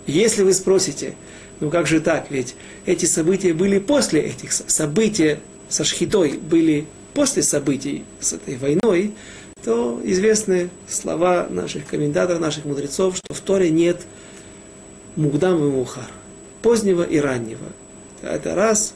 Если 0.07 0.43
вы 0.43 0.53
спросите, 0.53 1.15
ну 1.61 1.71
как 1.71 1.87
же 1.87 2.01
так, 2.01 2.27
ведь 2.31 2.57
эти 2.87 3.07
события 3.07 3.55
были 3.55 3.79
после 3.79 4.21
этих 4.21 4.53
событий 4.53 5.37
со 5.69 5.85
Шхитой, 5.85 6.39
были 6.39 6.87
после 7.15 7.43
событий 7.43 8.05
с 8.21 8.33
этой 8.33 8.57
войной, 8.57 9.15
то 9.65 10.01
известны 10.05 10.71
слова 10.89 11.47
наших 11.49 11.87
комментаторов, 11.87 12.41
наших 12.41 12.65
мудрецов, 12.65 13.17
что 13.17 13.35
в 13.35 13.41
Торе 13.41 13.71
нет 13.71 14.01
мугдам 15.17 15.63
и 15.65 15.71
мухар, 15.71 16.11
позднего 16.63 17.03
и 17.03 17.19
раннего. 17.19 17.67
Это 18.23 18.55
раз, 18.55 18.95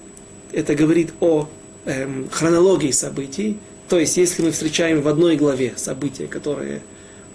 это 0.52 0.74
говорит 0.74 1.12
о 1.20 1.48
эм, 1.84 2.28
хронологии 2.30 2.90
событий, 2.90 3.58
то 3.88 3.98
есть 3.98 4.16
если 4.16 4.42
мы 4.42 4.50
встречаем 4.50 5.00
в 5.02 5.08
одной 5.08 5.36
главе 5.36 5.74
события, 5.76 6.26
которые 6.26 6.82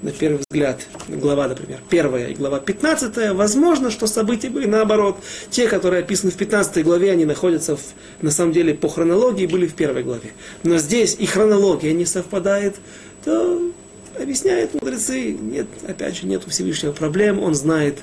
на 0.02 0.12
первый 0.12 0.40
взгляд, 0.50 0.82
глава, 1.08 1.48
например, 1.48 1.80
первая 1.90 2.30
и 2.30 2.34
глава 2.34 2.60
пятнадцатая, 2.60 3.34
возможно, 3.34 3.92
что 3.92 4.08
события 4.08 4.50
были 4.50 4.66
наоборот. 4.66 5.18
Те, 5.50 5.68
которые 5.68 6.02
описаны 6.02 6.32
в 6.32 6.36
пятнадцатой 6.36 6.84
главе, 6.84 7.12
они 7.12 7.26
находятся 7.26 7.76
в, 7.76 7.82
на 8.22 8.32
самом 8.32 8.52
деле 8.52 8.74
по 8.74 8.90
хронологии, 8.90 9.46
были 9.46 9.68
в 9.68 9.76
первой 9.76 10.04
главе. 10.04 10.32
Но 10.64 10.78
здесь 10.78 11.16
и 11.20 11.26
хронология 11.26 11.94
не 11.94 12.06
совпадает, 12.06 12.78
то 13.24 13.72
объясняют 14.20 14.74
мудрецы, 14.74 15.32
нет, 15.32 15.68
опять 15.88 16.18
же, 16.18 16.28
нет 16.28 16.46
у 16.46 16.50
Всевышнего 16.50 16.92
проблем, 16.92 17.40
он 17.40 17.56
знает 17.56 18.00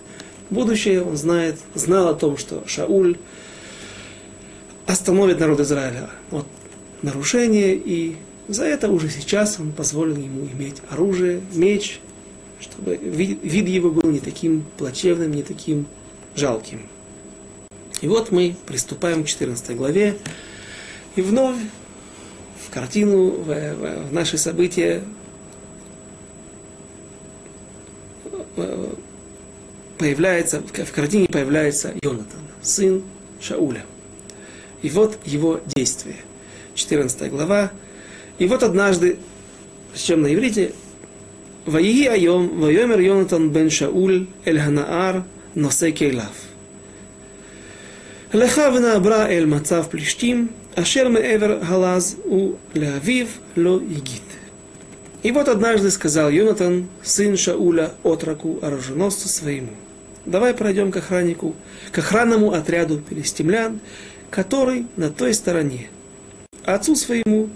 будущее, 0.50 1.02
он 1.02 1.16
знает, 1.16 1.56
знал 1.74 2.08
о 2.08 2.14
том, 2.14 2.36
что 2.36 2.62
Шауль 2.66 3.18
остановит 4.86 5.40
народ 5.40 5.60
Израиля 5.60 6.10
от 6.30 6.46
нарушения 7.02 7.74
и 7.74 8.16
за 8.48 8.64
это 8.64 8.88
уже 8.90 9.10
сейчас 9.10 9.60
он 9.60 9.72
позволил 9.72 10.16
ему 10.16 10.46
иметь 10.46 10.76
оружие, 10.88 11.42
меч, 11.52 12.00
чтобы 12.60 12.96
вид, 12.96 13.68
его 13.68 13.90
был 13.90 14.10
не 14.10 14.20
таким 14.20 14.64
плачевным, 14.78 15.32
не 15.32 15.42
таким 15.42 15.86
жалким. 16.34 16.80
И 18.00 18.08
вот 18.08 18.32
мы 18.32 18.56
приступаем 18.66 19.24
к 19.24 19.26
14 19.26 19.76
главе, 19.76 20.16
и 21.14 21.20
вновь 21.20 21.56
картину, 22.78 23.30
в, 23.30 23.46
в, 23.46 24.08
в 24.08 24.12
наши 24.12 24.38
события 24.38 25.02
появляется, 29.98 30.60
в 30.60 30.92
картине 30.92 31.26
появляется 31.26 31.92
Йонатан, 32.02 32.40
сын 32.62 33.02
Шауля. 33.40 33.84
И 34.82 34.90
вот 34.90 35.18
его 35.24 35.60
действие. 35.66 36.16
14 36.74 37.30
глава. 37.30 37.72
И 38.38 38.46
вот 38.46 38.62
однажды, 38.62 39.18
причем 39.92 40.22
на 40.22 40.32
иврите, 40.32 40.72
«Ваии 41.66 42.06
айом, 42.06 42.60
вайомер 42.60 43.00
Йонатан 43.00 43.50
бен 43.50 43.70
Шауль, 43.70 44.28
эль 44.44 44.60
ханаар, 44.60 45.24
носе 45.54 45.90
кейлав». 45.90 46.32
Леха 48.32 48.70
вна 48.70 49.00
бра 49.00 49.28
эль 49.28 49.46
мацав 49.46 49.90
плештим, 49.90 50.50
Ашер 50.78 51.08
Эвер 51.08 51.56
Галаз 51.56 52.14
у 52.24 52.54
Леавив 52.72 53.30
Ло 53.56 53.80
Егит. 53.80 54.22
И 55.24 55.32
вот 55.32 55.48
однажды 55.48 55.90
сказал 55.90 56.30
Йонатан, 56.30 56.88
сын 57.02 57.36
Шауля, 57.36 57.94
отроку, 58.04 58.60
оруженосцу 58.62 59.28
своему, 59.28 59.72
давай 60.24 60.54
пройдем 60.54 60.92
к 60.92 60.98
охраннику, 60.98 61.56
к 61.90 61.98
охранному 61.98 62.52
отряду 62.52 63.00
перестемлян, 63.00 63.80
который 64.30 64.86
на 64.94 65.10
той 65.10 65.34
стороне. 65.34 65.88
А 66.64 66.76
отцу 66.76 66.94
своему 66.94 67.50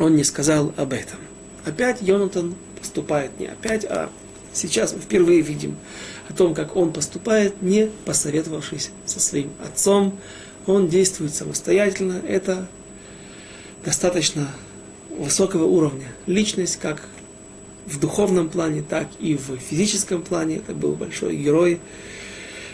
он 0.00 0.16
не 0.16 0.24
сказал 0.24 0.74
об 0.76 0.94
этом. 0.94 1.20
Опять 1.64 2.02
Йонатан 2.02 2.56
поступает 2.80 3.30
не 3.38 3.46
опять, 3.46 3.84
а 3.84 4.10
сейчас 4.52 4.92
мы 4.92 4.98
впервые 4.98 5.40
видим 5.40 5.76
о 6.28 6.32
том, 6.32 6.52
как 6.52 6.74
он 6.74 6.92
поступает, 6.92 7.62
не 7.62 7.90
посоветовавшись 8.04 8.90
со 9.06 9.20
своим 9.20 9.52
отцом, 9.64 10.18
он 10.66 10.88
действует 10.88 11.34
самостоятельно. 11.34 12.20
Это 12.26 12.68
достаточно 13.84 14.48
высокого 15.10 15.64
уровня. 15.64 16.08
Личность 16.26 16.76
как 16.76 17.08
в 17.86 17.98
духовном 17.98 18.48
плане, 18.48 18.82
так 18.82 19.08
и 19.18 19.36
в 19.36 19.56
физическом 19.58 20.22
плане. 20.22 20.56
Это 20.56 20.74
был 20.74 20.92
большой 20.94 21.36
герой, 21.36 21.80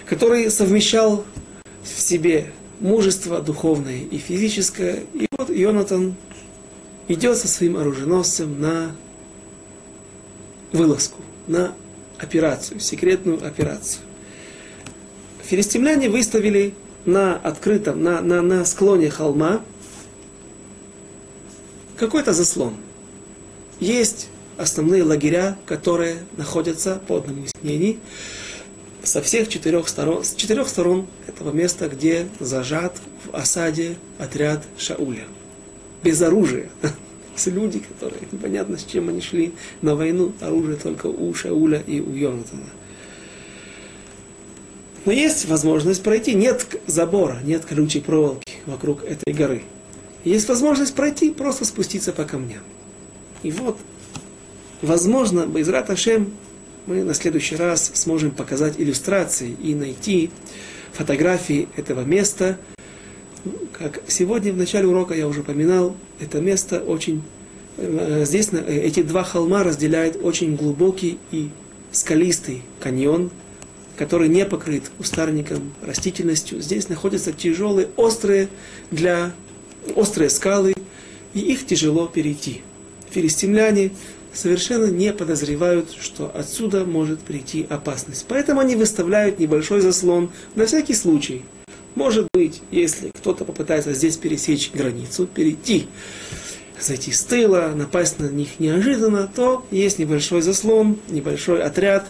который 0.07 0.51
совмещал 0.51 1.24
в 1.82 2.01
себе 2.01 2.53
мужество 2.80 3.41
духовное 3.41 4.01
и 4.01 4.18
физическое. 4.18 5.05
И 5.14 5.26
вот 5.36 5.51
Йонатан 5.51 6.14
идет 7.09 7.39
со 7.39 7.49
своим 7.49 7.76
оруженосцем 7.76 8.61
на 8.61 8.95
вылазку, 10.72 11.22
на 11.47 11.72
операцию, 12.18 12.80
секретную 12.80 13.45
операцию. 13.45 14.03
Филистимляне 15.43 16.11
выставили 16.11 16.74
на 17.05 17.36
открытом, 17.36 18.03
на, 18.03 18.20
на, 18.20 18.42
на 18.42 18.64
склоне 18.64 19.11
холма 19.11 19.62
какой-то 21.96 22.32
заслон. 22.32 22.74
Есть 23.80 24.28
основные 24.57 25.03
лагеря, 25.03 25.57
которые 25.66 26.18
находятся, 26.36 27.01
по 27.07 27.16
одному 27.16 27.44
из 27.44 27.53
мнений, 27.62 27.99
со 29.03 29.22
всех 29.22 29.49
четырех 29.49 29.88
сторон, 29.88 30.24
с 30.24 30.34
четырех 30.34 30.68
сторон 30.68 31.07
этого 31.26 31.53
места, 31.53 31.88
где 31.88 32.28
зажат 32.40 32.96
в 33.24 33.34
осаде 33.34 33.96
отряд 34.18 34.64
Шауля 34.76 35.24
без 36.03 36.20
оружия. 36.22 36.68
Есть 37.34 37.46
люди, 37.46 37.78
которые 37.78 38.22
непонятно 38.32 38.78
с 38.78 38.84
чем 38.84 39.09
они 39.09 39.20
шли 39.20 39.55
на 39.80 39.94
войну, 39.94 40.32
оружие 40.40 40.76
только 40.76 41.07
у 41.07 41.32
Шауля 41.34 41.80
и 41.86 42.01
у 42.01 42.12
Йонатана. 42.12 42.66
Но 45.05 45.12
есть 45.12 45.46
возможность 45.46 46.03
пройти, 46.03 46.34
нет 46.34 46.66
забора, 46.86 47.38
нет 47.44 47.64
колючей 47.64 48.01
проволоки 48.01 48.53
вокруг 48.66 49.05
этой 49.05 49.32
горы. 49.32 49.62
Есть 50.24 50.49
возможность 50.49 50.94
пройти, 50.94 51.30
просто 51.30 51.64
спуститься 51.64 52.12
по 52.12 52.24
камням. 52.24 52.62
И 53.42 53.51
вот, 53.51 53.78
возможно, 54.82 55.46
Байзрат 55.46 55.90
Ашем 55.90 56.32
мы 56.86 57.05
на 57.05 57.14
следующий 57.14 57.57
раз 57.57 57.90
сможем 57.94 58.30
показать 58.30 58.74
иллюстрации 58.78 59.55
и 59.62 59.74
найти 59.74 60.30
фотографии 60.92 61.68
этого 61.76 62.01
места, 62.01 62.59
как 63.72 64.01
сегодня 64.09 64.53
в 64.53 64.57
начале 64.57 64.86
урока 64.88 65.14
я 65.14 65.28
уже 65.28 65.40
упоминал, 65.40 65.94
это 66.18 66.40
место 66.40 66.80
очень... 66.80 67.22
Э, 67.76 68.24
здесь 68.26 68.49
эти 68.66 69.03
два 69.03 69.22
холма 69.22 69.62
разделяют 69.62 70.18
очень 70.22 70.57
глубокий 70.57 71.18
и 71.30 71.51
скалистый 71.92 72.62
каньон, 72.80 73.30
который 73.99 74.28
не 74.28 74.44
покрыт 74.44 74.84
кустарником, 74.96 75.74
растительностью. 75.82 76.61
Здесь 76.61 76.88
находятся 76.88 77.32
тяжелые, 77.32 77.88
острые 77.96 78.49
для 78.90 79.32
острые 79.96 80.30
скалы, 80.30 80.74
и 81.34 81.40
их 81.40 81.66
тяжело 81.66 82.07
перейти. 82.07 82.62
Филистимляне 83.11 83.90
совершенно 84.32 84.86
не 84.86 85.12
подозревают, 85.12 85.90
что 85.99 86.30
отсюда 86.34 86.84
может 86.84 87.20
прийти 87.20 87.66
опасность. 87.68 88.26
Поэтому 88.28 88.61
они 88.61 88.76
выставляют 88.76 89.38
небольшой 89.38 89.80
заслон 89.80 90.30
на 90.55 90.66
всякий 90.66 90.94
случай– 90.94 91.42
может 91.99 92.28
быть, 92.32 92.62
если 92.70 93.09
кто-то 93.09 93.44
попытается 93.44 93.92
здесь 93.92 94.16
пересечь 94.16 94.70
границу, 94.72 95.26
перейти, 95.26 95.88
зайти 96.80 97.11
с 97.11 97.24
тыла, 97.24 97.72
напасть 97.74 98.20
на 98.20 98.26
них 98.26 98.61
неожиданно, 98.61 99.26
то 99.26 99.66
есть 99.72 99.99
небольшой 99.99 100.42
заслон, 100.42 101.01
небольшой 101.09 101.61
отряд, 101.61 102.07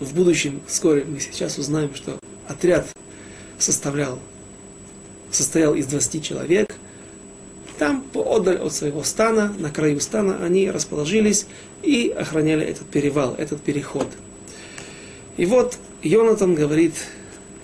в 0.00 0.14
будущем, 0.14 0.60
вскоре 0.66 1.04
мы 1.04 1.20
сейчас 1.20 1.58
узнаем, 1.58 1.94
что 1.94 2.18
отряд 2.46 2.86
составлял, 3.58 4.18
состоял 5.30 5.74
из 5.74 5.86
20 5.86 6.24
человек. 6.24 6.74
Там, 7.78 8.02
поодаль 8.02 8.56
от 8.56 8.72
своего 8.72 9.04
стана, 9.04 9.54
на 9.58 9.70
краю 9.70 10.00
стана, 10.00 10.44
они 10.44 10.70
расположились 10.70 11.46
и 11.82 12.08
охраняли 12.08 12.64
этот 12.66 12.88
перевал, 12.88 13.34
этот 13.36 13.62
переход. 13.62 14.08
И 15.36 15.46
вот 15.46 15.78
Йонатан 16.02 16.54
говорит, 16.56 16.94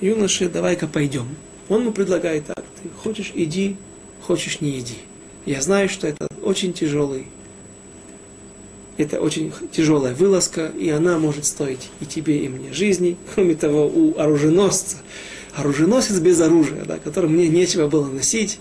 юноше, 0.01 0.49
давай-ка 0.49 0.87
пойдем. 0.87 1.27
Он 1.69 1.81
ему 1.81 1.93
предлагает 1.93 2.47
так, 2.47 2.63
ты 2.81 2.89
хочешь 3.03 3.33
иди, 3.35 3.77
хочешь 4.23 4.61
не 4.61 4.79
иди. 4.79 4.99
Я 5.47 5.61
знаю, 5.61 5.89
что 5.89 6.07
это 6.07 6.29
очень 6.43 6.73
тяжелый, 6.73 7.27
это 8.97 9.21
очень 9.21 9.53
тяжелая 9.73 10.15
вылазка, 10.15 10.67
и 10.67 10.89
она 10.91 11.19
может 11.19 11.45
стоить 11.45 11.91
и 12.01 12.07
тебе, 12.07 12.45
и 12.45 12.49
мне 12.49 12.73
жизни. 12.73 13.17
Кроме 13.35 13.55
того, 13.55 13.87
у 13.87 14.19
оруженосца, 14.19 14.99
оруженосец 15.55 16.19
без 16.19 16.41
оружия, 16.41 16.85
да, 16.85 16.99
которому 16.99 17.35
мне 17.35 17.49
нечего 17.49 17.89
было 17.89 18.07
носить, 18.07 18.61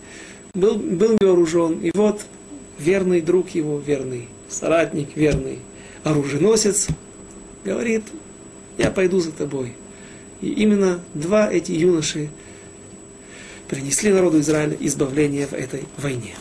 был, 0.54 0.76
был 0.76 1.18
вооружен, 1.20 1.80
и 1.80 1.92
вот 1.94 2.22
верный 2.80 3.22
друг 3.22 3.50
его, 3.50 3.80
верный 3.80 4.28
соратник, 4.50 5.16
верный 5.16 5.60
оруженосец, 6.04 6.88
говорит, 7.64 8.04
я 8.78 8.92
пойду 8.92 9.20
за 9.20 9.32
тобой. 9.32 9.74
И 10.42 10.50
именно 10.50 11.00
два 11.14 11.52
эти 11.52 11.72
юноши 11.72 12.30
принесли 13.70 14.12
народу 14.12 14.40
Израиля 14.40 14.76
избавление 14.80 15.48
в 15.48 15.54
этой 15.54 15.84
войне. 15.98 16.36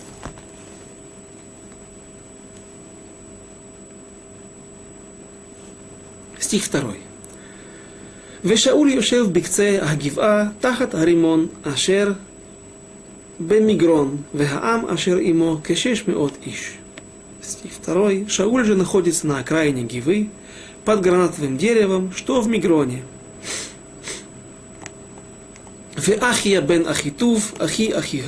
Стих 6.52 6.64
второй. 6.66 6.98
ושאול 8.45 8.89
יושב 8.89 9.26
בקצה 9.32 9.78
הגבעה 9.82 10.50
תחת 10.60 10.95
הרימון 10.95 11.48
אשר 11.64 12.12
במגרון, 13.39 14.18
והעם 14.34 14.86
אשר 14.86 15.18
עמו 15.18 15.60
כשש 15.64 16.08
מאות 16.08 16.38
איש. 16.45 16.78
Стих 17.41 17.72
второй. 17.82 18.26
Шауль 18.28 18.66
же 18.66 18.76
находится 18.76 19.28
на 19.28 19.39
окраине 19.39 19.84
Гивы, 19.84 20.28
под 20.88 21.02
гранатовым 21.02 21.58
деревом, 21.58 22.12
что 22.14 22.41
в 22.41 22.48
Мигроне. 22.48 23.04
ואחיה 25.98 26.62
בן 26.62 26.86
אחיטוב, 26.86 27.52
אחי 27.58 28.00
אחי 28.00 28.22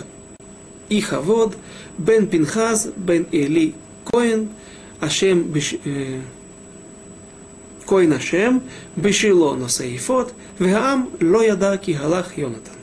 איכבוד, 0.91 1.55
בן 1.99 2.25
פנחס, 2.29 2.87
בן 2.97 3.23
אלי 3.33 3.71
כהן, 4.05 4.43
השם 5.01 5.53
בש... 5.53 5.75
כהן 7.85 8.11
השם, 8.11 8.57
בשילו 8.97 9.55
נושא 9.55 9.95
אפוד, 9.95 10.31
והעם 10.59 11.05
לא 11.21 11.43
ידע 11.43 11.77
כי 11.77 11.95
הלך 11.95 12.37
יונתן. 12.37 12.79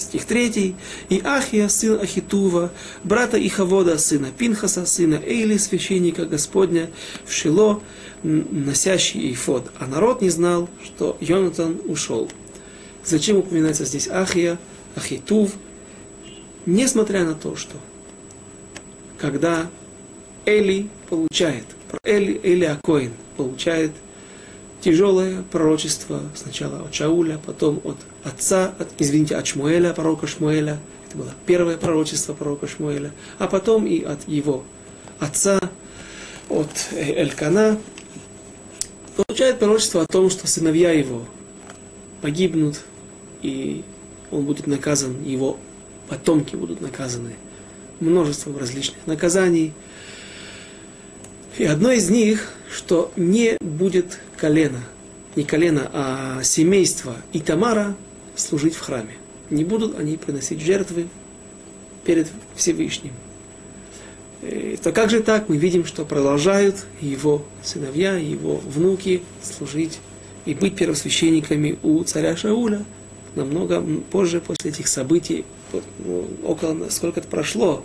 Стих 0.00 0.24
3. 0.24 0.74
«И 1.10 1.20
Ахия, 1.24 1.68
сын 1.68 2.00
Ахитува, 2.00 2.70
брата 3.04 3.36
Ихавода, 3.36 3.98
сына 3.98 4.28
Пинхаса, 4.36 4.86
сына 4.86 5.20
Эйли, 5.22 5.58
священника 5.58 6.24
Господня, 6.24 6.88
в 7.26 7.32
Шило, 7.32 7.82
носящий 8.22 9.30
Ифод. 9.30 9.70
А 9.78 9.86
народ 9.86 10.22
не 10.22 10.30
знал, 10.30 10.70
что 10.82 11.18
Йонатан 11.20 11.80
ушел». 11.86 12.30
Зачем 13.04 13.36
упоминается 13.36 13.84
здесь 13.84 14.08
Ахия, 14.08 14.58
Ахитув? 14.96 15.52
Несмотря 16.66 17.24
на 17.24 17.34
то, 17.34 17.56
что 17.56 17.76
когда 19.18 19.70
Эли 20.46 20.88
получает, 21.08 21.64
Эли, 22.04 22.40
Эли 22.42 22.64
Акоин 22.64 23.12
получает 23.36 23.92
тяжелое 24.85 25.41
пророчество 25.51 26.21
сначала 26.35 26.83
от 26.83 26.93
Шауля, 26.93 27.39
потом 27.43 27.81
от 27.83 27.97
отца, 28.23 28.71
от, 28.77 28.89
извините, 28.99 29.35
от 29.35 29.47
Шмуэля, 29.47 29.93
пророка 29.93 30.27
Шмуэля. 30.27 30.77
Это 31.07 31.17
было 31.17 31.31
первое 31.47 31.75
пророчество 31.75 32.35
пророка 32.35 32.67
Шмуэля. 32.67 33.11
А 33.39 33.47
потом 33.47 33.87
и 33.87 34.03
от 34.03 34.27
его 34.27 34.63
отца, 35.19 35.59
от 36.49 36.69
Элькана. 36.93 37.79
Получает 39.15 39.57
пророчество 39.57 40.03
о 40.03 40.05
том, 40.05 40.29
что 40.29 40.45
сыновья 40.45 40.91
его 40.91 41.23
погибнут, 42.21 42.81
и 43.41 43.83
он 44.29 44.45
будет 44.45 44.67
наказан, 44.67 45.23
его 45.23 45.57
потомки 46.09 46.55
будут 46.55 46.79
наказаны 46.79 47.31
множеством 47.99 48.55
различных 48.55 49.07
наказаний. 49.07 49.73
И 51.57 51.63
одно 51.63 51.91
из 51.91 52.09
них, 52.09 52.51
что 52.69 53.11
не 53.15 53.57
будет 53.61 54.19
колена, 54.35 54.81
не 55.35 55.43
колено, 55.43 55.89
а 55.93 56.43
семейство 56.43 57.15
Итамара 57.31 57.95
служить 58.35 58.75
в 58.75 58.81
храме. 58.81 59.13
Не 59.49 59.63
будут 59.63 59.97
они 59.97 60.17
приносить 60.17 60.59
жертвы 60.59 61.07
перед 62.03 62.27
Всевышним. 62.55 63.13
И, 64.41 64.77
то 64.81 64.91
как 64.91 65.09
же 65.09 65.21
так? 65.21 65.47
Мы 65.47 65.55
видим, 65.55 65.85
что 65.85 66.03
продолжают 66.03 66.85
его 66.99 67.45
сыновья, 67.63 68.17
его 68.17 68.57
внуки 68.57 69.21
служить 69.41 69.99
и 70.45 70.53
быть 70.53 70.75
первосвященниками 70.75 71.79
у 71.83 72.03
царя 72.03 72.35
Шауля. 72.35 72.83
Намного 73.35 73.83
позже, 74.11 74.41
после 74.41 74.71
этих 74.71 74.87
событий, 74.87 75.45
ну, 75.99 76.27
около, 76.43 76.89
сколько 76.89 77.19
это 77.19 77.29
прошло, 77.29 77.83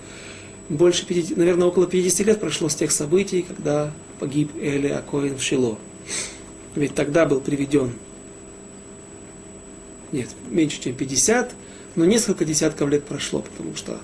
больше 0.70 1.04
50, 1.04 1.36
наверное, 1.36 1.66
около 1.66 1.86
50 1.86 2.26
лет 2.26 2.40
прошло 2.40 2.68
с 2.68 2.76
тех 2.76 2.92
событий, 2.92 3.42
когда 3.42 3.92
погиб 4.20 4.52
Эли 4.60 4.86
Акоин 4.86 5.36
в 5.36 5.42
Шило. 5.42 5.76
Ведь 6.76 6.94
тогда 6.94 7.26
был 7.26 7.40
приведен, 7.40 7.92
нет, 10.12 10.28
меньше, 10.48 10.80
чем 10.80 10.94
50, 10.94 11.52
но 11.96 12.04
несколько 12.04 12.44
десятков 12.44 12.88
лет 12.88 13.04
прошло, 13.04 13.40
потому 13.40 13.74
что 13.74 13.98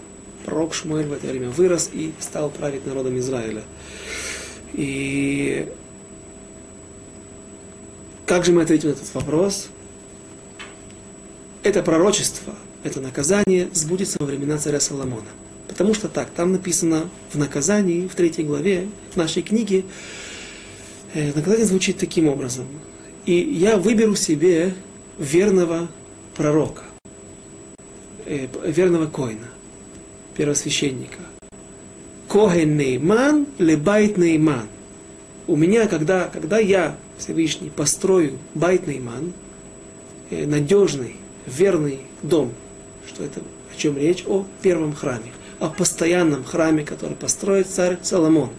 пророк 0.44 0.74
Шмуэль 0.74 1.06
в 1.06 1.12
это 1.12 1.28
время 1.28 1.50
вырос 1.50 1.88
и 1.92 2.12
стал 2.18 2.50
править 2.50 2.84
народом 2.84 3.16
Израиля. 3.18 3.62
И 4.72 5.72
как 8.26 8.44
же 8.44 8.50
мы 8.50 8.62
ответим 8.62 8.88
на 8.88 8.94
этот 8.94 9.14
вопрос? 9.14 9.68
Это 11.62 11.82
пророчество, 11.84 12.54
это 12.82 13.00
наказание 13.00 13.68
сбудется 13.72 14.16
во 14.18 14.26
времена 14.26 14.58
царя 14.58 14.80
Соломона. 14.80 15.28
Потому 15.76 15.92
что 15.92 16.08
так, 16.08 16.30
там 16.30 16.52
написано 16.52 17.10
в 17.30 17.38
наказании, 17.38 18.08
в 18.08 18.14
третьей 18.14 18.44
главе 18.44 18.88
нашей 19.14 19.42
книги, 19.42 19.84
э, 21.12 21.34
наказание 21.34 21.66
звучит 21.66 21.98
таким 21.98 22.28
образом. 22.28 22.64
И 23.26 23.34
я 23.34 23.76
выберу 23.76 24.14
себе 24.16 24.72
верного 25.18 25.88
пророка, 26.34 26.84
э, 28.24 28.46
верного 28.64 29.06
коина, 29.06 29.48
первосвященника. 30.34 31.20
כהן 32.26 32.78
נאמן, 32.78 33.46
לבית 33.58 34.16
נאמן. 34.16 34.68
У 35.46 35.56
меня, 35.56 35.88
когда, 35.88 36.30
когда 36.32 36.58
я, 36.58 36.96
Всевышний, 37.18 37.68
построю 37.68 38.38
בית 38.54 38.86
נאמן, 38.86 39.34
э, 40.30 40.46
надежный, 40.46 41.16
верный 41.44 41.98
дом, 42.22 42.54
что 43.06 43.24
это, 43.24 43.40
о 43.40 43.78
чем 43.78 43.98
речь? 43.98 44.24
О 44.26 44.46
первом 44.62 44.94
храме 44.94 45.32
о 45.58 45.68
постоянном 45.68 46.44
храме, 46.44 46.84
который 46.84 47.16
построит 47.16 47.68
царь 47.68 47.98
Соломон. 48.02 48.50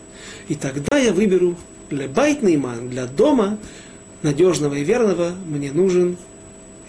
И 0.48 0.56
тогда 0.56 0.98
я 0.98 1.14
выберу 1.14 1.56
для 1.90 2.08
בית 2.08 2.38
נאמן, 2.39 2.90
для 2.90 3.06
дома 3.06 3.58
надежного 4.24 4.76
и 4.76 4.84
верного, 4.84 5.34
мне 5.46 5.72
нужен, 5.72 6.18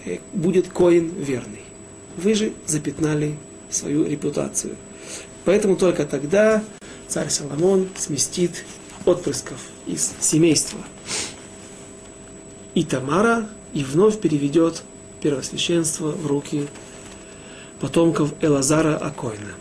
э, 0.05 0.17
будет 0.33 0.67
коин 0.69 1.11
верный. 1.15 1.61
Вы 2.17 2.33
же 2.33 2.53
запятнали 2.65 3.35
свою 3.69 4.05
репутацию. 4.05 4.75
Поэтому 5.45 5.75
только 5.75 6.05
тогда 6.05 6.63
царь 7.07 7.29
Соломон 7.29 7.87
сместит 7.97 8.65
отпрысков 9.05 9.57
из 9.85 10.13
семейства. 10.19 10.79
И 12.75 12.83
Тамара 12.83 13.47
и 13.73 13.83
вновь 13.83 14.19
переведет 14.19 14.83
первосвященство 15.21 16.11
в 16.11 16.27
руки 16.27 16.67
потомков 17.79 18.33
Элазара 18.41 18.95
Акоина. 18.97 19.55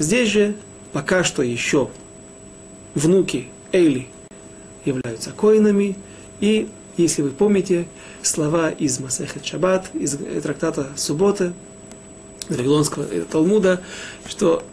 Здесь 0.00 0.30
же 0.30 0.56
пока 0.94 1.22
что 1.24 1.42
еще 1.42 1.90
внуки 2.94 3.48
Эйли 3.70 4.08
являются 4.86 5.30
коинами, 5.30 5.94
и, 6.40 6.68
если 6.96 7.20
вы 7.20 7.28
помните, 7.28 7.86
слова 8.22 8.70
из 8.70 8.98
Масехет 8.98 9.44
Шаббат, 9.44 9.94
из 9.94 10.16
трактата 10.42 10.88
Субботы, 10.96 11.52
из 12.48 12.56
Вавилонского 12.56 13.04
Талмуда, 13.30 13.82
что 14.26 14.64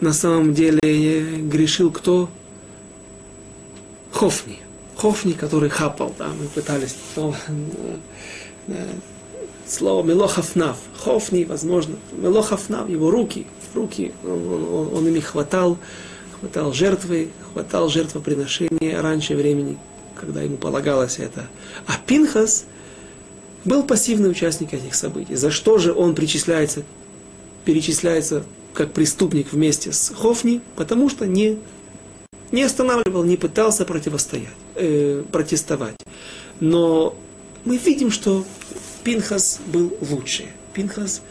на 0.00 0.12
самом 0.12 0.54
деле 0.54 1.40
грешил 1.40 1.90
кто? 1.90 2.30
Хофни. 4.12 4.60
Хофни, 4.96 5.32
который 5.32 5.70
хапал, 5.70 6.14
да, 6.16 6.28
мы 6.28 6.46
пытались 6.46 6.94
но, 7.16 7.34
э, 8.68 8.86
слово 9.66 10.06
Мелохафнав. 10.06 10.76
Хофни, 10.96 11.42
возможно, 11.42 11.96
Мелохафнав, 12.12 12.88
его 12.88 13.10
руки, 13.10 13.48
руки, 13.74 14.12
он, 14.24 14.52
он, 14.52 14.94
он 14.94 15.08
ими 15.08 15.20
хватал, 15.20 15.78
хватал 16.38 16.72
жертвы, 16.72 17.30
хватал 17.52 17.88
жертвоприношения 17.88 19.00
раньше 19.00 19.34
времени, 19.34 19.78
когда 20.14 20.42
ему 20.42 20.56
полагалось 20.56 21.18
это. 21.18 21.48
А 21.86 21.92
Пинхас 22.06 22.66
был 23.64 23.82
пассивный 23.82 24.30
участник 24.30 24.74
этих 24.74 24.94
событий. 24.94 25.34
За 25.34 25.50
что 25.50 25.78
же 25.78 25.92
он 25.92 26.14
причисляется, 26.14 26.84
перечисляется 27.64 28.44
как 28.74 28.92
преступник 28.92 29.52
вместе 29.52 29.92
с 29.92 30.12
Хофни? 30.14 30.60
Потому 30.76 31.08
что 31.08 31.26
не, 31.26 31.58
не 32.50 32.62
останавливал, 32.62 33.24
не 33.24 33.36
пытался 33.36 33.84
противостоять, 33.84 34.48
э, 34.74 35.22
протестовать. 35.30 35.96
Но 36.60 37.16
мы 37.64 37.78
видим, 37.78 38.10
что 38.10 38.44
Пинхас 39.04 39.60
был 39.66 39.96
лучше. 40.10 40.44
Пинхас 40.72 41.22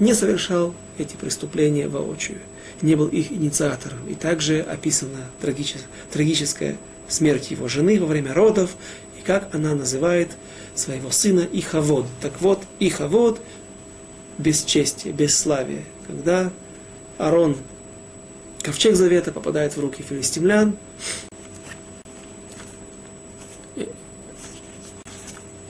не 0.00 0.14
совершал 0.14 0.74
эти 0.98 1.14
преступления 1.14 1.86
воочию, 1.86 2.38
не 2.82 2.96
был 2.96 3.06
их 3.06 3.30
инициатором. 3.30 3.98
И 4.08 4.14
также 4.14 4.60
описана 4.60 5.30
трагическая 5.40 6.76
смерть 7.06 7.52
его 7.52 7.68
жены 7.68 8.00
во 8.00 8.06
время 8.06 8.34
родов, 8.34 8.70
и 9.18 9.22
как 9.22 9.54
она 9.54 9.74
называет 9.74 10.30
своего 10.74 11.10
сына 11.10 11.46
Ихавод. 11.52 12.06
Так 12.20 12.40
вот, 12.40 12.62
Ихавод– 12.80 13.40
бесчестие, 14.40 15.12
бесславие. 15.12 15.84
Когда 16.06 16.50
Арон, 17.18 17.56
ковчег 18.62 18.96
завета, 18.96 19.32
попадает 19.32 19.76
в 19.76 19.80
руки 19.80 20.02
филистимлян, 20.02 20.76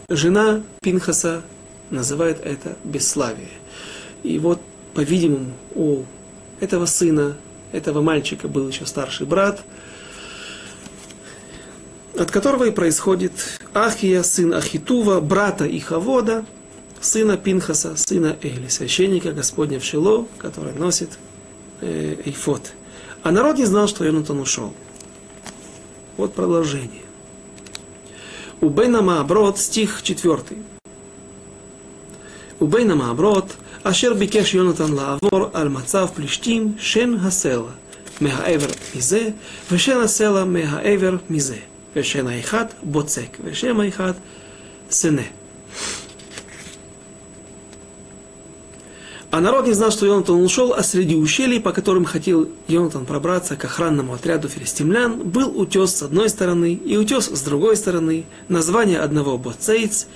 жена 0.08 0.62
Пинхаса 0.80 1.42
называет 1.90 2.40
это 2.44 2.76
бесславие. 2.84 3.48
И 4.22 4.38
вот, 4.38 4.60
по-видимому, 4.94 5.52
у 5.74 6.04
этого 6.60 6.86
сына, 6.86 7.36
этого 7.72 8.02
мальчика 8.02 8.48
был 8.48 8.68
еще 8.68 8.86
старший 8.86 9.26
брат, 9.26 9.62
от 12.18 12.30
которого 12.30 12.64
и 12.64 12.70
происходит 12.70 13.32
Ахия, 13.72 14.22
сын 14.22 14.52
Ахитува, 14.52 15.20
брата 15.20 15.66
Ихавода, 15.66 16.44
сына 17.00 17.36
Пинхаса, 17.36 17.96
сына 17.96 18.36
Эли, 18.42 18.68
священника 18.68 19.32
Господня 19.32 19.80
в 19.80 19.84
Шило, 19.84 20.26
который 20.38 20.74
носит 20.74 21.10
э, 21.80 22.16
эйфот. 22.24 22.72
А 23.22 23.30
народ 23.30 23.58
не 23.58 23.64
знал, 23.64 23.88
что 23.88 24.04
Йонатан 24.04 24.38
ушел. 24.38 24.74
Вот 26.16 26.34
продолжение. 26.34 27.02
У 28.60 28.68
Бейна 28.68 29.00
Мааброд, 29.00 29.58
стих 29.58 30.02
4. 30.02 30.38
У 32.60 32.66
Бейна 32.66 32.94
Мааброд, 32.94 33.50
אשר 33.83 34.13
ביקש 34.13 34.53
יונתן 34.53 34.91
לעבור 34.91 35.49
על 35.53 35.69
מצב 35.69 36.07
פלישתים, 36.15 36.73
שן 36.77 37.13
הסלע 37.21 37.71
מהעבר 38.21 38.67
מזה, 38.95 39.29
ושן 39.71 39.97
הסלע 39.97 40.45
מהעבר 40.45 41.15
מזה. 41.29 41.57
ושן 41.95 42.27
האחד 42.27 42.65
בוצק, 42.83 43.38
ושם 43.43 43.79
האחד 43.79 44.13
сыне. 44.89 45.27
А 49.31 49.41
народ 49.41 49.67
не 49.67 49.73
знал, 49.73 49.91
что 49.91 50.05
Йонатан 50.05 50.41
ушел, 50.41 50.73
а 50.73 50.81
среди 50.81 51.15
ущелий, 51.15 51.59
по 51.59 51.73
которым 51.73 52.05
хотел 52.05 52.47
Йонатан 52.69 53.05
пробраться 53.05 53.57
к 53.57 53.65
охранному 53.65 54.13
отряду 54.13 54.47
филистимлян, 54.47 55.27
был 55.27 55.59
утес 55.59 55.95
с 55.95 56.03
одной 56.03 56.29
стороны 56.29 56.73
и 56.73 56.95
утес 56.95 57.25
с 57.25 57.41
другой 57.41 57.75
стороны, 57.75 58.25
название 58.47 58.99
одного 58.99 59.38
Боцейц, 59.38 60.07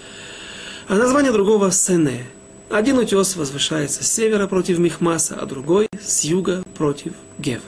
а 0.87 0.95
название 0.95 1.33
другого 1.33 1.69
Сене. 1.69 2.27
Один 2.69 2.99
утес 2.99 3.35
возвышается 3.35 4.03
с 4.03 4.11
севера 4.11 4.47
против 4.47 4.77
Михмаса, 4.77 5.37
а 5.41 5.45
другой 5.45 5.87
с 5.99 6.23
юга 6.23 6.63
против 6.77 7.13
Гевы. 7.39 7.61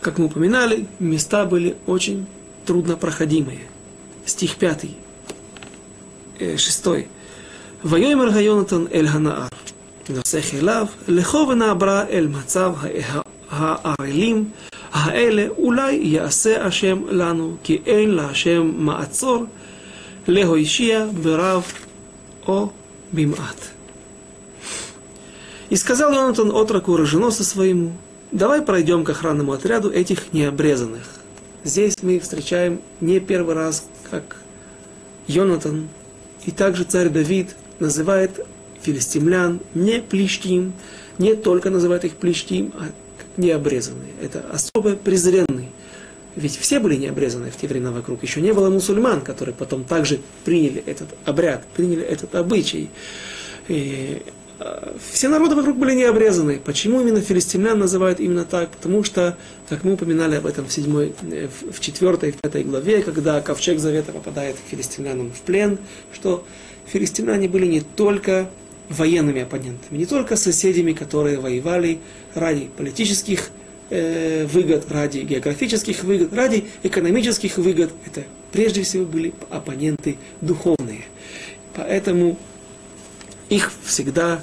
Как 0.00 0.18
мы 0.18 0.26
упоминали, 0.26 0.86
места 0.98 1.44
были 1.44 1.76
очень 1.86 2.26
труднопроходимые. 2.64 3.60
Стих 4.24 4.54
5, 4.56 4.86
6. 6.56 6.86
ויאמר 7.84 8.34
היונתן 8.34 8.84
אל 8.94 9.06
הנער, 9.06 9.48
נוסך 10.08 10.54
אליו, 10.54 10.86
לכו 11.08 11.46
ונעברה 11.48 12.06
אל 12.08 12.28
מצב 12.28 12.74
הערלים 13.50 14.50
האלה, 14.92 15.48
אולי 15.48 15.94
יעשה 15.94 16.66
השם 16.66 17.02
לנו, 17.08 17.56
כי 17.62 17.78
אין 17.86 18.10
להשם 18.10 18.72
מעצור, 18.76 19.44
להושיע 20.28 21.06
ברב 21.22 21.72
о 22.45 22.71
бимат. 23.11 23.57
И 25.69 25.75
сказал 25.75 26.13
Йонатан 26.13 26.51
отроку 26.51 26.95
роженоса 26.95 27.43
своему, 27.43 27.93
давай 28.31 28.61
пройдем 28.61 29.03
к 29.03 29.09
охранному 29.09 29.53
отряду 29.53 29.91
этих 29.91 30.33
необрезанных. 30.33 31.03
Здесь 31.63 31.95
мы 32.01 32.19
встречаем 32.19 32.81
не 33.01 33.19
первый 33.19 33.55
раз, 33.55 33.87
как 34.09 34.37
Йонатан 35.27 35.89
и 36.45 36.51
также 36.51 36.83
царь 36.83 37.09
Давид 37.09 37.55
называет 37.79 38.45
филистимлян 38.81 39.59
не 39.73 39.99
плештим, 39.99 40.73
не 41.17 41.35
только 41.35 41.71
называет 41.71 42.05
их 42.05 42.17
плештим, 42.17 42.71
а 42.77 42.91
необрезанные. 43.37 44.11
Это 44.21 44.45
особо 44.51 44.95
презренный 44.95 45.69
ведь 46.35 46.57
все 46.57 46.79
были 46.79 46.95
не 46.95 47.07
обрезаны 47.07 47.49
в 47.49 47.57
те 47.57 47.67
времена 47.67 47.91
вокруг. 47.91 48.21
Еще 48.23 48.41
не 48.41 48.53
было 48.53 48.69
мусульман, 48.69 49.21
которые 49.21 49.55
потом 49.55 49.83
также 49.83 50.19
приняли 50.43 50.83
этот 50.85 51.09
обряд, 51.25 51.65
приняли 51.75 52.03
этот 52.03 52.35
обычай. 52.35 52.89
И 53.67 54.21
э, 54.59 54.93
все 55.11 55.29
народы 55.29 55.55
вокруг 55.55 55.77
были 55.77 55.93
не 55.93 56.03
обрезаны. 56.03 56.59
Почему 56.63 57.01
именно 57.01 57.21
филистимлян 57.21 57.79
называют 57.79 58.19
именно 58.19 58.43
так? 58.43 58.69
Потому 58.71 59.03
что, 59.03 59.37
как 59.69 59.83
мы 59.83 59.93
упоминали 59.93 60.35
об 60.35 60.45
этом 60.45 60.65
в, 60.65 60.71
седьмой, 60.73 61.13
э, 61.21 61.47
в 61.71 61.79
четвертой, 61.79 62.31
в 62.31 62.37
пятой 62.37 62.63
главе, 62.63 63.01
когда 63.01 63.39
ковчег 63.41 63.79
завета 63.79 64.11
попадает 64.11 64.55
к 64.57 64.69
филистимлянам 64.69 65.31
в 65.31 65.41
плен, 65.41 65.77
что 66.13 66.45
филистимляне 66.85 67.47
были 67.47 67.65
не 67.65 67.81
только 67.81 68.49
военными 68.89 69.41
оппонентами, 69.41 69.97
не 69.97 70.05
только 70.05 70.35
соседями, 70.35 70.93
которые 70.93 71.39
воевали 71.39 71.99
ради 72.33 72.69
политических 72.77 73.49
э, 73.89 74.45
выгод, 74.45 74.91
ради 74.91 75.19
географических 75.19 76.03
выгод, 76.03 76.33
ради 76.33 76.65
экономических 76.83 77.57
выгод. 77.57 77.91
Это 78.05 78.23
прежде 78.51 78.83
всего 78.83 79.05
были 79.05 79.33
оппоненты 79.49 80.17
духовные. 80.41 81.05
Поэтому 81.75 82.37
их 83.49 83.71
всегда 83.83 84.41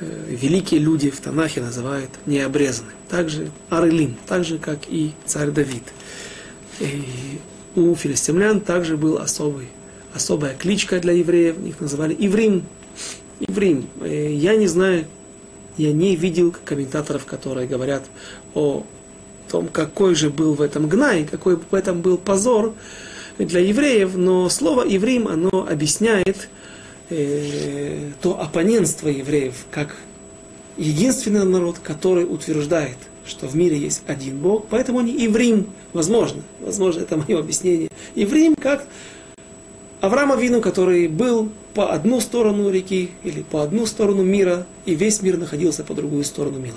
э, 0.00 0.24
великие 0.28 0.80
люди 0.80 1.10
в 1.10 1.20
Танахе 1.20 1.60
называют 1.60 2.10
необрезанным. 2.24 2.92
Также 3.08 3.50
Арелим, 3.68 4.16
так 4.26 4.44
же 4.44 4.58
как 4.58 4.88
и 4.88 5.12
царь 5.26 5.50
Давид. 5.50 5.82
И 6.80 7.40
у 7.74 7.94
филистимлян 7.94 8.60
также 8.60 8.96
был 8.96 9.18
особый, 9.18 9.68
особая 10.14 10.54
кличка 10.54 10.98
для 10.98 11.12
евреев, 11.12 11.56
их 11.64 11.80
называли 11.80 12.16
Иврим. 12.18 12.64
Иврим. 13.40 13.88
Э, 14.00 14.32
я 14.32 14.56
не 14.56 14.66
знаю, 14.66 15.06
я 15.76 15.92
не 15.92 16.16
видел 16.16 16.54
комментаторов, 16.64 17.24
которые 17.24 17.66
говорят 17.66 18.04
о 18.54 18.84
том, 19.50 19.68
какой 19.68 20.14
же 20.14 20.30
был 20.30 20.54
в 20.54 20.62
этом 20.62 20.88
гнай, 20.88 21.24
какой 21.24 21.56
в 21.56 21.74
этом 21.74 22.00
был 22.00 22.18
позор 22.18 22.74
для 23.38 23.60
евреев, 23.60 24.16
но 24.16 24.48
слово 24.48 24.84
«еврим» 24.86 25.28
оно 25.28 25.66
объясняет 25.68 26.48
э, 27.10 28.10
то 28.22 28.40
оппонентство 28.40 29.08
евреев, 29.08 29.66
как 29.70 29.96
единственный 30.76 31.44
народ, 31.44 31.78
который 31.78 32.24
утверждает, 32.24 32.96
что 33.26 33.46
в 33.46 33.54
мире 33.56 33.78
есть 33.78 34.02
один 34.06 34.38
Бог, 34.38 34.66
поэтому 34.68 35.00
они 35.00 35.12
еврим, 35.12 35.68
возможно, 35.92 36.42
возможно, 36.60 37.00
это 37.00 37.16
мое 37.16 37.38
объяснение. 37.38 37.90
Еврим 38.14 38.54
как 38.56 38.86
Авраама 40.00 40.36
Вину, 40.36 40.60
который 40.60 41.08
был 41.08 41.50
по 41.74 41.92
одну 41.92 42.20
сторону 42.20 42.70
реки 42.70 43.10
или 43.22 43.42
по 43.42 43.62
одну 43.62 43.86
сторону 43.86 44.22
мира, 44.22 44.66
и 44.84 44.94
весь 44.94 45.22
мир 45.22 45.36
находился 45.36 45.84
по 45.84 45.94
другую 45.94 46.24
сторону 46.24 46.58
мира. 46.58 46.76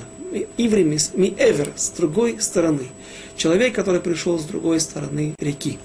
Ивремис, 0.57 1.11
ми 1.13 1.33
эвер, 1.37 1.71
с 1.75 1.89
другой 1.89 2.37
стороны. 2.39 2.87
Человек, 3.35 3.73
который 3.75 3.99
пришел 3.99 4.37
с 4.39 4.43
другой 4.43 4.79
стороны 4.79 5.35
реки. 5.39 5.79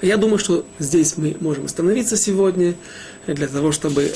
Я 0.00 0.16
думаю, 0.16 0.38
что 0.38 0.64
здесь 0.78 1.16
мы 1.16 1.36
можем 1.40 1.64
остановиться 1.64 2.16
сегодня 2.16 2.74
для 3.26 3.48
того, 3.48 3.72
чтобы 3.72 4.12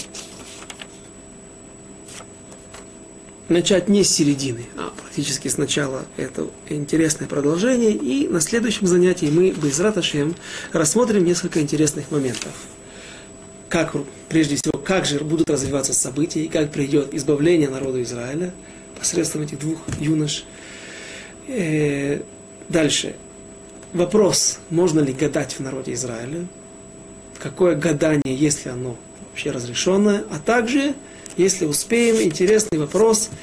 начать 3.53 3.89
не 3.89 4.03
с 4.05 4.11
середины, 4.11 4.67
а 4.77 4.93
практически 5.01 5.49
сначала 5.49 6.05
это 6.17 6.49
интересное 6.69 7.29
продолжение. 7.29 7.93
И 7.93 8.29
на 8.29 8.41
следующем 8.41 8.87
занятии 8.87 9.27
мы, 9.27 9.51
без 9.51 9.79
раташем, 9.79 10.35
рассмотрим 10.73 11.25
несколько 11.25 11.61
интересных 11.61 12.11
моментов. 12.11 12.53
Как, 13.69 13.95
прежде 14.29 14.57
всего, 14.57 14.79
как 14.79 15.07
же 15.07 15.21
будут 15.21 15.49
развиваться 15.49 15.95
события, 15.95 16.45
и 16.45 16.49
как 16.49 16.73
придет 16.73 17.15
избавление 17.15 17.69
народа 17.69 18.03
Израиля 18.03 18.53
посредством 18.99 19.43
этих 19.43 19.59
двух 19.59 19.79
юнош. 19.99 20.45
Э, 21.49 22.21
дальше. 22.69 23.17
Вопрос, 23.93 24.59
можно 24.71 25.01
ли 25.01 25.13
гадать 25.13 25.55
в 25.55 25.61
народе 25.61 25.93
Израиля? 25.95 26.47
Какое 27.39 27.75
гадание, 27.75 28.35
если 28.35 28.69
оно 28.69 28.97
вообще 29.29 29.51
разрешенное? 29.51 30.25
А 30.31 30.39
также, 30.39 30.95
если 31.37 31.67
успеем, 31.67 32.21
интересный 32.23 32.79
вопрос– 32.79 33.31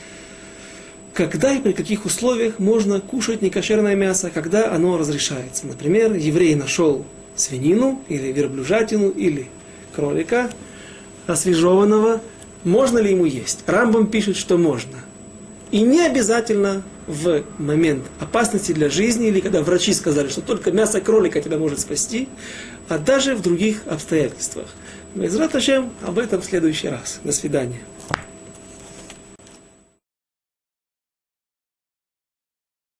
когда 1.19 1.53
и 1.53 1.59
при 1.59 1.73
каких 1.73 2.05
условиях 2.05 2.59
можно 2.59 3.01
кушать 3.01 3.41
некошерное 3.41 3.93
мясо, 3.93 4.31
когда 4.33 4.71
оно 4.71 4.97
разрешается. 4.97 5.67
Например, 5.67 6.13
еврей 6.13 6.55
нашел 6.55 7.05
свинину 7.35 8.01
или 8.07 8.31
верблюжатину 8.31 9.09
или 9.09 9.49
кролика 9.93 10.49
освежеванного, 11.27 12.21
можно 12.63 12.99
ли 12.99 13.11
ему 13.11 13.25
есть? 13.25 13.63
Рамбам 13.65 14.07
пишет, 14.07 14.37
что 14.37 14.57
можно. 14.57 14.95
И 15.71 15.81
не 15.81 15.99
обязательно 16.05 16.83
в 17.05 17.43
момент 17.57 18.05
опасности 18.21 18.71
для 18.71 18.89
жизни, 18.89 19.27
или 19.27 19.41
когда 19.41 19.61
врачи 19.61 19.93
сказали, 19.93 20.29
что 20.29 20.39
только 20.39 20.71
мясо 20.71 21.01
кролика 21.01 21.41
тебя 21.41 21.57
может 21.57 21.81
спасти, 21.81 22.29
а 22.87 22.97
даже 22.97 23.35
в 23.35 23.41
других 23.41 23.81
обстоятельствах. 23.87 24.67
Безрат 25.15 25.55
об 26.05 26.19
этом 26.19 26.41
в 26.41 26.45
следующий 26.45 26.89
раз. 26.89 27.19
До 27.23 27.31
свидания. 27.31 27.79